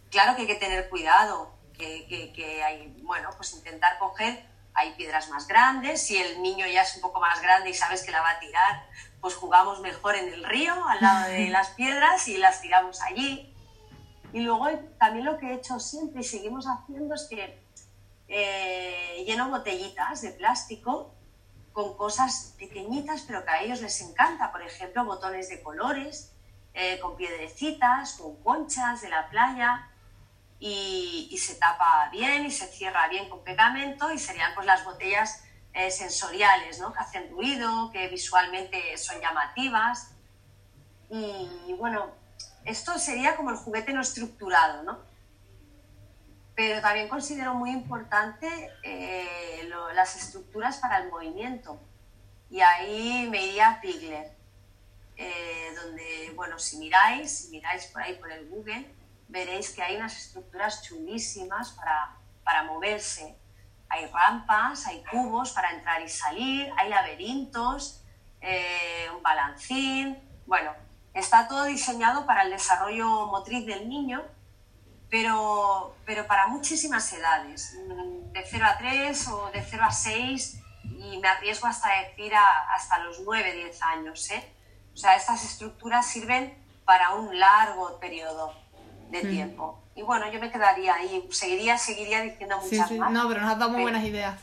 Claro 0.09 0.35
que 0.35 0.41
hay 0.41 0.47
que 0.47 0.55
tener 0.55 0.89
cuidado, 0.89 1.51
que, 1.77 2.07
que- 2.07 2.33
que 2.33 2.63
hay, 2.63 2.87
bueno, 3.03 3.29
pues 3.37 3.53
intentar 3.53 3.99
coger, 3.99 4.43
hay 4.79 4.93
piedras 4.93 5.29
más 5.29 5.47
grandes, 5.47 6.01
si 6.01 6.17
el 6.17 6.41
niño 6.41 6.65
ya 6.65 6.83
es 6.83 6.95
un 6.95 7.01
poco 7.01 7.19
más 7.19 7.41
grande 7.41 7.69
y 7.69 7.73
sabes 7.73 8.03
que 8.03 8.11
la 8.11 8.21
va 8.21 8.31
a 8.31 8.39
tirar, 8.39 8.85
pues 9.19 9.35
jugamos 9.35 9.81
mejor 9.81 10.15
en 10.15 10.33
el 10.33 10.43
río, 10.45 10.73
al 10.87 11.01
lado 11.01 11.29
de 11.29 11.49
las 11.57 11.69
piedras 11.71 12.27
y 12.27 12.37
las 12.37 12.61
tiramos 12.61 13.01
allí. 13.01 13.53
Y 14.31 14.41
luego 14.41 14.67
también 14.97 15.25
lo 15.25 15.37
que 15.37 15.47
he 15.47 15.53
hecho 15.55 15.79
siempre 15.79 16.21
y 16.21 16.23
seguimos 16.23 16.65
haciendo 16.65 17.15
es 17.15 17.23
que 17.29 17.61
eh, 18.27 19.23
lleno 19.25 19.49
botellitas 19.49 20.21
de 20.21 20.29
plástico 20.29 21.13
con 21.73 21.97
cosas 21.97 22.53
pequeñitas, 22.57 23.23
pero 23.27 23.43
que 23.43 23.51
a 23.51 23.61
ellos 23.61 23.81
les 23.81 23.99
encanta. 24.01 24.51
Por 24.51 24.61
ejemplo, 24.61 25.03
botones 25.03 25.49
de 25.49 25.61
colores, 25.61 26.31
eh, 26.73 26.99
con 26.99 27.17
piedrecitas, 27.17 28.13
con 28.13 28.35
conchas 28.43 29.01
de 29.01 29.09
la 29.09 29.29
playa. 29.29 29.88
Y, 30.59 31.37
se 31.37 31.55
tapa 31.55 32.09
bien 32.11 32.45
y 32.45 32.51
se 32.51 32.67
cierra 32.67 33.07
bien 33.07 33.29
con 33.29 33.43
pegamento 33.43 34.11
y 34.11 34.19
serían 34.19 34.53
pues 34.55 34.67
las 34.67 34.83
botellas 34.83 35.41
eh, 35.73 35.89
sensoriales, 35.89 36.79
¿no? 36.79 36.91
Que 36.91 36.99
hacen 36.99 37.31
ruido, 37.31 37.89
que 37.91 38.09
visualmente 38.09 38.97
son 38.97 39.21
llamativas. 39.21 40.11
Y 41.09 41.73
bueno, 41.77 42.11
esto 42.65 42.99
sería 42.99 43.35
como 43.35 43.51
el 43.51 43.55
juguete 43.55 43.93
no 43.93 44.01
estructurado, 44.01 44.83
¿no? 44.83 44.99
Pero 46.55 46.81
también 46.81 47.07
considero 47.07 47.53
muy 47.53 47.71
importante 47.71 48.47
eh, 48.83 49.69
las 49.93 50.15
estructuras 50.17 50.77
para 50.77 50.97
el 50.99 51.09
movimiento. 51.09 51.79
Y 52.49 52.61
ahí 52.61 53.27
me 53.29 53.45
iría 53.45 53.69
a 53.69 53.81
Pigler, 53.81 54.35
eh, 55.15 55.73
donde, 55.75 56.31
bueno, 56.35 56.59
si 56.59 56.77
miráis, 56.77 57.31
si 57.31 57.49
miráis 57.49 57.85
por 57.85 58.01
ahí 58.01 58.15
por 58.15 58.31
el 58.31 58.49
Google, 58.49 58.85
veréis 59.29 59.69
que 59.71 59.81
hay 59.81 59.95
unas 59.95 60.15
estructuras 60.17 60.81
chulísimas 60.83 61.71
para, 61.71 62.15
para 62.43 62.63
moverse. 62.63 63.37
Hay 63.87 64.05
rampas, 64.07 64.85
hay 64.87 65.03
cubos 65.09 65.51
para 65.51 65.71
entrar 65.71 66.01
y 66.01 66.09
salir, 66.09 66.71
hay 66.77 66.89
laberintos, 66.89 68.03
eh, 68.41 69.07
un 69.15 69.23
balancín. 69.23 70.17
Bueno, 70.45 70.71
está 71.13 71.47
todo 71.47 71.63
diseñado 71.65 72.25
para 72.25 72.43
el 72.43 72.51
desarrollo 72.51 73.27
motriz 73.27 73.65
del 73.65 73.87
niño, 73.89 74.23
pero, 75.09 75.95
pero 76.05 76.27
para 76.27 76.47
muchísimas 76.47 77.11
edades, 77.13 77.75
mm, 77.87 78.31
de 78.31 78.43
0 78.45 78.65
a 78.67 78.77
3 78.77 79.27
o 79.29 79.49
de 79.51 79.61
0 79.63 79.83
a 79.85 79.91
6 79.91 80.61
y 80.83 81.17
me 81.17 81.27
arriesgo 81.27 81.67
hasta 81.67 81.89
decir 82.01 82.33
a- 82.35 82.73
hasta 82.75 82.99
los 82.99 83.19
9, 83.21 83.53
10 83.53 83.81
años. 83.81 84.29
¿eh? 84.31 84.53
O 84.93 84.97
sea, 84.97 85.15
estas 85.15 85.43
estructuras 85.43 86.05
sirven 86.05 86.55
para 86.85 87.13
un 87.15 87.39
largo 87.39 87.99
periodo 87.99 88.53
de 89.09 89.23
Mm. 89.23 89.29
tiempo. 89.29 89.83
Y 89.95 90.01
bueno, 90.01 90.31
yo 90.31 90.39
me 90.39 90.49
quedaría 90.51 90.93
ahí, 90.95 91.27
seguiría, 91.31 91.77
seguiría 91.77 92.21
diciendo 92.21 92.55
Sí, 92.61 92.75
muchas 92.75 92.89
sí. 92.89 92.97
más. 92.97 93.11
No, 93.11 93.27
pero 93.27 93.41
nos 93.41 93.51
has 93.51 93.59
dado 93.59 93.71
muy 93.71 93.79
Sí. 93.79 93.83
buenas 93.83 94.03
ideas. 94.05 94.39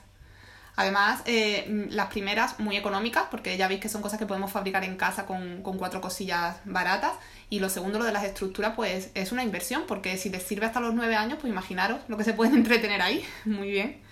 Además, 0.79 1.23
eh, 1.25 1.87
las 1.91 2.09
primeras 2.09 2.61
muy 2.61 2.77
económicas, 2.77 3.25
porque 3.31 3.57
ya 3.57 3.67
veis 3.67 3.81
que 3.81 3.89
son 3.89 4.03
cosas 4.03 4.19
que 4.19 4.27
podemos 4.27 4.53
fabricar 4.53 4.85
en 4.85 4.97
casa 4.99 5.25
con, 5.25 5.63
con 5.63 5.79
cuatro 5.79 6.03
cosillas 6.03 6.57
baratas. 6.67 7.13
Y 7.49 7.61
lo 7.61 7.71
segundo, 7.71 7.99
lo 7.99 8.05
de 8.05 8.13
las 8.13 8.25
estructuras, 8.25 8.75
pues 8.77 9.11
es 9.15 9.33
una 9.33 9.43
inversión, 9.43 9.85
porque 9.89 10.19
si 10.19 10.29
les 10.29 10.43
sirve 10.43 10.67
hasta 10.67 10.81
los 10.81 10.93
nueve 10.93 11.17
años, 11.17 11.39
pues 11.41 11.51
imaginaros 11.51 12.01
lo 12.09 12.19
que 12.19 12.25
se 12.25 12.35
puede 12.35 12.51
entretener 12.55 13.01
ahí. 13.01 13.25
Muy 13.47 13.71
bien. 13.71 14.03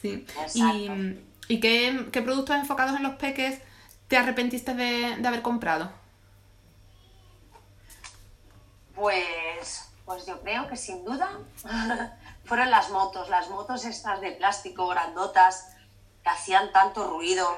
Sí. 0.00 0.24
Y. 0.54 0.90
¿y 1.48 1.60
qué, 1.60 2.06
qué 2.12 2.22
productos 2.22 2.56
enfocados 2.56 2.96
en 2.96 3.02
los 3.02 3.16
peques 3.16 3.58
te 4.08 4.16
arrepentiste 4.16 4.72
de, 4.72 5.16
de 5.18 5.28
haber 5.28 5.42
comprado? 5.42 5.92
Pues, 9.00 9.88
pues 10.04 10.26
yo 10.26 10.42
creo 10.42 10.68
que 10.68 10.76
sin 10.76 11.06
duda 11.06 11.30
fueron 12.44 12.70
las 12.70 12.90
motos, 12.90 13.30
las 13.30 13.48
motos 13.48 13.86
estas 13.86 14.20
de 14.20 14.32
plástico 14.32 14.86
grandotas 14.88 15.72
que 16.22 16.28
hacían 16.28 16.70
tanto 16.70 17.08
ruido, 17.08 17.48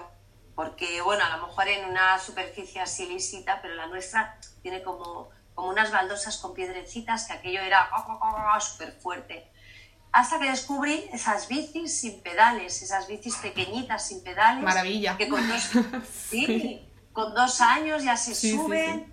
porque 0.54 1.02
bueno, 1.02 1.24
a 1.24 1.36
lo 1.36 1.48
mejor 1.48 1.66
en 1.66 1.90
una 1.90 2.16
superficie 2.20 2.80
así 2.80 3.06
lícita, 3.06 3.60
pero 3.60 3.74
la 3.74 3.88
nuestra 3.88 4.38
tiene 4.62 4.84
como, 4.84 5.30
como 5.56 5.68
unas 5.68 5.90
baldosas 5.90 6.38
con 6.38 6.54
piedrecitas 6.54 7.26
que 7.26 7.32
aquello 7.32 7.60
era 7.60 7.90
súper 8.60 8.92
fuerte. 8.92 9.50
Hasta 10.12 10.38
que 10.38 10.48
descubrí 10.48 11.10
esas 11.12 11.48
bicis 11.48 11.98
sin 12.02 12.22
pedales, 12.22 12.82
esas 12.82 13.08
bicis 13.08 13.34
pequeñitas 13.36 14.06
sin 14.06 14.22
pedales. 14.22 14.62
Maravilla. 14.62 15.16
Que 15.16 15.28
con 15.28 15.48
dos, 15.48 15.70
sí, 16.30 16.88
con 17.12 17.34
dos 17.34 17.60
años 17.60 18.04
ya 18.04 18.16
se 18.16 18.32
suben, 18.32 19.11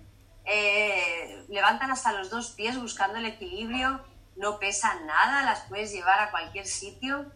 eh, 0.52 1.44
levantan 1.48 1.90
hasta 1.90 2.12
los 2.12 2.28
dos 2.28 2.50
pies 2.50 2.80
buscando 2.80 3.18
el 3.18 3.26
equilibrio, 3.26 4.00
no 4.36 4.58
pesan 4.58 5.06
nada, 5.06 5.44
las 5.44 5.60
puedes 5.68 5.92
llevar 5.92 6.18
a 6.18 6.30
cualquier 6.30 6.66
sitio. 6.66 7.26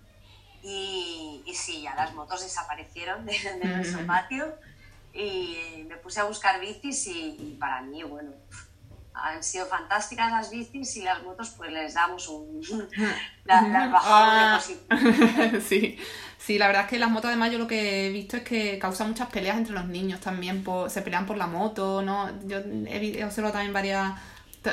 Y, 0.62 1.42
y 1.46 1.54
sí, 1.54 1.82
ya 1.82 1.94
las 1.94 2.14
motos 2.14 2.42
desaparecieron 2.42 3.24
de, 3.26 3.34
nuestro 3.62 4.04
patio. 4.06 4.54
Y 5.12 5.84
me 5.88 5.96
puse 5.96 6.20
a 6.20 6.24
buscar 6.24 6.58
bicis 6.58 7.06
y, 7.06 7.56
para 7.60 7.82
mí, 7.82 8.02
bueno, 8.02 8.32
han 9.12 9.44
sido 9.44 9.66
fantásticas 9.66 10.32
las 10.32 10.50
bicis 10.50 10.96
y 10.96 11.02
las 11.02 11.22
motos 11.22 11.50
pues 11.50 11.70
les 11.70 11.94
damos 11.94 12.26
un... 12.28 12.60
las, 13.44 13.64
ah. 13.94 14.60
sí. 15.68 15.98
Sí, 16.44 16.58
la 16.58 16.66
verdad 16.66 16.82
es 16.84 16.90
que 16.90 16.98
las 16.98 17.10
motos 17.10 17.28
además 17.28 17.50
yo 17.52 17.58
lo 17.58 17.66
que 17.66 18.06
he 18.06 18.10
visto 18.10 18.36
es 18.36 18.42
que 18.42 18.78
causan 18.78 19.08
muchas 19.08 19.28
peleas 19.28 19.56
entre 19.56 19.74
los 19.74 19.86
niños 19.86 20.20
también, 20.20 20.64
se 20.88 21.02
pelean 21.02 21.26
por 21.26 21.38
la 21.38 21.46
moto, 21.46 22.02
¿no? 22.02 22.30
Yo 22.46 22.58
he, 22.58 23.18
he 23.18 23.24
observado 23.24 23.52
también 23.54 23.72
varias... 23.72 24.12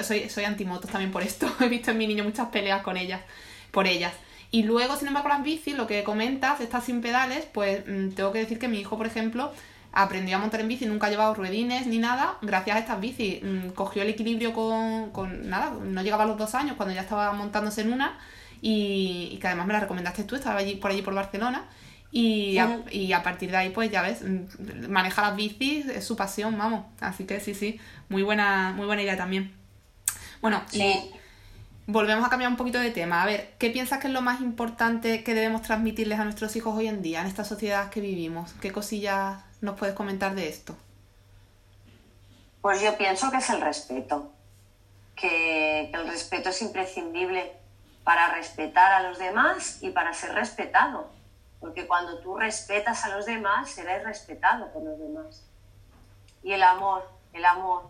Soy, 0.04 0.30
soy 0.30 0.46
antimotos 0.46 0.90
también 0.90 1.12
por 1.12 1.22
esto, 1.22 1.54
he 1.62 1.68
visto 1.68 1.92
en 1.92 1.98
mi 1.98 2.08
niño 2.08 2.24
muchas 2.24 2.48
peleas 2.48 2.82
con 2.82 2.98
ellas, 2.98 3.22
por 3.72 3.88
ellas. 3.88 4.14
Y 4.52 4.64
luego, 4.64 4.98
sin 4.98 5.08
embargo, 5.08 5.30
las 5.30 5.44
bicis, 5.44 5.76
lo 5.76 5.88
que 5.88 6.04
comentas, 6.04 6.60
estas 6.60 6.84
sin 6.84 7.02
pedales, 7.02 7.46
pues 7.54 7.84
mm, 7.88 8.10
tengo 8.12 8.34
que 8.34 8.40
decir 8.40 8.60
que 8.60 8.68
mi 8.68 8.80
hijo, 8.80 8.98
por 8.98 9.08
ejemplo, 9.08 9.54
aprendió 9.94 10.38
a 10.38 10.40
montar 10.40 10.60
en 10.62 10.68
bici, 10.68 10.86
nunca 10.86 11.08
ha 11.08 11.10
llevado 11.10 11.34
ruedines 11.34 11.88
ni 11.88 12.00
nada, 12.00 12.38
gracias 12.42 12.76
a 12.76 12.80
estas 12.80 13.02
bicis. 13.02 13.42
Mm, 13.44 13.70
cogió 13.70 14.02
el 14.02 14.10
equilibrio 14.10 14.54
con, 14.54 15.12
con, 15.12 15.50
nada, 15.50 15.72
no 15.82 16.02
llegaba 16.02 16.24
a 16.24 16.28
los 16.28 16.38
dos 16.38 16.54
años 16.56 16.76
cuando 16.76 16.94
ya 16.94 17.02
estaba 17.02 17.32
montándose 17.34 17.82
en 17.82 17.94
una 17.94 18.18
y, 18.62 19.38
que 19.41 19.47
además 19.47 19.68
me 19.68 19.74
la 19.74 19.80
recomendaste 19.80 20.24
tú, 20.24 20.36
estaba 20.36 20.59
allí, 20.59 20.76
por 20.76 20.91
allí 20.91 21.01
por 21.01 21.14
Barcelona. 21.14 21.68
Y 22.14 22.57
a, 22.57 22.82
y 22.91 23.14
a 23.14 23.24
partir 23.24 23.51
de 23.51 23.57
ahí, 23.57 23.70
pues 23.70 23.89
ya 23.89 24.01
ves, 24.01 24.22
mm, 24.22 24.89
maneja 24.89 25.22
las 25.22 25.36
bicis, 25.36 25.88
es 25.88 26.05
su 26.05 26.16
pasión, 26.16 26.57
vamos. 26.57 26.86
Así 26.99 27.26
que 27.26 27.39
sí, 27.39 27.53
sí, 27.53 27.80
muy 28.09 28.22
buena, 28.22 28.74
muy 28.76 28.86
buena 28.86 29.01
idea 29.01 29.18
también. 29.18 29.53
Bueno, 30.41 30.62
y 30.74 31.12
volvemos 31.88 32.26
a 32.26 32.30
cambiar 32.30 32.51
un 32.51 32.57
poquito 32.57 32.80
de 32.80 32.91
tema. 32.91 33.24
A 33.24 33.26
ver, 33.26 33.53
¿qué 33.57 33.70
piensas 33.70 33.99
que 33.99 34.07
es 34.07 34.14
lo 34.14 34.22
más 34.22 34.41
importante 34.41 35.24
que 35.24 35.34
debemos 35.34 35.62
transmitirles 35.62 36.20
a 36.20 36.24
nuestros 36.24 36.55
hijos 36.55 36.78
hoy 36.78 36.88
en 36.88 37.01
día, 37.01 37.22
en 37.22 37.28
esta 37.28 37.45
sociedad 37.45 37.89
que 37.89 38.01
vivimos? 38.01 38.53
¿Qué 38.62 38.72
cosillas 38.72 39.43
nos 39.62 39.78
puedes 39.78 39.95
comentar 39.95 40.36
de 40.36 40.49
esto? 40.49 40.76
Pues 42.62 42.82
yo 42.82 42.97
pienso 42.97 43.32
que 43.32 43.38
es 43.38 43.49
el 43.49 43.62
respeto, 43.62 44.32
que, 45.16 45.89
el 45.91 46.07
respeto 46.07 46.49
es 46.49 46.62
imprescindible 46.62 47.51
para 48.04 48.30
respetar 48.30 48.91
a 48.91 49.04
los 49.04 49.20
demás 49.20 49.82
y 49.82 49.91
para 49.91 50.14
ser 50.14 50.34
respetado, 50.34 51.12
porque 51.60 51.88
cuando 51.88 52.20
tú 52.20 52.38
respetas 52.38 53.06
a 53.06 53.10
los 53.10 53.26
demás, 53.26 53.70
serás 53.70 54.04
respetado 54.04 54.72
por 54.74 54.84
los 54.84 54.99
demás. 54.99 55.47
Y 56.43 56.54
el 56.54 56.64
amor, 56.64 57.08
el 57.34 57.45
amor, 57.45 57.89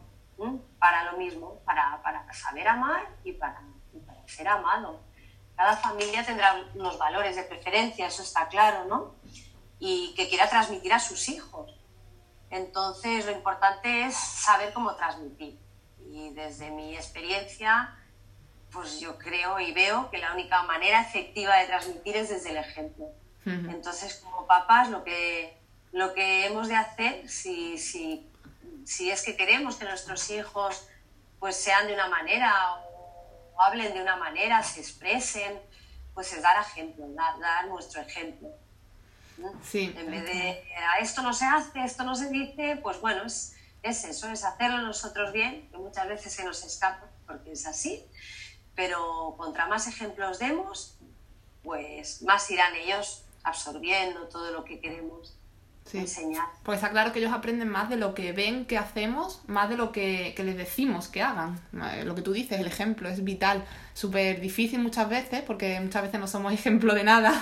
para 0.80 1.12
lo 1.12 1.18
mismo, 1.18 1.60
para, 1.66 2.02
para 2.02 2.32
saber 2.34 2.68
amar 2.68 3.08
y 3.24 3.34
para 3.34 3.62
ser 4.26 4.48
amado. 4.48 5.00
Cada 5.56 5.78
familia 5.78 6.26
tendrá 6.26 6.56
unos 6.74 6.98
valores 6.98 7.36
de 7.36 7.44
preferencia, 7.44 8.08
eso 8.08 8.24
está 8.24 8.48
claro, 8.48 8.86
¿no? 8.86 9.16
Y 9.80 10.14
que 10.16 10.28
quiera 10.28 10.50
transmitir 10.50 10.94
a 10.94 11.00
sus 11.00 11.30
hijos. 11.30 11.72
Entonces, 12.50 13.26
lo 13.26 13.32
importante 13.32 14.06
es 14.06 14.16
saber 14.16 14.74
cómo 14.74 14.96
transmitir. 14.96 15.60
Y 16.12 16.34
desde 16.34 16.72
mi 16.72 16.96
experiencia, 16.96 17.96
pues 18.72 19.00
yo 19.00 19.18
creo 19.18 19.60
y 19.60 19.74
veo 19.74 20.10
que 20.10 20.18
la 20.18 20.34
única 20.34 20.64
manera 20.64 21.02
efectiva 21.02 21.58
de 21.58 21.68
transmitir 21.68 22.16
es 22.18 22.30
desde 22.30 22.52
el 22.52 22.58
ejemplo. 22.58 23.08
Entonces, 23.46 24.22
como 24.24 24.46
papás, 24.46 24.90
lo 24.90 25.04
que, 25.04 25.58
lo 25.92 26.14
que 26.14 26.46
hemos 26.46 26.68
de 26.68 26.76
hacer, 26.76 27.28
si, 27.28 27.78
si, 27.80 28.30
si 28.86 29.10
es 29.10 29.24
que 29.24 29.36
queremos 29.36 29.78
que 29.78 29.86
nuestros 29.86 30.30
hijos 30.30 30.88
pues 31.40 31.56
sean 31.56 31.88
de 31.88 31.96
una 31.96 32.08
manera 32.08 32.54
hablen 33.62 33.94
de 33.94 34.02
una 34.02 34.16
manera, 34.16 34.64
se 34.64 34.80
expresen, 34.80 35.60
pues 36.14 36.34
es 36.34 36.42
dar 36.42 36.60
ejemplo, 36.62 37.06
dar, 37.14 37.68
nuestro 37.68 38.02
ejemplo. 38.02 38.50
Sí. 39.64 39.94
En 39.98 40.12
vez 40.12 40.24
de 40.26 40.64
a 40.78 41.00
esto 41.00 41.22
no 41.22 41.34
se 41.34 41.46
hace, 41.46 41.84
esto 41.84 42.04
no 42.04 42.16
se 42.16 42.30
dice, 42.30 42.80
pues 42.82 43.00
bueno, 43.02 43.26
es, 43.26 43.56
es 43.82 44.04
eso, 44.04 44.30
es 44.30 44.44
hacerlo 44.44 44.82
nosotros 44.82 45.32
bien, 45.32 45.68
que 45.72 45.78
muchas 45.78 46.08
veces 46.08 46.34
se 46.34 46.44
nos 46.44 46.64
escapa, 46.64 47.08
porque 47.26 47.54
es 47.54 47.66
así, 47.66 48.06
pero 48.76 49.36
contra 49.38 49.68
más 49.68 49.88
ejemplos 49.88 50.40
demos, 50.40 50.98
pues 51.64 52.22
más 52.24 52.50
irán 52.50 52.76
ellos 52.76 53.24
absorbiendo 53.44 54.28
todo 54.28 54.52
lo 54.52 54.64
que 54.64 54.80
queremos 54.80 55.38
enseñar. 55.94 56.46
Pues 56.64 56.78
está 56.78 56.90
claro 56.90 57.12
que 57.12 57.20
ellos 57.20 57.34
aprenden 57.34 57.68
más 57.70 57.90
de 57.90 57.98
lo 57.98 58.14
que 58.14 58.32
ven 58.32 58.66
que 58.66 58.78
hacemos, 58.78 59.42
más 59.48 59.70
de 59.70 59.78
lo 59.78 59.92
que, 59.92 60.34
les 60.38 60.58
decimos 60.58 61.08
que 61.08 61.22
hagan. 61.22 61.60
Eh, 61.94 62.04
lo 62.06 62.16
que 62.16 62.22
tú 62.22 62.32
dices, 62.32 62.60
el 62.60 62.68
ejemplo 62.68 63.10
es 63.10 63.24
vital, 63.24 63.66
súper 63.94 64.40
difícil 64.40 64.80
muchas 64.80 65.10
veces, 65.10 65.42
porque 65.42 65.80
muchas 65.80 66.04
veces 66.04 66.20
no 66.20 66.28
somos 66.28 66.54
ejemplo 66.62 66.94
de 66.94 67.04
nada, 67.04 67.34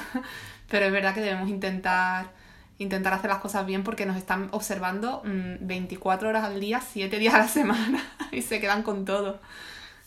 pero 0.70 0.86
es 0.86 0.92
verdad 0.92 1.14
que 1.14 1.22
debemos 1.22 1.50
intentar 1.50 2.38
intentar 2.80 3.12
hacer 3.14 3.30
las 3.30 3.42
cosas 3.42 3.66
bien 3.66 3.84
porque 3.84 4.06
nos 4.06 4.16
están 4.16 4.48
observando 4.52 5.22
24 5.26 6.26
mm, 6.26 6.30
horas 6.30 6.46
al 6.46 6.62
día, 6.62 6.80
7 6.80 7.20
días 7.20 7.34
a 7.34 7.40
la 7.40 7.48
semana 7.50 8.02
y 8.32 8.42
se 8.42 8.62
quedan 8.62 8.84
con 8.84 9.04
todo. 9.04 9.42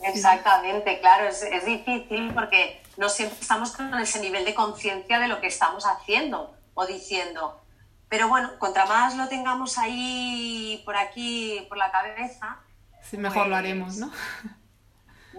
Exactamente, 0.02 1.00
claro, 1.00 1.28
es, 1.28 1.42
es 1.42 1.64
difícil 1.64 2.32
porque 2.34 2.82
no 2.96 3.08
siempre 3.08 3.38
estamos 3.40 3.72
con 3.72 3.94
ese 3.94 4.20
nivel 4.20 4.44
de 4.44 4.54
conciencia 4.54 5.18
de 5.18 5.28
lo 5.28 5.40
que 5.40 5.46
estamos 5.46 5.84
haciendo 5.86 6.54
o 6.74 6.86
diciendo. 6.86 7.60
Pero 8.08 8.28
bueno, 8.28 8.50
contra 8.58 8.84
más 8.86 9.16
lo 9.16 9.28
tengamos 9.28 9.78
ahí, 9.78 10.82
por 10.84 10.96
aquí, 10.96 11.64
por 11.68 11.78
la 11.78 11.90
cabeza. 11.90 12.58
Sí, 13.00 13.16
mejor 13.16 13.46
lo 13.46 13.56
haremos, 13.56 13.96
¿no? 13.96 14.10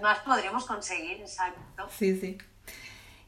Más 0.02 0.20
podremos 0.20 0.66
conseguir, 0.66 1.22
exacto. 1.22 1.88
Sí, 1.96 2.20
sí. 2.20 2.38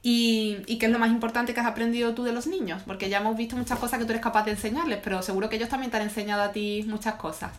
¿Y, 0.01 0.63
¿Y, 0.67 0.77
qué 0.77 0.88
es 0.88 0.91
lo 0.91 0.99
más 0.99 1.09
importante 1.09 1.53
que 1.53 1.59
has 1.59 1.65
aprendido 1.65 2.13
tú 2.13 2.23
de 2.23 2.31
los 2.31 2.47
niños? 2.47 2.83
Porque 2.86 3.09
ya 3.09 3.17
hemos 3.17 3.36
visto 3.38 3.55
muchas 3.55 3.79
cosas 3.79 3.99
que 3.99 4.05
tú 4.05 4.11
eres 4.11 4.21
capaz 4.21 4.45
de 4.45 4.51
enseñarles, 4.51 4.99
pero 5.03 5.21
seguro 5.21 5.49
que 5.49 5.55
ellos 5.55 5.69
también 5.69 5.91
te 5.91 5.97
han 5.97 6.03
enseñado 6.03 6.43
a 6.43 6.51
ti 6.51 6.83
muchas 6.88 7.15
cosas. 7.15 7.51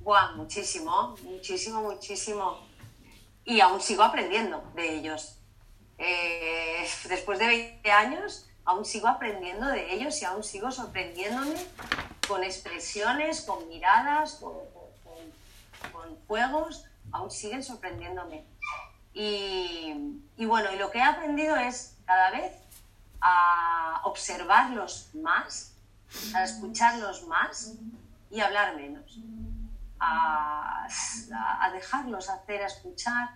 Buah, 0.00 0.32
muchísimo, 0.32 1.14
muchísimo, 1.22 1.82
muchísimo. 1.82 2.58
Y 3.44 3.60
aún 3.60 3.80
sigo 3.80 4.02
aprendiendo 4.02 4.62
de 4.74 4.94
ellos. 4.94 5.38
Eh, 5.98 6.88
después 7.08 7.38
de 7.38 7.46
20 7.46 7.90
años, 7.90 8.48
aún 8.64 8.84
sigo 8.84 9.08
aprendiendo 9.08 9.66
de 9.66 9.94
ellos 9.94 10.20
y 10.22 10.24
aún 10.24 10.44
sigo 10.44 10.70
sorprendiéndome 10.70 11.56
con 12.28 12.44
expresiones, 12.44 13.42
con 13.42 13.68
miradas, 13.68 14.36
con, 14.36 14.52
juegos, 16.26 16.86
aún 17.10 17.30
siguen 17.30 17.62
sorprendiéndome. 17.62 18.44
Y, 19.12 19.92
bueno, 20.38 20.72
y 20.72 20.78
lo 20.78 20.90
que 20.90 20.98
he 20.98 21.02
aprendido 21.02 21.56
es 21.56 21.96
cada 22.06 22.30
vez 22.30 22.52
a 23.20 24.00
observarlos 24.04 25.10
más, 25.14 25.74
a 26.34 26.44
escucharlos 26.44 27.26
más 27.26 27.74
y 28.30 28.40
hablar 28.40 28.76
menos, 28.76 29.18
a, 30.02 31.70
dejarlos 31.72 32.28
hacer, 32.28 32.62
a 32.62 32.66
escuchar 32.66 33.30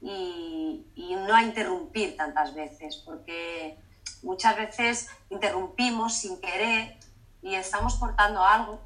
y, 0.00 0.86
y 0.94 1.16
no 1.16 1.34
a 1.34 1.42
interrumpir 1.42 2.16
tantas 2.16 2.54
veces, 2.54 2.96
porque 2.96 3.78
muchas 4.22 4.56
veces 4.56 5.08
interrumpimos 5.30 6.14
sin 6.14 6.40
querer 6.40 6.98
y 7.42 7.54
estamos 7.54 7.96
cortando 7.96 8.44
algo 8.44 8.80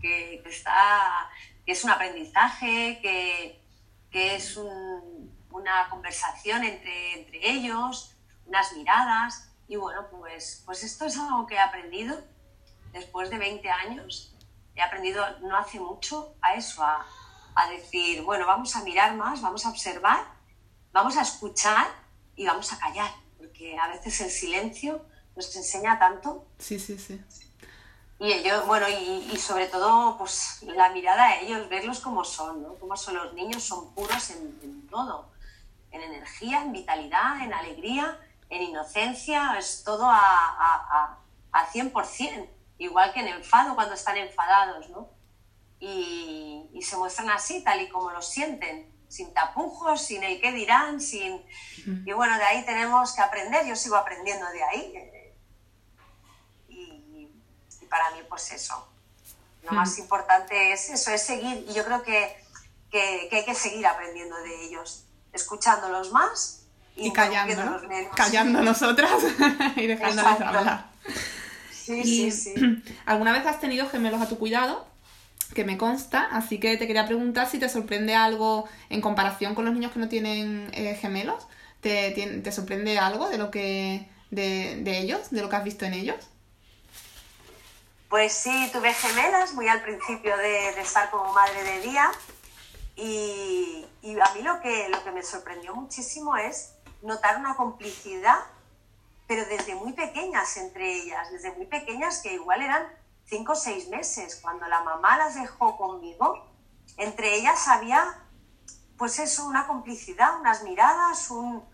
que, 0.00 0.42
está, 0.46 1.30
que 1.64 1.72
es 1.72 1.84
un 1.84 1.90
aprendizaje, 1.90 2.98
que, 3.00 3.60
que 4.10 4.36
es 4.36 4.56
una 4.56 5.88
conversación 5.88 6.64
entre, 6.64 7.20
entre, 7.20 7.50
ellos, 7.50 8.14
unas 8.46 8.72
miradas. 8.76 9.48
Y 9.68 9.76
bueno, 9.76 10.06
pues, 10.10 10.62
pues 10.66 10.82
esto 10.82 11.06
es 11.06 11.16
algo 11.16 11.46
que 11.46 11.54
he 11.54 11.60
aprendido 11.60 12.20
después 12.92 13.30
de 13.30 13.38
20 13.38 13.70
años. 13.70 14.31
He 14.74 14.82
aprendido 14.82 15.24
no 15.40 15.56
hace 15.56 15.78
mucho 15.80 16.34
a 16.40 16.54
eso, 16.54 16.82
a, 16.82 17.06
a 17.54 17.68
decir, 17.68 18.22
bueno, 18.22 18.46
vamos 18.46 18.74
a 18.76 18.82
mirar 18.82 19.14
más, 19.16 19.42
vamos 19.42 19.66
a 19.66 19.70
observar, 19.70 20.24
vamos 20.92 21.16
a 21.16 21.22
escuchar 21.22 21.86
y 22.36 22.46
vamos 22.46 22.72
a 22.72 22.78
callar 22.78 23.10
porque 23.42 23.76
a 23.76 23.88
veces 23.88 24.20
el 24.20 24.30
silencio 24.30 25.04
nos 25.34 25.54
enseña 25.56 25.98
tanto. 25.98 26.46
Sí, 26.58 26.78
sí, 26.78 26.96
sí. 26.96 27.20
y 28.20 28.32
ellos, 28.32 28.64
bueno, 28.66 28.86
y, 28.88 29.36
sobre 29.36 29.66
todo, 29.66 30.16
pues 30.16 30.62
la 30.62 30.90
mirada 30.90 31.24
a 31.24 31.40
ellos, 31.40 31.68
verlos 31.68 32.00
como 32.00 32.24
son, 32.24 32.62
¿no? 32.62 32.74
Como 32.76 32.96
son 32.96 33.16
los 33.16 33.34
niños, 33.34 33.64
son 33.64 33.92
puros 33.94 34.30
en, 34.30 34.86
todo, 34.88 35.28
en 35.90 36.02
energía, 36.02 36.62
en 36.62 36.72
vitalidad, 36.72 37.40
en 37.42 37.52
alegría, 37.52 38.18
en 38.48 38.62
inocencia, 38.62 39.56
es 39.58 39.82
todo 39.84 40.04
a, 40.08 40.18
a, 40.18 41.18
a, 41.52 41.72
100%, 41.72 42.48
igual 42.84 43.12
que 43.12 43.20
en 43.20 43.28
enfado 43.28 43.74
cuando 43.74 43.94
están 43.94 44.16
enfadados, 44.16 44.88
¿no? 44.90 45.08
Y, 45.80 46.68
y, 46.72 46.82
se 46.82 46.96
muestran 46.96 47.30
así, 47.30 47.62
tal 47.64 47.80
y 47.80 47.88
como 47.88 48.10
lo 48.10 48.22
sienten, 48.22 48.92
sin 49.08 49.34
tapujos, 49.34 50.00
sin 50.00 50.22
el 50.22 50.40
qué 50.40 50.52
dirán, 50.52 51.00
sin... 51.00 51.44
Y 52.06 52.12
bueno, 52.12 52.36
de 52.38 52.44
ahí 52.44 52.64
tenemos 52.64 53.14
que 53.14 53.20
aprender, 53.20 53.66
yo 53.66 53.74
sigo 53.74 53.96
aprendiendo 53.96 54.46
de 54.50 54.62
ahí, 54.62 55.12
para 57.92 58.10
mí 58.12 58.22
pues 58.26 58.50
eso. 58.52 58.88
Lo 59.64 59.72
más 59.72 59.98
importante 59.98 60.72
es 60.72 60.88
eso, 60.88 61.10
es 61.10 61.22
seguir. 61.22 61.66
Y 61.68 61.74
yo 61.74 61.84
creo 61.84 62.02
que, 62.02 62.42
que, 62.90 63.28
hay 63.30 63.44
que 63.44 63.54
seguir 63.54 63.86
aprendiendo 63.86 64.34
de 64.38 64.64
ellos, 64.64 65.04
escuchándolos 65.32 66.10
más 66.10 66.62
y, 66.96 67.12
callando, 67.12 67.80
callando 68.16 68.62
nosotras 68.70 69.22
y 69.76 69.86
dejándoles 69.86 70.40
hablar. 70.40 70.90
Sí, 71.84 72.04
sí, 72.04 72.30
sí. 72.30 72.54
¿Alguna 73.06 73.32
vez 73.32 73.46
has 73.46 73.60
tenido 73.60 73.88
gemelos 73.88 74.20
a 74.20 74.28
tu 74.28 74.38
cuidado? 74.38 74.86
Que 75.54 75.64
me 75.64 75.76
consta, 75.76 76.28
así 76.32 76.58
que 76.58 76.76
te 76.76 76.86
quería 76.86 77.06
preguntar 77.06 77.48
si 77.48 77.58
te 77.58 77.68
sorprende 77.68 78.14
algo 78.14 78.68
en 78.88 79.00
comparación 79.00 79.54
con 79.54 79.64
los 79.64 79.74
niños 79.74 79.92
que 79.92 79.98
no 79.98 80.08
tienen 80.08 80.70
eh, 80.72 80.96
gemelos. 81.00 81.46
¿Te, 81.80 82.12
¿Te, 82.42 82.52
sorprende 82.52 82.98
algo 82.98 83.28
de 83.28 83.38
lo 83.38 83.50
que 83.50 84.08
de, 84.30 84.76
de 84.82 84.98
ellos, 85.00 85.30
de 85.30 85.42
lo 85.42 85.48
que 85.48 85.56
has 85.56 85.64
visto 85.64 85.84
en 85.84 85.94
ellos? 85.94 86.16
Pues 88.12 88.34
sí, 88.34 88.68
tuve 88.70 88.92
gemelas 88.92 89.54
muy 89.54 89.68
al 89.68 89.82
principio 89.82 90.36
de, 90.36 90.78
estar 90.78 91.10
como 91.10 91.32
madre 91.32 91.64
de 91.64 91.80
día 91.80 92.10
y, 92.94 93.86
a 94.04 94.34
mí 94.34 94.42
lo 94.42 94.60
que, 94.60 94.90
lo 94.90 95.02
que 95.02 95.10
me 95.12 95.22
sorprendió 95.22 95.74
muchísimo 95.74 96.36
es 96.36 96.74
notar 97.00 97.38
una 97.38 97.56
complicidad, 97.56 98.36
pero 99.32 99.46
desde 99.46 99.74
muy 99.74 99.94
pequeñas 99.94 100.58
entre 100.58 100.92
ellas, 100.92 101.30
desde 101.30 101.52
muy 101.52 101.64
pequeñas 101.64 102.20
que 102.22 102.34
igual 102.34 102.60
eran 102.60 102.86
cinco 103.24 103.52
o 103.52 103.56
seis 103.56 103.88
meses, 103.88 104.38
cuando 104.42 104.68
la 104.68 104.82
mamá 104.82 105.16
las 105.16 105.36
dejó 105.36 105.76
conmigo, 105.78 106.46
entre 106.98 107.36
ellas 107.36 107.66
había 107.68 108.18
pues 108.98 109.18
eso, 109.18 109.46
una 109.46 109.66
complicidad, 109.66 110.38
unas 110.38 110.62
miradas, 110.64 111.30
un, 111.30 111.64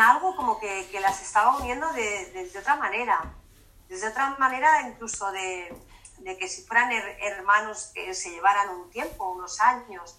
algo 0.00 0.36
como 0.36 0.60
que, 0.60 0.86
las 1.00 1.22
estaba 1.22 1.56
uniendo 1.56 1.90
de, 1.94 2.50
de 2.52 2.58
otra 2.58 2.76
manera 2.76 3.34
de 4.00 4.08
otra 4.08 4.36
manera 4.38 4.88
incluso 4.88 5.30
de, 5.32 5.74
que 6.38 6.48
si 6.48 6.62
fueran 6.62 6.90
hermanos 6.92 7.90
que 7.94 8.14
se 8.14 8.30
llevaran 8.30 8.68
un 8.70 8.90
tiempo, 8.90 9.30
unos 9.30 9.60
años. 9.60 10.18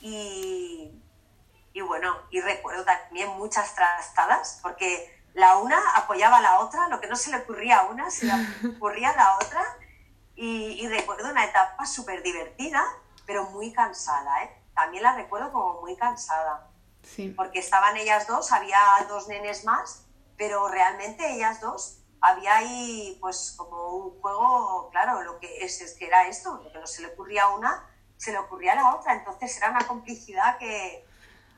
Y, 0.00 0.90
bueno, 1.86 2.16
y 2.30 2.40
recuerdo 2.40 2.84
también 2.84 3.28
muchas 3.38 3.74
trastadas, 3.74 4.58
porque 4.62 5.21
la 5.34 5.56
una 5.58 5.78
apoyaba 5.96 6.38
a 6.38 6.42
la 6.42 6.60
otra, 6.60 6.88
lo 6.88 7.00
que 7.00 7.06
no 7.06 7.16
se 7.16 7.30
le 7.30 7.38
ocurría 7.38 7.80
a 7.80 7.86
una, 7.86 8.10
se 8.10 8.26
le 8.26 8.32
ocurría 8.76 9.10
a 9.10 9.16
la 9.16 9.36
otra. 9.36 9.64
Y, 10.34 10.86
recuerdo 10.88 11.30
una 11.30 11.44
etapa 11.44 11.86
súper 11.86 12.22
divertida, 12.22 12.82
pero 13.26 13.44
muy 13.50 13.72
cansada, 13.72 14.42
¿eh? 14.42 14.50
También 14.74 15.02
la 15.02 15.14
recuerdo 15.14 15.52
como 15.52 15.80
muy 15.80 15.96
cansada. 15.96 16.68
Porque 17.36 17.58
estaban 17.58 17.96
ellas 17.96 18.26
dos, 18.26 18.50
había 18.52 18.78
dos 19.08 19.28
nenes 19.28 19.64
más, 19.64 20.04
pero 20.36 20.68
realmente 20.68 21.34
ellas 21.34 21.60
dos 21.60 21.98
había 22.20 22.56
ahí 22.56 23.18
pues 23.20 23.54
como 23.56 23.96
un 23.96 24.20
juego, 24.20 24.88
claro, 24.90 25.22
lo 25.22 25.38
que 25.40 25.64
es, 25.64 25.80
es 25.80 25.94
que 25.94 26.06
era 26.06 26.28
esto, 26.28 26.60
lo 26.62 26.72
que 26.72 26.78
no 26.78 26.86
se 26.86 27.02
le 27.02 27.08
ocurría 27.08 27.44
a 27.44 27.54
una, 27.54 27.84
se 28.16 28.30
le 28.30 28.38
ocurría 28.38 28.72
a 28.72 28.76
la 28.76 28.94
otra, 28.94 29.14
entonces 29.14 29.56
era 29.56 29.70
una 29.70 29.86
complicidad 29.86 30.56
que... 30.58 31.04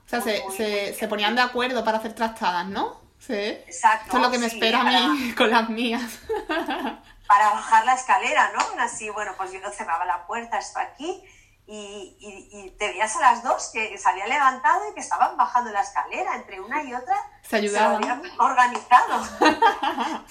O 0.06 0.08
sea, 0.08 0.20
se, 0.20 0.94
se, 0.94 1.08
ponían 1.08 1.34
de 1.34 1.42
acuerdo 1.42 1.84
para 1.84 1.98
hacer 1.98 2.14
trastadas, 2.14 2.66
¿no? 2.66 3.03
Sí. 3.26 3.32
Exacto. 3.32 4.06
Esto 4.06 4.16
es 4.18 4.22
lo 4.22 4.30
que 4.30 4.38
me 4.38 4.46
espera 4.46 4.80
a 4.80 4.84
mí 4.84 5.32
con 5.34 5.50
las 5.50 5.68
mías. 5.68 6.02
para 7.26 7.50
bajar 7.50 7.84
la 7.86 7.94
escalera, 7.94 8.52
¿no? 8.52 8.82
Así, 8.82 9.08
bueno, 9.10 9.32
pues 9.36 9.52
yo 9.52 9.58
cerraba 9.70 10.04
la 10.04 10.26
puerta, 10.26 10.58
esto 10.58 10.78
aquí, 10.78 11.24
y, 11.66 12.16
y, 12.20 12.70
te 12.72 12.88
veías 12.88 13.16
a 13.16 13.20
las 13.20 13.42
dos 13.42 13.70
que 13.72 13.96
se 13.96 14.08
había 14.08 14.26
levantado 14.26 14.90
y 14.90 14.94
que 14.94 15.00
estaban 15.00 15.34
bajando 15.38 15.72
la 15.72 15.80
escalera 15.80 16.36
entre 16.36 16.60
una 16.60 16.82
y 16.82 16.92
otra. 16.92 17.16
Se 17.42 17.56
ayudaban. 17.56 18.02
Se 18.02 18.10
habían 18.10 18.40
organizado. 18.40 19.24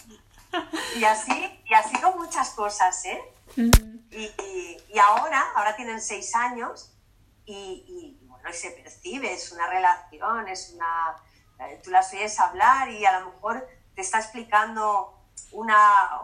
y 0.96 1.04
así, 1.04 1.62
y 1.66 1.74
así 1.74 2.00
con 2.00 2.18
muchas 2.18 2.52
cosas, 2.52 3.04
¿eh? 3.06 3.22
Mm. 3.56 3.72
Y, 4.12 4.32
y, 4.94 5.00
ahora, 5.00 5.44
ahora 5.56 5.76
tienen 5.76 6.00
seis 6.00 6.36
años 6.36 6.94
y, 7.46 8.20
bueno, 8.22 8.48
y 8.50 8.54
se 8.54 8.70
percibe, 8.70 9.34
es 9.34 9.52
una 9.52 9.68
relación, 9.68 10.48
es 10.48 10.72
una... 10.76 11.16
Eh, 11.60 11.82
tú 11.84 11.92
las 11.92 12.14
oyes 12.14 12.40
hablar 12.40 12.90
y 12.90 13.06
a 13.06 13.20
lo 13.20 13.32
mejor 13.32 13.68
te 13.96 14.02
está 14.02 14.20
explicando 14.20 15.18
una, 15.52 16.22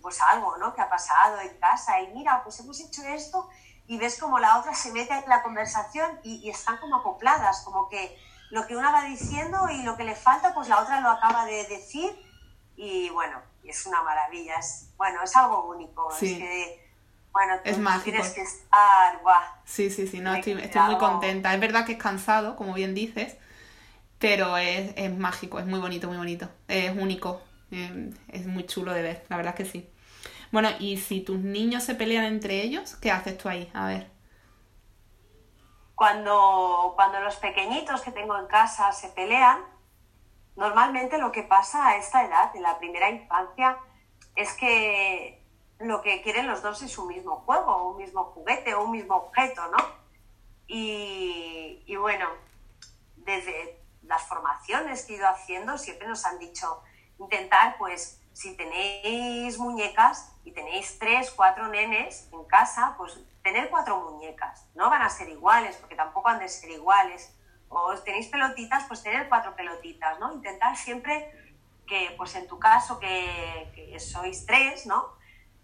pues 0.00 0.20
algo, 0.22 0.56
¿no? 0.58 0.74
Que 0.74 0.80
ha 0.80 0.88
pasado 0.88 1.40
en 1.40 1.58
casa 1.58 2.00
y 2.00 2.08
mira, 2.08 2.42
pues 2.42 2.58
hemos 2.60 2.80
hecho 2.80 3.02
esto 3.02 3.48
y 3.86 3.98
ves 3.98 4.18
como 4.18 4.38
la 4.38 4.58
otra 4.58 4.74
se 4.74 4.92
mete 4.92 5.14
en 5.14 5.28
la 5.28 5.42
conversación 5.42 6.20
y, 6.22 6.36
y 6.36 6.50
están 6.50 6.78
como 6.78 6.96
acopladas, 6.96 7.62
como 7.62 7.88
que 7.88 8.16
lo 8.50 8.66
que 8.66 8.76
una 8.76 8.92
va 8.92 9.04
diciendo 9.04 9.68
y 9.70 9.82
lo 9.82 9.96
que 9.96 10.04
le 10.04 10.14
falta, 10.14 10.54
pues 10.54 10.68
la 10.68 10.80
otra 10.80 11.00
lo 11.00 11.10
acaba 11.10 11.44
de 11.46 11.66
decir 11.66 12.10
y 12.76 13.10
bueno, 13.10 13.40
es 13.64 13.86
una 13.86 14.02
maravilla, 14.02 14.56
es, 14.56 14.88
bueno, 14.96 15.22
es 15.22 15.34
algo 15.36 15.64
único, 15.64 16.10
es 16.12 16.18
que, 16.18 16.90
bueno, 17.32 17.54
es 17.64 17.78
mágico. 17.78 18.04
tienes 18.04 18.30
que 18.30 18.42
estar, 18.42 19.18
guau. 19.22 19.40
Sí, 19.64 19.90
sí, 19.90 20.06
sí, 20.06 20.20
no, 20.20 20.34
estoy, 20.34 20.54
muy 20.54 20.98
contenta, 20.98 21.54
es 21.54 21.60
verdad 21.60 21.84
que 21.84 21.92
es 21.92 21.98
cansado, 21.98 22.56
como 22.56 22.74
bien 22.74 22.94
dices, 22.94 23.36
pero 24.20 24.56
es, 24.56 24.92
es 24.96 25.16
mágico, 25.16 25.58
es 25.58 25.66
muy 25.66 25.80
bonito, 25.80 26.06
muy 26.06 26.18
bonito, 26.18 26.48
es 26.68 26.96
único, 26.96 27.42
em, 27.72 28.14
es 28.28 28.46
muy 28.46 28.64
chulo 28.66 28.92
de 28.92 29.02
ver, 29.02 29.26
la 29.28 29.36
verdad 29.36 29.54
es 29.58 29.66
que 29.66 29.72
sí. 29.72 29.90
Bueno, 30.52 30.68
y 30.78 30.98
si 30.98 31.20
tus 31.20 31.38
niños 31.38 31.82
se 31.82 31.96
pelean 31.96 32.24
entre 32.24 32.62
ellos, 32.62 32.94
¿qué 32.96 33.10
haces 33.10 33.36
tú 33.38 33.48
ahí? 33.48 33.68
A 33.74 33.86
ver. 33.86 34.10
Cuando, 35.94 36.92
cuando 36.94 37.20
los 37.20 37.36
pequeñitos 37.36 38.00
que 38.02 38.12
tengo 38.12 38.38
en 38.38 38.46
casa 38.46 38.92
se 38.92 39.08
pelean, 39.08 39.60
Normalmente 40.60 41.16
lo 41.16 41.32
que 41.32 41.42
pasa 41.42 41.88
a 41.88 41.96
esta 41.96 42.22
edad, 42.22 42.54
en 42.54 42.62
la 42.62 42.78
primera 42.78 43.08
infancia, 43.08 43.78
es 44.36 44.52
que 44.52 45.42
lo 45.78 46.02
que 46.02 46.20
quieren 46.20 46.46
los 46.46 46.62
dos 46.62 46.82
es 46.82 46.98
un 46.98 47.08
mismo 47.08 47.36
juego, 47.46 47.92
un 47.92 47.96
mismo 47.96 48.24
juguete 48.24 48.74
o 48.74 48.84
un 48.84 48.90
mismo 48.90 49.16
objeto, 49.16 49.62
¿no? 49.68 49.78
Y, 50.66 51.96
bueno, 51.96 52.28
desde 53.16 53.79
las 54.10 54.24
formaciones 54.24 55.04
que 55.04 55.14
he 55.14 55.16
ido 55.16 55.28
haciendo 55.28 55.78
siempre 55.78 56.08
nos 56.08 56.26
han 56.26 56.38
dicho, 56.40 56.82
intentar 57.18 57.78
pues 57.78 58.20
si 58.32 58.56
tenéis 58.56 59.56
muñecas 59.58 60.34
y 60.44 60.50
tenéis 60.50 60.98
tres, 60.98 61.30
cuatro 61.30 61.68
nenes 61.68 62.28
en 62.32 62.44
casa, 62.44 62.94
pues 62.98 63.20
tener 63.42 63.70
cuatro 63.70 64.00
muñecas. 64.00 64.66
No 64.74 64.90
van 64.90 65.02
a 65.02 65.08
ser 65.08 65.28
iguales, 65.28 65.76
porque 65.76 65.94
tampoco 65.94 66.28
han 66.28 66.40
de 66.40 66.48
ser 66.48 66.70
iguales 66.70 67.36
o 67.68 67.94
tenéis 67.98 68.26
pelotitas, 68.26 68.84
pues 68.88 69.02
tener 69.02 69.28
cuatro 69.28 69.54
pelotitas, 69.54 70.18
¿no? 70.18 70.32
Intentar 70.32 70.76
siempre 70.76 71.30
que, 71.86 72.12
pues 72.16 72.34
en 72.34 72.48
tu 72.48 72.58
caso, 72.58 72.98
que, 72.98 73.96
sois 74.00 74.44
tres, 74.44 74.86
¿no? 74.86 75.14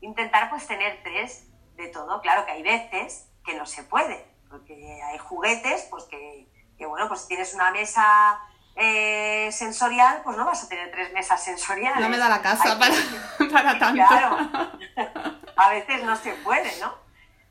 Intentar 0.00 0.50
pues 0.50 0.68
tener 0.68 1.02
tres 1.02 1.48
de 1.74 1.88
todo. 1.88 2.20
Claro 2.20 2.46
que 2.46 2.52
hay 2.52 2.62
veces 2.62 3.28
que 3.44 3.54
no 3.54 3.66
se 3.66 3.82
puede, 3.82 4.24
porque 4.48 5.02
hay 5.02 5.18
juguetes, 5.18 5.88
pues 5.90 6.04
que, 6.04 6.48
bueno, 6.84 7.08
pues 7.08 7.22
si 7.22 7.28
tienes 7.28 7.54
una 7.54 7.70
mesa 7.70 8.38
eh, 8.74 9.48
sensorial, 9.52 10.20
pues 10.22 10.36
no 10.36 10.44
vas 10.44 10.64
a 10.64 10.68
tener 10.68 10.90
tres 10.90 11.12
mesas 11.14 11.42
sensoriales. 11.42 12.00
No 12.00 12.10
me 12.10 12.18
da 12.18 12.28
la 12.28 12.42
casa 12.42 12.78
para, 12.78 12.94
para 13.50 13.78
tanto. 13.78 14.04
Claro, 14.06 14.36
a 15.56 15.70
veces 15.70 16.02
no 16.04 16.14
se 16.16 16.32
puede, 16.34 16.78
¿no? 16.80 16.94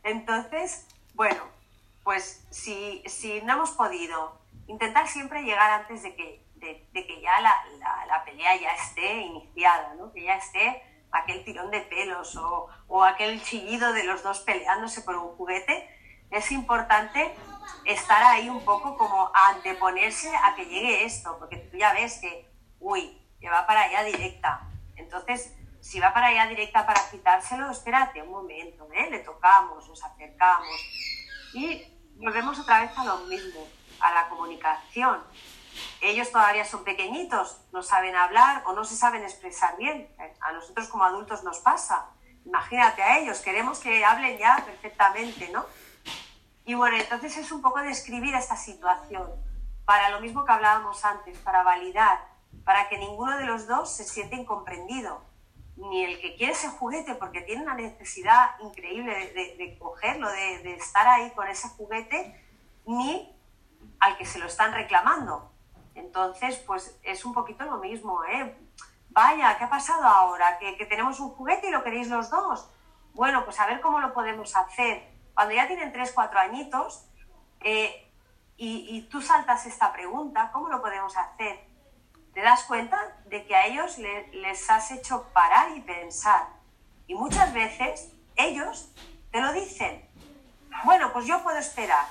Entonces, 0.04 0.86
bueno, 1.16 1.42
pues 2.04 2.46
si, 2.52 3.02
si 3.08 3.42
no 3.42 3.54
hemos 3.54 3.72
podido 3.72 4.40
intentar 4.68 5.08
siempre 5.08 5.42
llegar 5.42 5.72
antes 5.72 6.04
de 6.04 6.16
que, 6.16 6.46
de, 6.56 6.88
que 6.94 7.22
ya 7.22 7.42
la, 7.42 7.66
la, 8.08 8.24
pelea 8.24 8.56
ya 8.56 8.72
esté 8.76 9.22
iniciada, 9.22 9.96
¿no? 9.96 10.12
que 10.14 10.24
ya 10.24 10.36
esté 10.36 10.84
aquel 11.12 11.44
tirón 11.44 11.72
de 11.72 11.82
pelos 11.82 12.36
o, 12.36 12.68
o, 12.88 13.04
aquel 13.04 13.42
chillido 13.42 13.94
de 13.94 14.04
los 14.04 14.22
dos 14.22 14.40
peleándose 14.40 15.02
por 15.02 15.16
un 15.16 15.36
juguete, 15.36 15.90
es 16.32 16.52
importante 16.52 17.36
estar 17.86 18.24
ahí 18.24 18.50
un 18.50 18.64
poco 18.64 18.98
como 18.98 19.32
anteponerse 19.50 20.32
a 20.44 20.56
que 20.56 20.66
llegue 20.66 21.06
esto, 21.06 21.38
porque 21.40 21.58
tú 21.58 21.78
ya 21.78 21.94
ves 21.94 22.20
que, 22.20 22.52
uy, 22.80 23.22
que 23.40 23.50
va 23.50 23.66
para 23.66 23.84
allá 23.84 24.04
directa. 24.04 24.68
Entonces, 24.96 25.54
si 25.82 26.00
va 26.00 26.14
para 26.14 26.28
allá 26.28 26.48
directa 26.48 26.86
para 26.86 27.10
quitárselo, 27.10 27.70
espérate 27.70 28.22
un 28.22 28.32
momento, 28.32 28.88
¿eh? 28.92 29.08
le 29.12 29.20
tocamos, 29.20 29.88
nos 29.88 30.04
acercamos 30.04 30.68
y 31.54 31.84
volvemos 32.16 32.60
otra 32.60 32.82
vez 32.82 32.98
a 32.98 33.06
lo 33.06 33.18
mismo 33.20 33.68
a 34.00 34.12
la 34.12 34.30
comunicación. 34.30 35.24
Ellos 36.02 36.32
todavía 36.32 36.66
son 36.66 36.84
pequeñitos, 36.84 37.62
no 37.72 37.84
saben 37.84 38.16
hablar 38.16 38.64
o 38.66 38.74
no 38.74 38.84
se 38.84 38.96
saben 38.96 39.24
expresar 39.24 39.78
bien. 39.78 40.10
A 40.42 40.52
nosotros 40.54 40.88
como 40.88 41.04
adultos 41.04 41.44
nos 41.44 41.60
pasa. 41.60 42.10
imagínate 42.46 43.02
a 43.02 43.20
ellos, 43.20 43.40
queremos 43.40 43.80
que 43.80 44.06
hablen 44.06 44.38
ya 44.38 44.64
perfectamente, 44.66 45.50
¿no? 45.50 45.66
Y 46.66 46.74
bueno, 46.74 46.98
entonces 46.98 47.38
es 47.38 47.52
un 47.52 47.62
poco 47.62 47.80
describir 47.80 48.34
esta 48.34 48.58
situación, 48.58 49.30
para 49.86 50.10
lo 50.10 50.20
mismo 50.20 50.44
que 50.44 50.52
hablábamos 50.52 51.06
antes, 51.06 51.38
para 51.38 51.62
validar, 51.62 52.28
para 52.64 52.90
que 52.90 52.98
ninguno 52.98 53.38
de 53.38 53.46
los 53.46 53.68
dos 53.68 53.96
se 53.96 54.04
siente 54.04 54.36
incomprendido, 54.36 55.22
ni 55.76 56.04
el 56.04 56.20
que 56.20 56.36
quiere 56.36 56.54
ese 56.54 56.70
juguete 56.70 57.14
porque 57.16 57.42
tiene 57.42 57.62
una 57.62 57.76
necesidad 57.76 58.60
increíble 58.62 59.14
de, 59.58 59.78
cogerlo, 59.78 60.28
de, 60.30 60.60
de, 60.60 60.74
estar 60.74 61.08
ahí 61.08 61.30
con 61.32 61.48
ese 61.48 61.70
juguete, 61.70 62.42
ni 62.88 63.32
al 64.00 64.18
que 64.18 64.26
se 64.26 64.40
lo 64.40 64.48
están 64.48 64.74
reclamando. 64.74 65.52
Entonces, 65.94 66.58
pues 66.66 66.98
es 67.04 67.26
un 67.26 67.34
poquito 67.34 67.64
lo 67.66 67.78
mismo, 67.78 68.24
¿eh? 68.26 68.58
Vaya, 69.10 69.56
¿qué 69.58 69.66
ha 69.66 69.70
pasado 69.70 70.06
ahora? 70.06 70.58
¿Que, 70.58 70.78
que 70.78 70.86
tenemos 70.86 71.20
un 71.20 71.30
juguete 71.30 71.68
y 71.68 71.72
lo 71.72 71.84
queréis 71.84 72.10
los 72.10 72.30
dos? 72.32 72.68
Bueno, 73.14 73.46
pues 73.46 73.60
a 73.60 73.68
ver 73.68 73.82
cómo 73.82 74.00
lo 74.00 74.14
podemos 74.14 74.56
hacer 74.56 75.15
cuando 75.36 75.54
ya 75.54 75.68
tienen 75.68 75.92
3, 75.92 76.12
4 76.14 76.40
añitos 76.40 77.06
eh, 77.60 78.10
y, 78.58 79.02
tú 79.12 79.22
saltas 79.22 79.66
esta 79.66 79.92
pregunta, 79.92 80.50
¿cómo 80.54 80.70
lo 80.70 80.82
podemos 80.82 81.16
hacer? 81.18 81.60
Te 82.34 82.42
das 82.42 82.64
cuenta 82.64 82.98
de 83.26 83.46
que 83.46 83.56
a 83.56 83.68
ellos 83.68 83.98
les 83.98 84.70
has 84.70 84.92
hecho 84.92 85.30
parar 85.34 85.76
y 85.76 85.82
pensar. 85.82 86.48
Y 87.06 87.16
muchas 87.16 87.54
veces 87.54 88.14
ellos 88.38 88.90
te 89.32 89.42
lo 89.42 89.52
dicen. 89.52 90.08
Bueno, 90.86 91.12
pues 91.12 91.26
yo 91.26 91.44
puedo 91.44 91.58
esperar. 91.58 92.06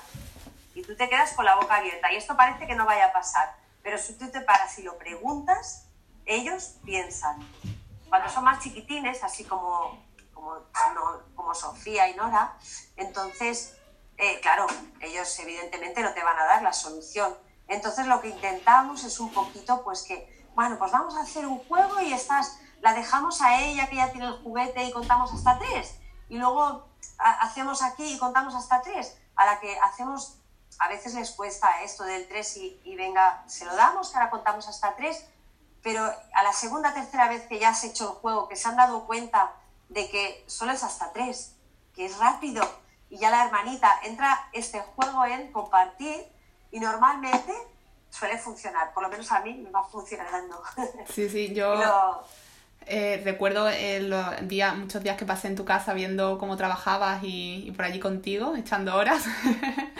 Y 0.75 0.83
tú 0.83 0.95
te 0.95 1.09
quedas 1.09 1.33
con 1.33 1.45
la 1.45 1.55
boca 1.55 1.77
abierta. 1.77 2.11
Y 2.11 2.17
esto 2.17 2.37
parece 2.37 2.67
que 2.67 2.75
no 2.75 2.85
vaya 2.85 3.07
a 3.07 3.13
pasar. 3.13 3.55
Pero 3.81 3.97
si 3.97 4.17
tú 4.17 4.29
te 4.29 4.41
paras 4.41 4.77
y 4.77 4.83
lo 4.83 4.97
preguntas, 4.97 5.87
ellos 6.25 6.75
piensan. 6.85 7.39
Cuando 8.09 8.29
son 8.29 8.43
más 8.43 8.63
chiquitines, 8.63 9.23
así 9.23 9.43
como 9.45 10.04
como, 10.35 11.55
Sofía 11.55 12.09
y 12.09 12.15
Nora. 12.15 12.57
Entonces, 12.97 13.77
eh, 14.17 14.39
claro, 14.41 14.67
ellos 14.99 15.39
evidentemente 15.39 16.01
no 16.01 16.13
te 16.13 16.23
van 16.23 16.37
a 16.37 16.45
dar 16.45 16.61
la 16.61 16.73
solución. 16.73 17.35
Entonces 17.67 18.05
lo 18.07 18.21
que 18.21 18.29
intentamos 18.29 19.03
es 19.03 19.19
un 19.19 19.33
poquito, 19.33 19.83
pues 19.83 20.03
que, 20.03 20.45
bueno, 20.53 20.77
pues 20.77 20.91
vamos 20.91 21.15
a 21.15 21.21
hacer 21.21 21.47
un 21.47 21.59
juego 21.65 22.01
y 22.01 22.13
estás, 22.13 22.59
la 22.81 22.93
dejamos 22.93 23.41
a 23.41 23.61
ella 23.61 23.87
que 23.87 23.95
ya 23.95 24.11
tiene 24.11 24.27
el 24.27 24.43
juguete 24.43 24.83
y 24.83 24.91
contamos 24.91 25.33
hasta 25.33 25.57
tres. 25.57 25.95
Y 26.29 26.37
luego 26.37 26.87
hacemos 27.17 27.81
aquí 27.81 28.13
y 28.13 28.19
contamos 28.19 28.53
hasta 28.53 28.81
tres. 28.81 29.17
A 29.35 29.45
la 29.45 29.59
que 29.59 29.79
hacemos, 29.79 30.37
a 30.79 30.87
veces 30.89 31.13
les 31.13 31.31
cuesta 31.31 31.81
esto 31.83 32.03
del 32.03 32.27
tres 32.27 32.57
y, 32.57 32.81
y 32.83 32.95
venga, 32.95 33.43
se 33.47 33.65
lo 33.65 33.75
damos, 33.75 34.09
que 34.09 34.17
ahora 34.17 34.29
contamos 34.29 34.67
hasta 34.67 34.95
tres. 34.95 35.25
Pero 35.81 36.03
a 36.03 36.43
la 36.43 36.51
segunda, 36.51 36.93
tercera 36.93 37.29
vez 37.29 37.47
que 37.47 37.59
ya 37.59 37.69
has 37.69 37.83
hecho 37.83 38.11
el 38.11 38.15
juego, 38.15 38.47
que 38.47 38.55
se 38.55 38.67
han 38.67 38.75
dado 38.75 39.05
cuenta 39.05 39.53
de 39.89 40.09
que 40.09 40.43
solo 40.47 40.71
es 40.71 40.83
hasta 40.83 41.11
tres, 41.13 41.55
que 41.93 42.05
es 42.05 42.17
rápido. 42.17 42.63
Y 43.09 43.17
ya 43.17 43.29
la 43.29 43.45
hermanita 43.45 43.99
entra 44.03 44.49
este 44.53 44.81
juego 44.81 45.25
en 45.25 45.51
compartir 45.51 46.25
y 46.71 46.79
normalmente 46.79 47.53
suele 48.09 48.37
funcionar, 48.37 48.93
por 48.93 49.03
lo 49.03 49.09
menos 49.09 49.31
a 49.31 49.41
mí 49.41 49.53
me 49.53 49.69
va 49.69 49.83
funcionando. 49.83 50.61
Sí, 51.13 51.29
sí, 51.29 51.53
yo 51.53 52.23
eh, 52.87 53.21
recuerdo 53.23 53.67
los 54.01 54.47
días, 54.47 54.75
muchos 54.75 55.03
días 55.03 55.17
que 55.17 55.25
pasé 55.25 55.47
en 55.47 55.55
tu 55.55 55.65
casa 55.65 55.93
viendo 55.93 56.37
cómo 56.37 56.57
trabajabas 56.57 57.23
y, 57.23 57.63
y 57.67 57.71
por 57.71 57.85
allí 57.85 57.99
contigo, 57.99 58.55
echando 58.55 58.95
horas. 58.95 59.23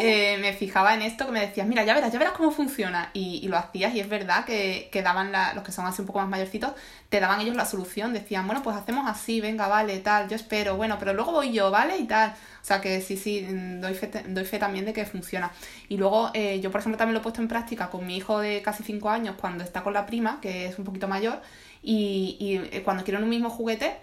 Eh, 0.00 0.38
me 0.40 0.52
fijaba 0.52 0.94
en 0.94 1.02
esto 1.02 1.26
que 1.26 1.32
me 1.32 1.40
decías, 1.40 1.66
mira, 1.66 1.84
ya 1.84 1.94
verás, 1.94 2.12
ya 2.12 2.18
verás 2.18 2.34
cómo 2.34 2.50
funciona. 2.50 3.10
Y, 3.12 3.46
lo 3.48 3.58
hacías 3.58 3.94
y 3.94 4.00
es 4.00 4.08
verdad 4.08 4.44
que, 4.44 4.88
que 4.90 5.02
daban 5.02 5.32
los 5.54 5.64
que 5.64 5.72
son 5.72 5.86
así 5.86 6.00
un 6.00 6.06
poco 6.06 6.20
más 6.20 6.28
mayorcitos, 6.28 6.72
te 7.08 7.20
daban 7.20 7.40
ellos 7.40 7.56
la 7.56 7.66
solución. 7.66 8.12
Decían, 8.12 8.46
bueno, 8.46 8.62
pues 8.62 8.76
hacemos 8.76 9.08
así, 9.08 9.40
venga, 9.40 9.68
vale, 9.68 9.98
tal, 9.98 10.28
yo 10.28 10.36
espero, 10.36 10.76
bueno, 10.76 10.96
pero 10.98 11.12
luego 11.14 11.32
voy 11.32 11.52
yo, 11.52 11.70
¿vale? 11.70 11.98
Y 11.98 12.04
tal. 12.04 12.30
O 12.30 12.64
sea 12.64 12.80
que 12.80 13.00
sí, 13.00 13.16
sí, 13.16 13.46
doy 13.80 13.94
fe, 13.94 14.10
doy 14.28 14.44
fe 14.44 14.58
también 14.58 14.84
de 14.84 14.92
que 14.92 15.04
funciona. 15.04 15.50
Y 15.88 15.96
luego 15.96 16.30
eh, 16.32 16.60
yo, 16.60 16.70
por 16.70 16.80
ejemplo, 16.80 16.96
también 16.96 17.14
lo 17.14 17.20
he 17.20 17.22
puesto 17.22 17.42
en 17.42 17.48
práctica 17.48 17.90
con 17.90 18.06
mi 18.06 18.16
hijo 18.16 18.38
de 18.38 18.62
casi 18.62 18.82
5 18.82 19.10
años 19.10 19.36
cuando 19.40 19.64
está 19.64 19.82
con 19.82 19.92
la 19.92 20.06
prima, 20.06 20.38
que 20.40 20.66
es 20.66 20.78
un 20.78 20.84
poquito 20.84 21.08
mayor, 21.08 21.42
y, 21.82 22.36
y 22.38 22.76
eh, 22.76 22.82
cuando 22.82 23.04
quieren 23.04 23.22
un 23.22 23.30
mismo 23.30 23.50
juguete, 23.50 23.96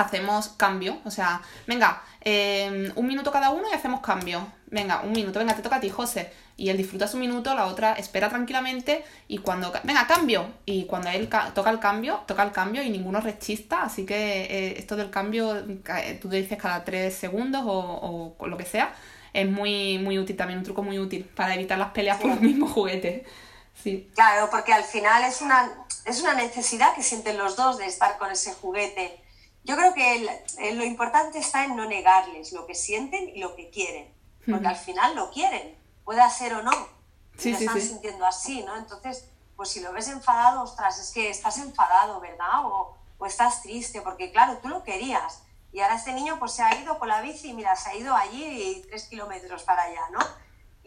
hacemos 0.00 0.48
cambio. 0.50 0.98
O 1.04 1.10
sea, 1.10 1.42
venga, 1.66 2.02
em, 2.20 2.92
un 2.94 3.06
minuto 3.06 3.30
cada 3.30 3.50
uno 3.50 3.64
y 3.70 3.74
hacemos 3.74 4.00
cambio. 4.00 4.46
Venga, 4.70 5.00
un 5.02 5.12
minuto, 5.12 5.38
venga, 5.38 5.54
te 5.54 5.62
toca 5.62 5.76
a 5.76 5.80
ti, 5.80 5.88
José. 5.90 6.30
Y 6.56 6.70
él 6.70 6.76
disfruta 6.76 7.06
su 7.06 7.18
minuto, 7.18 7.54
la 7.54 7.66
otra 7.66 7.94
espera 7.94 8.28
tranquilamente 8.28 9.04
y 9.28 9.38
cuando... 9.38 9.72
Venga, 9.84 10.06
cambio. 10.06 10.46
Y 10.66 10.84
cuando 10.84 11.08
él 11.10 11.28
toca 11.54 11.70
el 11.70 11.78
cambio, 11.78 12.20
toca 12.26 12.42
el 12.42 12.52
cambio 12.52 12.82
y 12.82 12.90
ninguno 12.90 13.20
rechista. 13.20 13.82
Así 13.82 14.04
que 14.04 14.42
eh, 14.44 14.78
esto 14.78 14.96
del 14.96 15.10
cambio, 15.10 15.56
eh, 15.56 16.18
tú 16.20 16.28
te 16.28 16.36
dices 16.36 16.58
cada 16.58 16.84
tres 16.84 17.14
segundos 17.14 17.62
o, 17.64 18.36
lo 18.46 18.56
que 18.56 18.64
sea, 18.64 18.92
es 19.32 19.48
muy, 19.48 19.98
muy 19.98 20.18
útil 20.18 20.36
también, 20.36 20.58
un 20.58 20.64
truco 20.64 20.82
muy 20.82 20.98
útil 20.98 21.24
para 21.24 21.54
evitar 21.54 21.78
las 21.78 21.90
peleas 21.90 22.18
por 22.20 22.30
los 22.30 22.40
mismos 22.40 22.72
juguetes. 22.72 23.22
Sí. 23.82 24.10
Claro, 24.14 24.50
porque 24.50 24.72
al 24.72 24.84
final 24.84 25.24
es 25.24 25.40
una, 25.40 25.86
es 26.04 26.20
una 26.20 26.34
necesidad 26.34 26.94
que 26.94 27.02
sienten 27.02 27.38
los 27.38 27.56
dos 27.56 27.78
de 27.78 27.86
estar 27.86 28.18
con 28.18 28.30
ese 28.30 28.52
juguete 28.54 29.22
yo 29.68 29.76
creo 29.76 29.92
que 29.92 30.74
lo 30.74 30.82
importante 30.82 31.38
está 31.38 31.66
en 31.66 31.76
no 31.76 31.84
negarles 31.84 32.52
lo 32.52 32.66
que 32.66 32.74
sienten 32.74 33.28
y 33.28 33.38
lo 33.38 33.54
que 33.54 33.68
quieren, 33.68 34.10
porque 34.50 34.66
al 34.66 34.76
final 34.76 35.14
lo 35.14 35.30
quieren, 35.30 35.76
pueda 36.04 36.28
ser 36.30 36.54
o 36.54 36.62
no, 36.62 36.72
sí, 37.36 37.52
lo 37.52 37.58
están 37.58 37.78
sintiendo 37.78 38.24
así, 38.24 38.62
¿no? 38.62 38.74
Entonces, 38.78 39.28
pues 39.56 39.68
si 39.68 39.80
lo 39.80 39.92
ves 39.92 40.08
enfadado, 40.08 40.62
ostras, 40.62 40.98
es 40.98 41.10
que 41.12 41.28
estás 41.28 41.58
enfadado, 41.58 42.18
¿verdad? 42.18 42.64
O, 42.64 42.96
o 43.18 43.26
estás 43.26 43.60
triste, 43.60 44.00
porque 44.00 44.32
claro, 44.32 44.56
tú 44.62 44.68
lo 44.68 44.82
querías. 44.82 45.42
Y 45.70 45.80
ahora 45.80 45.96
este 45.96 46.14
niño 46.14 46.38
pues 46.38 46.52
se 46.52 46.62
ha 46.62 46.80
ido 46.80 46.98
con 46.98 47.08
la 47.08 47.20
bici 47.20 47.50
y 47.50 47.52
mira, 47.52 47.76
se 47.76 47.90
ha 47.90 47.94
ido 47.94 48.14
allí 48.14 48.82
tres 48.88 49.04
kilómetros 49.04 49.64
para 49.64 49.82
allá, 49.82 50.08
¿no? 50.12 50.20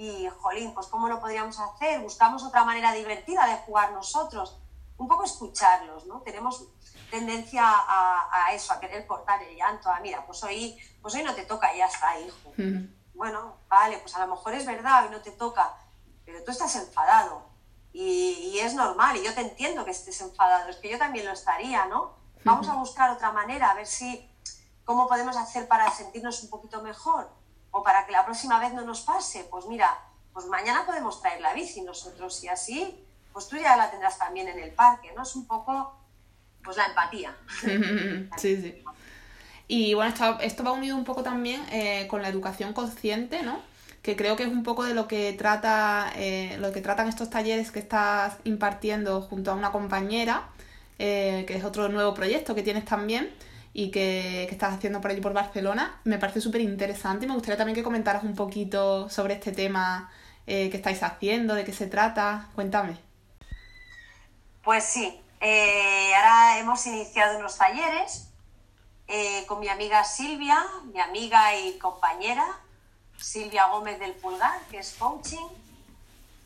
Y, 0.02 0.28
jolín, 0.40 0.74
pues 0.74 0.88
¿cómo 0.88 1.08
lo 1.08 1.20
podríamos 1.20 1.60
hacer? 1.60 2.02
Buscamos 2.02 2.44
otra 2.44 2.66
manera 2.66 2.92
divertida 2.92 3.46
de 3.46 3.58
jugar 3.58 3.92
nosotros. 3.92 4.58
Un 4.98 5.08
poco 5.08 5.26
escucharlos, 5.26 6.08
¿no? 6.08 6.22
Tenemos 6.22 6.66
tendencia 7.12 7.64
a, 7.64 8.28
a, 8.32 8.52
eso, 8.52 8.74
a 8.74 8.80
querer 8.80 9.06
cortar 9.06 9.44
el 9.44 9.56
llanto, 9.56 9.92
a 9.92 10.00
mira, 10.00 10.26
pues 10.26 10.44
hoy, 10.44 10.76
pues 11.04 11.14
hoy 11.14 11.22
no 11.22 11.36
te 11.36 11.46
toca 11.46 11.72
y 11.76 11.78
ya 11.78 11.86
está, 11.86 12.20
hijo. 12.20 12.52
Bueno, 13.14 13.58
vale, 13.70 14.00
pues 14.00 14.16
a 14.16 14.26
lo 14.26 14.34
mejor 14.34 14.56
es 14.56 14.66
verdad, 14.66 15.04
hoy 15.04 15.12
no 15.12 15.22
te 15.22 15.30
toca, 15.34 15.72
pero 16.26 16.44
tú 16.44 16.50
estás 16.50 16.76
enfadado 16.78 17.46
y, 17.94 18.54
y, 18.54 18.60
es 18.60 18.74
normal 18.74 19.18
y 19.18 19.24
yo 19.24 19.36
te 19.36 19.42
entiendo 19.42 19.86
que 19.86 19.92
estés 19.92 20.20
enfadado, 20.22 20.68
es 20.68 20.78
que 20.78 20.90
yo 20.90 20.98
también 20.98 21.28
lo 21.28 21.34
estaría, 21.34 21.86
¿no? 21.86 22.16
Vamos 22.44 22.68
a 22.70 22.74
buscar 22.74 23.12
otra 23.12 23.32
manera, 23.32 23.70
a 23.70 23.76
ver 23.76 23.86
si, 23.86 24.28
cómo 24.84 25.08
podemos 25.08 25.38
hacer 25.38 25.68
para 25.68 25.92
sentirnos 25.92 26.42
un 26.42 26.50
poquito 26.50 26.82
mejor 26.82 27.30
o 27.72 27.84
para 27.84 28.06
que 28.06 28.12
la 28.12 28.26
próxima 28.26 28.60
vez 28.60 28.74
no 28.74 28.82
nos 28.82 29.02
pase. 29.02 29.48
Pues 29.50 29.66
mira, 29.66 29.98
pues 30.34 30.46
mañana 30.46 30.86
podemos 30.86 31.22
traer 31.22 31.42
la 31.42 31.54
bici 31.54 31.82
nosotros 31.82 32.44
y 32.44 32.48
así, 32.48 33.04
pues 33.34 33.48
tú 33.48 33.58
ya 33.58 33.76
la 33.76 33.90
tendrás 33.90 34.18
también 34.18 34.48
en 34.48 34.60
el 34.60 34.72
parque, 34.72 35.12
¿no? 35.16 35.24
Es 35.24 35.36
un 35.36 35.46
poco 35.46 35.96
pues 36.64 36.78
la 36.78 36.86
empatía. 36.86 37.36
sí, 38.38 38.62
sí. 38.62 38.84
Y 39.68 39.94
bueno, 39.94 40.10
esto, 40.10 40.38
esto 40.42 40.64
va 40.64 40.74
unido 40.74 40.98
un 40.98 41.06
poco 41.06 41.24
también 41.24 41.62
eh, 41.72 42.06
con 42.10 42.22
la 42.22 42.28
educación 42.28 42.74
consciente, 42.74 43.42
¿no? 43.42 43.60
Que 44.02 44.16
creo 44.16 44.36
que 44.36 44.44
es 44.44 44.50
un 44.50 44.64
poco 44.64 44.84
de 44.84 44.94
lo 44.94 45.08
que 45.08 45.32
trata, 45.34 46.12
eh, 46.16 46.58
lo 46.60 46.74
que 46.74 46.82
tratan 46.82 47.08
estos 47.08 47.30
talleres 47.30 47.72
que 47.72 47.80
estás 47.80 48.36
impartiendo 48.44 49.22
junto 49.22 49.52
a 49.52 49.54
una 49.54 49.72
compañera, 49.72 50.50
eh, 51.00 51.46
que 51.48 51.56
es 51.56 51.64
otro 51.64 51.88
nuevo 51.88 52.14
proyecto 52.14 52.54
que 52.54 52.64
tienes 52.64 52.84
también 52.84 53.34
y 53.74 53.92
que, 53.92 54.46
que 54.48 54.56
estás 54.56 54.74
haciendo 54.74 55.02
por 55.02 55.12
allí 55.12 55.22
por 55.22 55.34
Barcelona. 55.34 56.00
Me 56.04 56.18
parece 56.18 56.42
súper 56.42 56.62
interesante 56.62 57.26
y 57.26 57.28
me 57.28 57.34
gustaría 57.36 57.58
también 57.58 57.76
que 57.76 57.84
comentaras 57.84 58.24
un 58.24 58.36
poquito 58.36 59.10
sobre 59.10 59.36
este 59.36 59.52
tema 59.52 60.12
que 60.46 60.76
estáis 60.76 61.02
haciendo, 61.02 61.56
de 61.56 61.64
qué 61.64 61.72
se 61.72 61.88
trata. 61.88 62.50
Cuéntame. 62.56 62.98
Pues 64.64 64.84
sí, 64.84 65.20
eh, 65.40 66.14
ahora 66.16 66.60
hemos 66.60 66.86
iniciado 66.86 67.40
unos 67.40 67.58
talleres 67.58 68.28
eh, 69.08 69.44
con 69.48 69.60
mi 69.60 69.68
amiga 69.68 70.04
Silvia, 70.04 70.64
mi 70.94 71.00
amiga 71.00 71.58
y 71.58 71.80
compañera, 71.80 72.46
Silvia 73.18 73.66
Gómez 73.66 74.00
del 74.00 74.14
Pulgar, 74.14 74.62
que 74.70 74.78
es 74.78 74.96
coaching. 75.00 75.48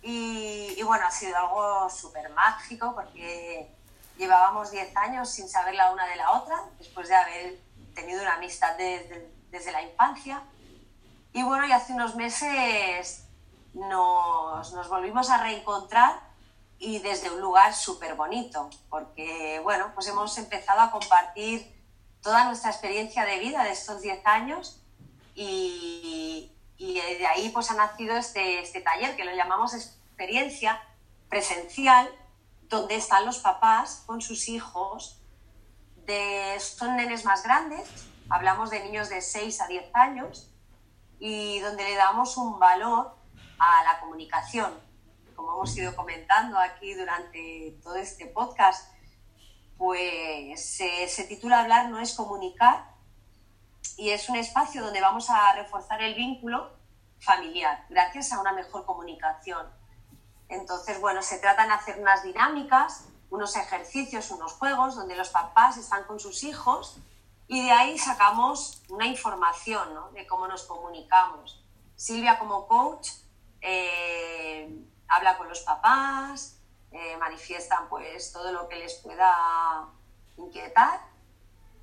Y, 0.02 0.82
bueno, 0.84 1.08
ha 1.08 1.12
sido 1.12 1.36
algo 1.36 1.90
súper 1.90 2.30
mágico 2.30 2.94
porque 2.96 3.68
llevábamos 4.18 4.72
10 4.72 4.96
años 4.98 5.30
sin 5.30 5.50
saber 5.50 5.76
la 5.76 5.92
una 5.92 6.06
de 6.08 6.16
la 6.16 6.32
otra, 6.32 6.64
después 6.80 7.08
de 7.08 7.16
haber 7.16 7.60
tenido 7.94 8.22
una 8.22 8.36
amistad 8.36 8.78
desde, 8.78 9.30
desde 9.52 9.72
la 9.72 9.82
infancia. 9.82 10.42
Y 11.34 11.44
bueno, 11.44 11.66
y 11.66 11.72
hace 11.72 11.94
unos 11.94 12.16
meses 12.16 13.26
nos, 13.74 14.74
nos 14.74 14.90
volvimos 14.90 15.30
a 15.30 15.38
reencontrar 15.44 16.20
y 16.80 17.00
desde 17.00 17.32
un 17.32 17.42
lugar 17.42 17.74
súper 17.74 18.16
bonito, 18.16 18.70
porque 18.90 19.60
bueno, 19.64 19.92
pues 19.94 20.08
hemos 20.08 20.38
empezado 20.38 20.82
a 20.82 20.92
compartir 20.92 21.74
toda 22.22 22.46
nuestra 22.46 22.72
experiencia 22.72 23.26
de 23.26 23.40
vida 23.40 23.64
de 23.64 23.72
estos 23.72 24.02
10 24.02 24.26
años 24.26 24.82
y, 25.36 26.52
y, 26.78 27.00
de 27.00 27.28
ahí 27.28 27.50
pues 27.50 27.70
ha 27.72 27.76
nacido 27.76 28.16
este, 28.18 28.60
este 28.60 28.82
taller 28.82 29.16
que 29.16 29.26
lo 29.26 29.36
llamamos 29.36 29.74
experiencia 29.74 30.82
presencial, 31.30 32.10
donde 32.70 32.96
están 32.96 33.26
los 33.26 33.40
papás 33.40 34.04
con 34.06 34.22
sus 34.22 34.48
hijos 34.48 35.22
de, 36.06 36.58
son 36.60 36.96
nenes 36.96 37.26
más 37.26 37.44
grandes, 37.44 37.88
hablamos 38.30 38.70
de 38.70 38.84
niños 38.84 39.10
de 39.10 39.22
6 39.22 39.62
a 39.62 39.68
10 39.68 39.96
años, 39.96 40.52
y 41.20 41.60
donde 41.60 41.84
le 41.84 41.96
damos 41.96 42.38
un 42.38 42.60
valor 42.60 43.16
a 43.58 43.84
la 43.84 44.00
comunicación. 44.00 44.72
Como 45.36 45.54
hemos 45.54 45.76
ido 45.78 45.96
comentando 45.96 46.58
aquí 46.60 46.94
durante 46.94 47.78
todo 47.84 47.96
este 47.96 48.28
podcast, 48.28 48.94
pues 49.78 50.64
se, 50.64 51.08
se 51.08 51.24
titula 51.26 51.62
Hablar 51.62 51.90
no 51.90 52.00
es 52.00 52.14
comunicar 52.14 52.96
y 53.98 54.10
es 54.10 54.30
un 54.30 54.38
espacio 54.38 54.84
donde 54.84 55.02
vamos 55.02 55.30
a 55.30 55.54
reforzar 55.54 56.02
el 56.02 56.16
vínculo 56.16 56.74
familiar 57.20 57.86
gracias 57.90 58.32
a 58.32 58.40
una 58.40 58.54
mejor 58.54 58.86
comunicación. 58.86 59.68
Entonces, 60.50 61.00
bueno, 61.02 61.22
se 61.22 61.40
tratan 61.40 61.70
de 61.70 61.74
hacer 61.74 62.00
unas 62.00 62.24
dinámicas, 62.24 63.06
unos 63.30 63.56
ejercicios, 63.56 64.32
unos 64.32 64.54
juegos 64.54 64.96
donde 64.96 65.16
los 65.16 65.30
papás 65.30 65.78
están 65.78 66.04
con 66.06 66.20
sus 66.20 66.44
hijos 66.44 66.98
y 67.48 67.64
de 67.64 67.72
ahí 67.72 67.98
sacamos 67.98 68.84
una 68.90 69.06
información 69.06 69.90
de 70.14 70.26
cómo 70.28 70.48
nos 70.48 70.64
comunicamos. 70.64 71.64
Silvia 71.96 72.40
como 72.40 72.68
coach 72.68 73.10
eh, 73.62 74.86
habla 75.08 75.38
con 75.38 75.50
los 75.50 75.62
papás, 75.62 76.58
eh, 76.92 77.18
manifiestan 77.18 77.90
pues 77.90 78.32
todo 78.32 78.52
lo 78.52 78.68
que 78.68 78.78
les 78.78 78.96
pueda 78.96 79.90
inquietar 80.38 81.00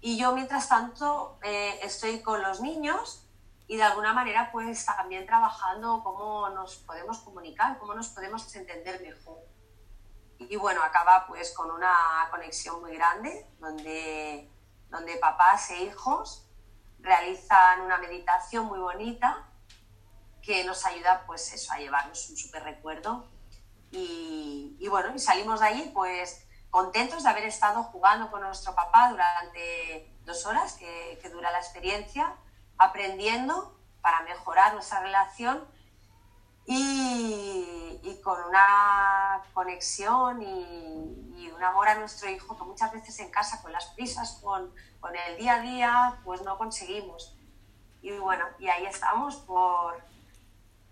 y 0.01 0.19
yo 0.19 0.33
mientras 0.33 0.69
tanto 0.69 1.39
eh, 1.43 1.79
estoy 1.83 2.21
con 2.23 2.43
los 2.43 2.61
niños 2.61 3.22
y 3.73 3.77
de 3.79 3.85
alguna 3.85 4.13
manera 4.13 4.51
pues 4.53 4.85
también 4.85 5.25
trabajando 5.25 6.03
cómo 6.05 6.51
nos 6.51 6.77
podemos 6.77 7.21
comunicar, 7.21 7.79
cómo 7.79 7.95
nos 7.95 8.09
podemos 8.09 8.55
entender 8.55 9.01
mejor. 9.01 9.39
Y 10.39 10.57
bueno, 10.57 10.83
acaba 10.83 11.27
pues 11.27 11.55
con 11.55 11.71
una 11.71 12.29
conexión 12.31 12.83
muy 12.83 12.95
grande 12.95 13.47
donde 13.61 14.51
donde 14.91 15.17
papás 15.17 15.71
e 15.71 15.85
hijos 15.85 16.47
realizan 16.99 17.81
una 17.81 17.97
meditación 17.97 18.67
muy 18.67 18.79
bonita 18.79 19.49
que 20.43 20.65
nos 20.65 20.85
ayuda 20.85 21.25
pues 21.27 21.51
eso, 21.55 21.73
a 21.73 21.79
llevarnos 21.79 22.29
un 22.29 22.37
súper 22.37 22.65
recuerdo. 22.65 23.27
Y, 23.91 24.87
bueno, 24.91 25.15
y 25.15 25.19
salimos 25.19 25.61
de 25.61 25.67
allí 25.69 25.91
pues 25.95 26.47
contentos 26.69 27.23
de 27.23 27.31
haber 27.31 27.45
estado 27.45 27.85
jugando 27.85 28.31
con 28.31 28.43
nuestro 28.43 28.75
papá 28.75 29.09
durante 29.09 30.15
dos 30.27 30.45
horas 30.45 30.75
que, 30.75 31.19
que 31.23 31.31
dura 31.31 31.51
la 31.51 31.59
experiencia, 31.59 32.37
aprendiendo 32.79 33.79
para 34.01 34.23
mejorar 34.23 34.75
nuestra 34.75 35.01
relación 35.01 35.65
y, 36.67 38.01
y 38.03 38.21
con 38.23 38.43
una 38.45 39.43
conexión 39.53 40.43
y, 40.43 41.35
y, 41.37 41.51
un 41.51 41.63
amor 41.63 41.89
a 41.89 41.95
nuestro 41.97 42.31
hijo 42.31 42.57
que 42.57 42.65
muchas 42.65 42.93
veces 42.93 43.19
en 43.21 43.31
casa 43.31 43.61
con 43.63 43.73
las 43.73 43.87
prisas, 43.87 44.39
con, 44.43 44.73
con 45.01 45.15
el 45.15 45.37
día 45.39 45.55
a 45.55 45.61
día, 45.61 46.21
pues 46.25 46.43
no 46.43 46.59
conseguimos. 46.59 47.37
Y 48.01 48.13
bueno, 48.13 48.45
y 48.59 48.69
ahí 48.69 48.87
estamos 48.87 49.37
por, 49.37 50.03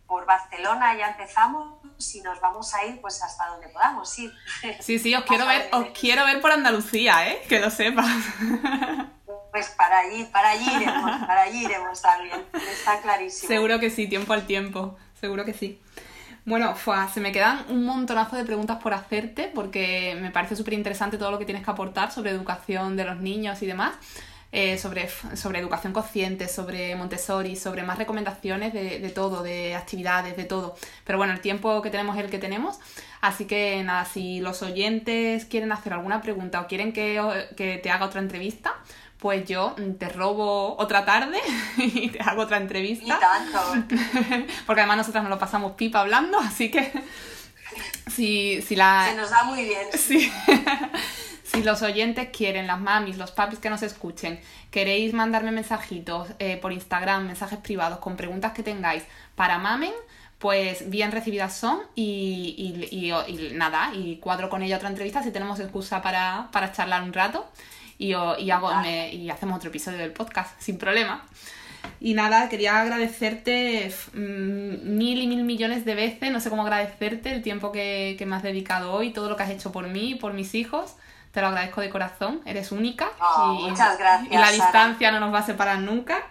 por 0.07 0.26
Barcelona, 0.26 0.97
ya 0.97 1.11
empezamos 1.11 1.78
y 2.14 2.20
nos 2.20 2.41
vamos 2.41 2.74
a 2.74 2.85
ir 2.85 3.01
pues 3.01 3.22
hasta 3.22 3.47
donde 3.47 3.68
podamos 3.68 4.18
ir. 4.18 4.33
Sí, 4.81 4.99
sí, 4.99 5.14
os 5.14 5.24
quiero 5.26 5.47
ver, 5.47 5.68
os 5.72 5.87
quiero 5.99 6.24
ver 6.24 6.41
por 6.41 6.51
Andalucía, 6.51 7.28
¿eh? 7.28 7.43
Que 7.49 7.61
lo 7.61 7.70
sepas. 7.70 8.07
Pues 9.51 9.68
para 9.70 10.01
allí, 10.01 10.24
para 10.24 10.51
allí 10.51 10.66
iremos, 10.76 11.11
para 11.26 11.42
allí 11.42 11.64
iremos 11.64 12.01
también, 12.01 12.44
está 12.53 13.01
clarísimo. 13.01 13.48
Seguro 13.48 13.80
que 13.80 13.90
sí, 13.90 14.09
tiempo 14.09 14.32
al 14.32 14.46
tiempo 14.46 14.96
seguro 15.20 15.44
que 15.44 15.53
sí. 15.53 15.78
Bueno, 16.46 16.74
se 17.12 17.20
me 17.20 17.32
quedan 17.32 17.66
un 17.68 17.84
montonazo 17.84 18.36
de 18.36 18.44
preguntas 18.44 18.78
por 18.82 18.94
hacerte 18.94 19.51
porque 19.55 20.16
me 20.20 20.30
parece 20.30 20.57
súper 20.57 20.72
interesante 20.72 21.18
todo 21.18 21.30
lo 21.30 21.38
que 21.38 21.44
tienes 21.44 21.62
que 21.62 21.70
aportar 21.70 22.11
sobre 22.11 22.30
educación 22.30 22.96
de 22.96 23.05
los 23.05 23.20
niños 23.20 23.62
y 23.62 23.66
demás. 23.66 23.92
Eh, 24.53 24.78
sobre, 24.78 25.09
sobre 25.36 25.61
educación 25.61 25.92
consciente, 25.92 26.48
sobre 26.48 26.96
Montessori, 26.96 27.55
sobre 27.55 27.84
más 27.84 27.98
recomendaciones 27.98 28.72
de, 28.72 28.98
de, 28.98 29.11
todo, 29.11 29.44
de 29.44 29.76
actividades, 29.76 30.36
de 30.36 30.42
todo. 30.42 30.74
Pero 31.05 31.18
bueno, 31.18 31.32
el 31.32 31.40
tiempo 31.40 31.80
que 31.82 31.90
tenemos 31.90 32.16
es 32.16 32.24
el 32.24 32.30
que 32.32 32.38
tenemos. 32.38 32.80
Así 33.20 33.44
que 33.44 33.80
nada, 33.84 34.05
si 34.07 34.40
los 34.40 34.62
oyentes 34.62 35.44
quieren 35.44 35.70
hacer 35.70 35.92
alguna 35.92 36.20
pregunta 36.20 36.61
o 36.61 36.66
quieren 36.66 36.92
que, 36.92 37.46
que 37.57 37.78
te 37.78 37.90
haga 37.92 38.07
otra 38.07 38.20
entrevista, 38.20 38.74
pues 39.20 39.46
yo 39.46 39.76
te 39.98 40.08
robo 40.08 40.76
otra 40.78 41.04
tarde 41.04 41.38
y 41.76 42.08
te 42.08 42.20
hago 42.20 42.42
otra 42.42 42.56
entrevista. 42.56 43.04
Y 43.04 43.20
tanto. 43.20 43.96
Porque 44.66 44.80
además 44.80 44.96
nosotras 44.98 45.22
nos 45.22 45.30
lo 45.30 45.38
pasamos 45.38 45.72
pipa 45.72 46.00
hablando, 46.00 46.38
así 46.38 46.70
que 46.70 46.90
si, 48.10 48.62
si 48.62 48.76
la... 48.76 49.06
Se 49.10 49.16
nos 49.16 49.30
da 49.30 49.44
muy 49.44 49.64
bien. 49.64 49.86
Si 51.52 51.64
los 51.64 51.82
oyentes 51.82 52.28
quieren, 52.32 52.68
las 52.68 52.80
mamis, 52.80 53.18
los 53.18 53.32
papis 53.32 53.58
que 53.58 53.70
nos 53.70 53.82
escuchen, 53.82 54.40
queréis 54.70 55.12
mandarme 55.12 55.50
mensajitos 55.50 56.28
eh, 56.38 56.56
por 56.56 56.72
Instagram, 56.72 57.26
mensajes 57.26 57.58
privados 57.58 57.98
con 57.98 58.16
preguntas 58.16 58.52
que 58.52 58.62
tengáis 58.62 59.02
para 59.34 59.58
mamen, 59.58 59.92
pues 60.38 60.88
bien 60.88 61.10
recibidas 61.10 61.56
son 61.56 61.80
y, 61.96 62.54
y, 62.56 63.10
y, 63.10 63.52
nada, 63.54 63.90
y 63.92 64.18
cuadro 64.18 64.48
con 64.48 64.62
ella 64.62 64.76
otra 64.76 64.88
entrevista 64.88 65.24
si 65.24 65.32
tenemos 65.32 65.58
excusa 65.58 66.00
para, 66.00 66.48
para 66.52 66.70
charlar 66.70 67.02
un 67.02 67.12
rato 67.12 67.50
y, 68.01 68.14
y, 68.14 68.51
hago, 68.51 68.70
y 69.12 69.28
hacemos 69.28 69.59
otro 69.59 69.68
episodio 69.68 69.98
del 69.98 70.12
podcast 70.12 70.59
sin 70.59 70.78
problema. 70.78 71.22
Y 72.01 72.14
nada, 72.14 72.48
quería 72.48 72.80
agradecerte 72.80 73.94
mm, 74.14 74.96
mil 74.96 75.20
y 75.20 75.26
mil 75.26 75.44
millones 75.44 75.84
de 75.84 75.94
veces, 75.94 76.32
no 76.32 76.40
sé 76.40 76.48
cómo 76.48 76.62
agradecerte 76.62 77.30
el 77.30 77.42
tiempo 77.42 77.72
que, 77.72 78.16
que 78.18 78.24
me 78.24 78.36
has 78.36 78.42
dedicado 78.42 78.92
hoy, 78.92 79.11
todo 79.11 79.28
lo 79.28 79.36
que 79.36 79.42
has 79.42 79.51
hecho 79.51 79.70
por 79.70 79.86
mí, 79.86 80.14
por 80.14 80.32
mis 80.32 80.55
hijos. 80.55 80.96
Te 81.32 81.42
lo 81.42 81.48
agradezco 81.48 81.82
de 81.82 81.90
corazón, 81.90 82.40
eres 82.46 82.72
única. 82.72 83.11
Oh, 83.20 83.59
y, 83.61 83.70
muchas 83.70 83.98
gracias. 83.98 84.32
Y 84.32 84.36
la 84.36 84.51
distancia 84.51 85.12
no 85.12 85.20
nos 85.20 85.32
va 85.32 85.40
a 85.40 85.46
separar 85.46 85.78
nunca. 85.80 86.22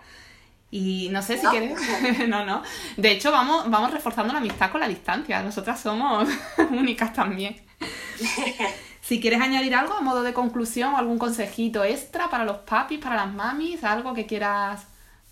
Y 0.72 1.10
no 1.12 1.22
sé 1.22 1.38
si 1.38 1.46
quieres. 1.48 1.80
no, 2.28 2.46
no. 2.46 2.64
De 2.98 3.12
hecho, 3.12 3.32
vamos, 3.32 3.70
vamos 3.70 3.92
reforzando 3.92 4.34
la 4.34 4.40
amistad 4.40 4.72
con 4.72 4.82
la 4.82 4.88
distancia. 4.88 5.42
Nosotras 5.44 5.80
somos 5.80 6.28
únicas 6.72 7.14
también. 7.14 7.62
Si 9.10 9.20
quieres 9.20 9.42
añadir 9.42 9.74
algo 9.74 9.96
a 9.96 10.02
modo 10.02 10.22
de 10.22 10.36
conclusión, 10.36 10.94
algún 10.94 11.18
consejito 11.18 11.84
extra 11.84 12.30
para 12.30 12.46
los 12.46 12.58
papis, 12.58 13.00
para 13.00 13.16
las 13.16 13.34
mamis, 13.34 13.84
algo 13.84 14.14
que 14.14 14.28
quieras, 14.28 14.84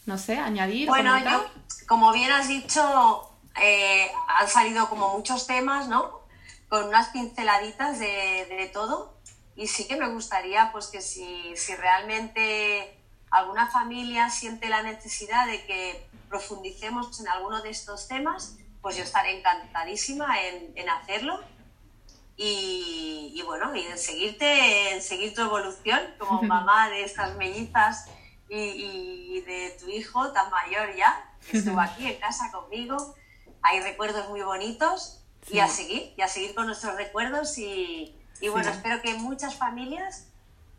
no 0.07 0.17
sé, 0.17 0.35
añadir. 0.35 0.87
Bueno, 0.87 1.15
yo, 1.19 1.45
como 1.87 2.11
bien 2.11 2.31
has 2.31 2.47
dicho, 2.47 3.29
eh, 3.61 4.09
han 4.29 4.47
salido 4.47 4.89
como 4.89 5.15
muchos 5.15 5.45
temas, 5.45 5.89
¿no? 5.89 6.21
Con 6.69 6.85
unas 6.85 7.09
pinceladitas 7.09 7.99
de, 7.99 8.47
de, 8.49 8.67
todo. 8.73 9.13
Y 9.55 9.67
sí 9.67 9.87
que 9.87 9.95
me 9.95 10.09
gustaría, 10.09 10.71
pues, 10.71 10.87
que 10.87 10.99
si, 10.99 11.55
si 11.55 11.75
realmente 11.75 12.99
alguna 13.29 13.69
familia 13.69 14.31
siente 14.31 14.69
la 14.69 14.81
necesidad 14.81 15.45
de 15.45 15.63
que 15.67 16.09
profundicemos 16.29 17.19
en 17.19 17.27
alguno 17.27 17.61
de 17.61 17.69
estos 17.69 18.07
temas, 18.07 18.55
pues 18.81 18.97
yo 18.97 19.03
estaré 19.03 19.37
encantadísima 19.37 20.41
en, 20.41 20.71
en 20.75 20.89
hacerlo 20.89 21.39
y, 22.37 23.41
bueno, 23.45 23.75
y 23.75 23.81
en 23.81 23.97
seguirte, 23.97 24.93
en 24.93 25.01
seguir 25.01 25.33
tu 25.33 25.41
evolución 25.41 25.99
como 26.19 26.43
mamá 26.43 26.89
de 26.89 27.03
estas 27.03 27.35
mellizas 27.35 28.05
y, 28.47 29.41
de 29.41 29.75
tu 29.79 29.89
hijo 29.89 30.31
tan 30.31 30.49
mayor 30.51 30.95
ya, 30.95 31.31
que 31.49 31.57
estuvo 31.57 31.79
aquí 31.79 32.05
en 32.05 32.19
casa 32.19 32.51
conmigo. 32.51 33.15
Hay 33.63 33.81
recuerdos 33.81 34.29
muy 34.29 34.41
bonitos 34.41 35.23
y 35.49 35.59
a 35.59 35.67
seguir, 35.67 36.13
y 36.15 36.21
a 36.21 36.27
seguir 36.27 36.53
con 36.53 36.67
nuestros 36.67 36.95
recuerdos 36.95 37.57
y, 37.57 38.15
y 38.39 38.49
bueno, 38.49 38.69
espero 38.69 39.01
que 39.01 39.15
muchas 39.15 39.55
familias 39.55 40.26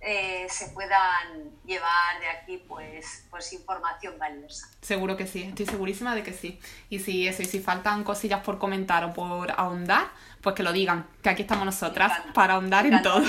eh, 0.00 0.46
se 0.48 0.68
puedan 0.68 1.50
llevar 1.66 2.20
de 2.20 2.28
aquí 2.28 2.62
pues, 2.68 3.24
pues 3.30 3.52
información 3.52 4.16
valiosa. 4.18 4.68
Seguro 4.80 5.16
que 5.16 5.26
sí, 5.26 5.42
estoy 5.42 5.66
segurísima 5.66 6.14
de 6.14 6.22
que 6.22 6.32
sí. 6.32 6.60
Y 6.88 7.00
si 7.00 7.26
eso, 7.26 7.42
y 7.42 7.46
si 7.46 7.58
faltan 7.58 8.04
cosillas 8.04 8.42
por 8.44 8.58
comentar 8.58 9.04
o 9.04 9.12
por 9.12 9.50
ahondar, 9.50 10.06
pues 10.40 10.54
que 10.54 10.62
lo 10.62 10.72
digan, 10.72 11.04
que 11.20 11.30
aquí 11.30 11.42
estamos 11.42 11.64
nosotras 11.64 12.12
para 12.32 12.54
ahondar 12.54 12.86
en 12.86 13.02
todo. 13.02 13.24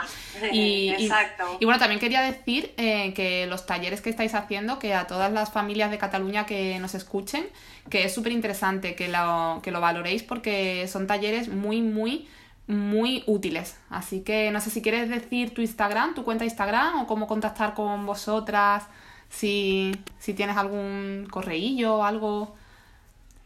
y, 0.52 0.90
Exacto. 0.98 1.58
Y, 1.60 1.66
bueno, 1.66 1.78
también 1.78 2.00
quería 2.00 2.22
decir 2.22 2.72
eh, 2.78 3.12
que 3.12 3.46
los 3.46 3.66
talleres 3.66 4.00
que 4.00 4.08
estáis 4.08 4.34
haciendo, 4.34 4.78
que 4.78 4.94
a 4.94 5.06
todas 5.06 5.30
las 5.30 5.52
familias 5.52 5.90
de 5.90 5.98
Cataluña 5.98 6.46
que 6.46 6.78
nos 6.78 6.94
escuchen, 6.94 7.46
que 7.90 8.04
es 8.04 8.14
súper 8.14 8.32
interesante 8.32 8.94
que 8.94 9.08
lo, 9.08 9.60
que 9.62 9.70
lo 9.70 9.82
valoréis 9.82 10.22
porque 10.22 10.88
son 10.88 11.06
talleres 11.06 11.48
muy, 11.48 11.82
muy 11.82 12.28
muy 12.66 13.24
útiles. 13.26 13.78
Así 13.90 14.22
que 14.22 14.50
no 14.50 14.60
sé 14.60 14.70
si 14.70 14.82
quieres 14.82 15.08
decir 15.08 15.52
tu 15.52 15.60
Instagram, 15.60 16.14
tu 16.14 16.24
cuenta 16.24 16.44
de 16.44 16.50
Instagram 16.50 17.02
o 17.02 17.06
cómo 17.06 17.26
contactar 17.26 17.74
con 17.74 18.06
vosotras, 18.06 18.84
si, 19.28 19.92
si 20.18 20.34
tienes 20.34 20.56
algún 20.56 21.26
correillo 21.30 21.96
o 21.96 22.04
algo. 22.04 22.56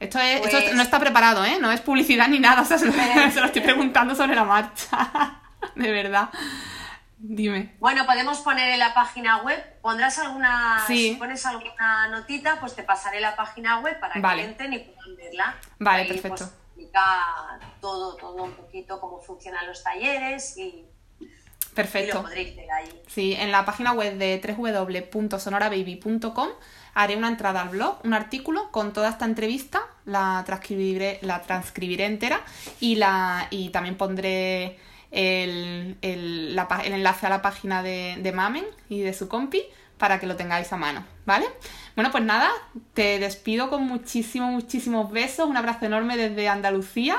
Esto, 0.01 0.21
es, 0.21 0.37
esto 0.45 0.59
no 0.59 0.66
pues 0.69 0.81
está 0.81 1.01
preparado, 1.01 1.45
¿eh? 1.45 1.59
No 1.61 1.73
es 1.73 1.81
publicidad 1.81 2.29
ni 2.29 2.39
nada, 2.39 2.61
o 2.62 2.64
sea, 2.64 2.79
se, 2.79 2.87
lo, 2.87 3.47
estoy 3.47 3.62
preguntando 3.62 4.14
sobre 4.14 4.35
la 4.35 4.45
marcha. 4.45 5.41
de 5.75 5.91
verdad. 5.91 6.29
Dime. 7.21 7.75
Bueno, 7.81 8.07
podemos 8.07 8.39
poner 8.39 8.69
en 8.69 8.79
la 8.79 8.95
página 8.95 9.39
web, 9.39 9.61
pondrás 9.83 10.21
alguna, 10.21 10.85
si 10.87 11.16
pones 11.16 11.45
alguna 11.45 12.07
notita, 12.09 12.61
pues 12.61 12.77
te 12.77 12.85
pasaré 12.85 13.19
la 13.19 13.35
página 13.35 13.81
web 13.81 13.99
para 13.99 14.14
que 14.14 14.45
entren 14.45 14.73
y 14.73 14.79
puedan 14.79 15.16
verla. 15.16 15.57
Vale, 15.81 16.21
pues, 16.23 16.53
todo, 17.80 18.14
todo 18.16 18.45
un 18.45 18.53
poquito 18.53 19.01
cómo 19.01 19.20
funcionan 19.20 19.66
los 19.66 19.82
talleres 19.82 20.57
y, 20.57 20.86
Perfecto. 21.74 22.11
Y 22.11 22.14
lo 22.14 22.22
podréis 22.22 22.57
ver 22.57 22.70
ahí. 22.72 22.89
Sí, 23.07 23.34
en 23.34 23.53
la 23.53 23.64
página 23.64 23.93
web 23.93 24.18
de 24.18 24.43
www.sonorababy.com 24.45 26.49
haré 26.95 27.16
una 27.16 27.28
entrada 27.28 27.62
al 27.62 27.68
blog, 27.68 28.01
un 28.03 28.14
artículo 28.14 28.72
con 28.72 28.93
toda 28.93 29.11
esta 29.11 29.24
entrevista, 29.24 29.82
la 30.05 30.43
transcribiré, 30.45 31.20
la 31.22 31.43
transcribiré 31.43 32.07
entera 32.07 32.41
y, 32.80 32.97
la, 32.97 33.47
y 33.51 33.68
también 33.68 33.97
pondré 33.97 34.80
el, 35.12 35.97
el, 36.03 36.57
la, 36.57 36.66
el 36.84 36.95
enlace 36.95 37.26
a 37.26 37.28
la 37.28 37.43
página 37.43 37.84
de, 37.84 38.16
de 38.18 38.32
Mamen 38.32 38.66
y 38.89 39.03
de 39.03 39.14
su 39.14 39.28
compi 39.28 39.62
para 39.99 40.18
que 40.20 40.26
lo 40.26 40.36
tengáis 40.36 40.72
a 40.72 40.76
mano, 40.76 41.05
¿vale? 41.26 41.46
Bueno, 41.94 42.11
pues 42.11 42.24
nada, 42.24 42.49
te 42.94 43.18
despido 43.18 43.68
con 43.68 43.86
muchísimos, 43.86 44.51
muchísimos 44.51 45.11
besos, 45.11 45.49
un 45.49 45.57
abrazo 45.57 45.86
enorme 45.86 46.16
desde 46.16 46.49
Andalucía 46.49 47.18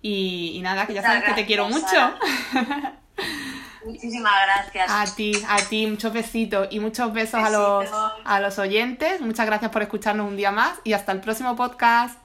y, 0.00 0.52
y 0.54 0.62
nada, 0.62 0.86
que 0.86 0.94
ya 0.94 1.02
sabes 1.02 1.24
que 1.24 1.32
te 1.32 1.46
quiero 1.46 1.68
mucho. 1.68 2.14
Muchísimas 3.84 4.32
gracias. 4.44 4.90
A 4.90 5.14
ti, 5.14 5.32
a 5.48 5.56
ti, 5.56 5.86
muchos 5.86 6.12
besitos 6.12 6.68
y 6.70 6.80
muchos 6.80 7.12
besos 7.12 7.42
a 7.42 7.50
los, 7.50 7.88
a 8.24 8.40
los 8.40 8.58
oyentes. 8.58 9.20
Muchas 9.20 9.46
gracias 9.46 9.70
por 9.70 9.82
escucharnos 9.82 10.28
un 10.28 10.36
día 10.36 10.50
más 10.50 10.78
y 10.84 10.92
hasta 10.92 11.12
el 11.12 11.20
próximo 11.20 11.56
podcast. 11.56 12.18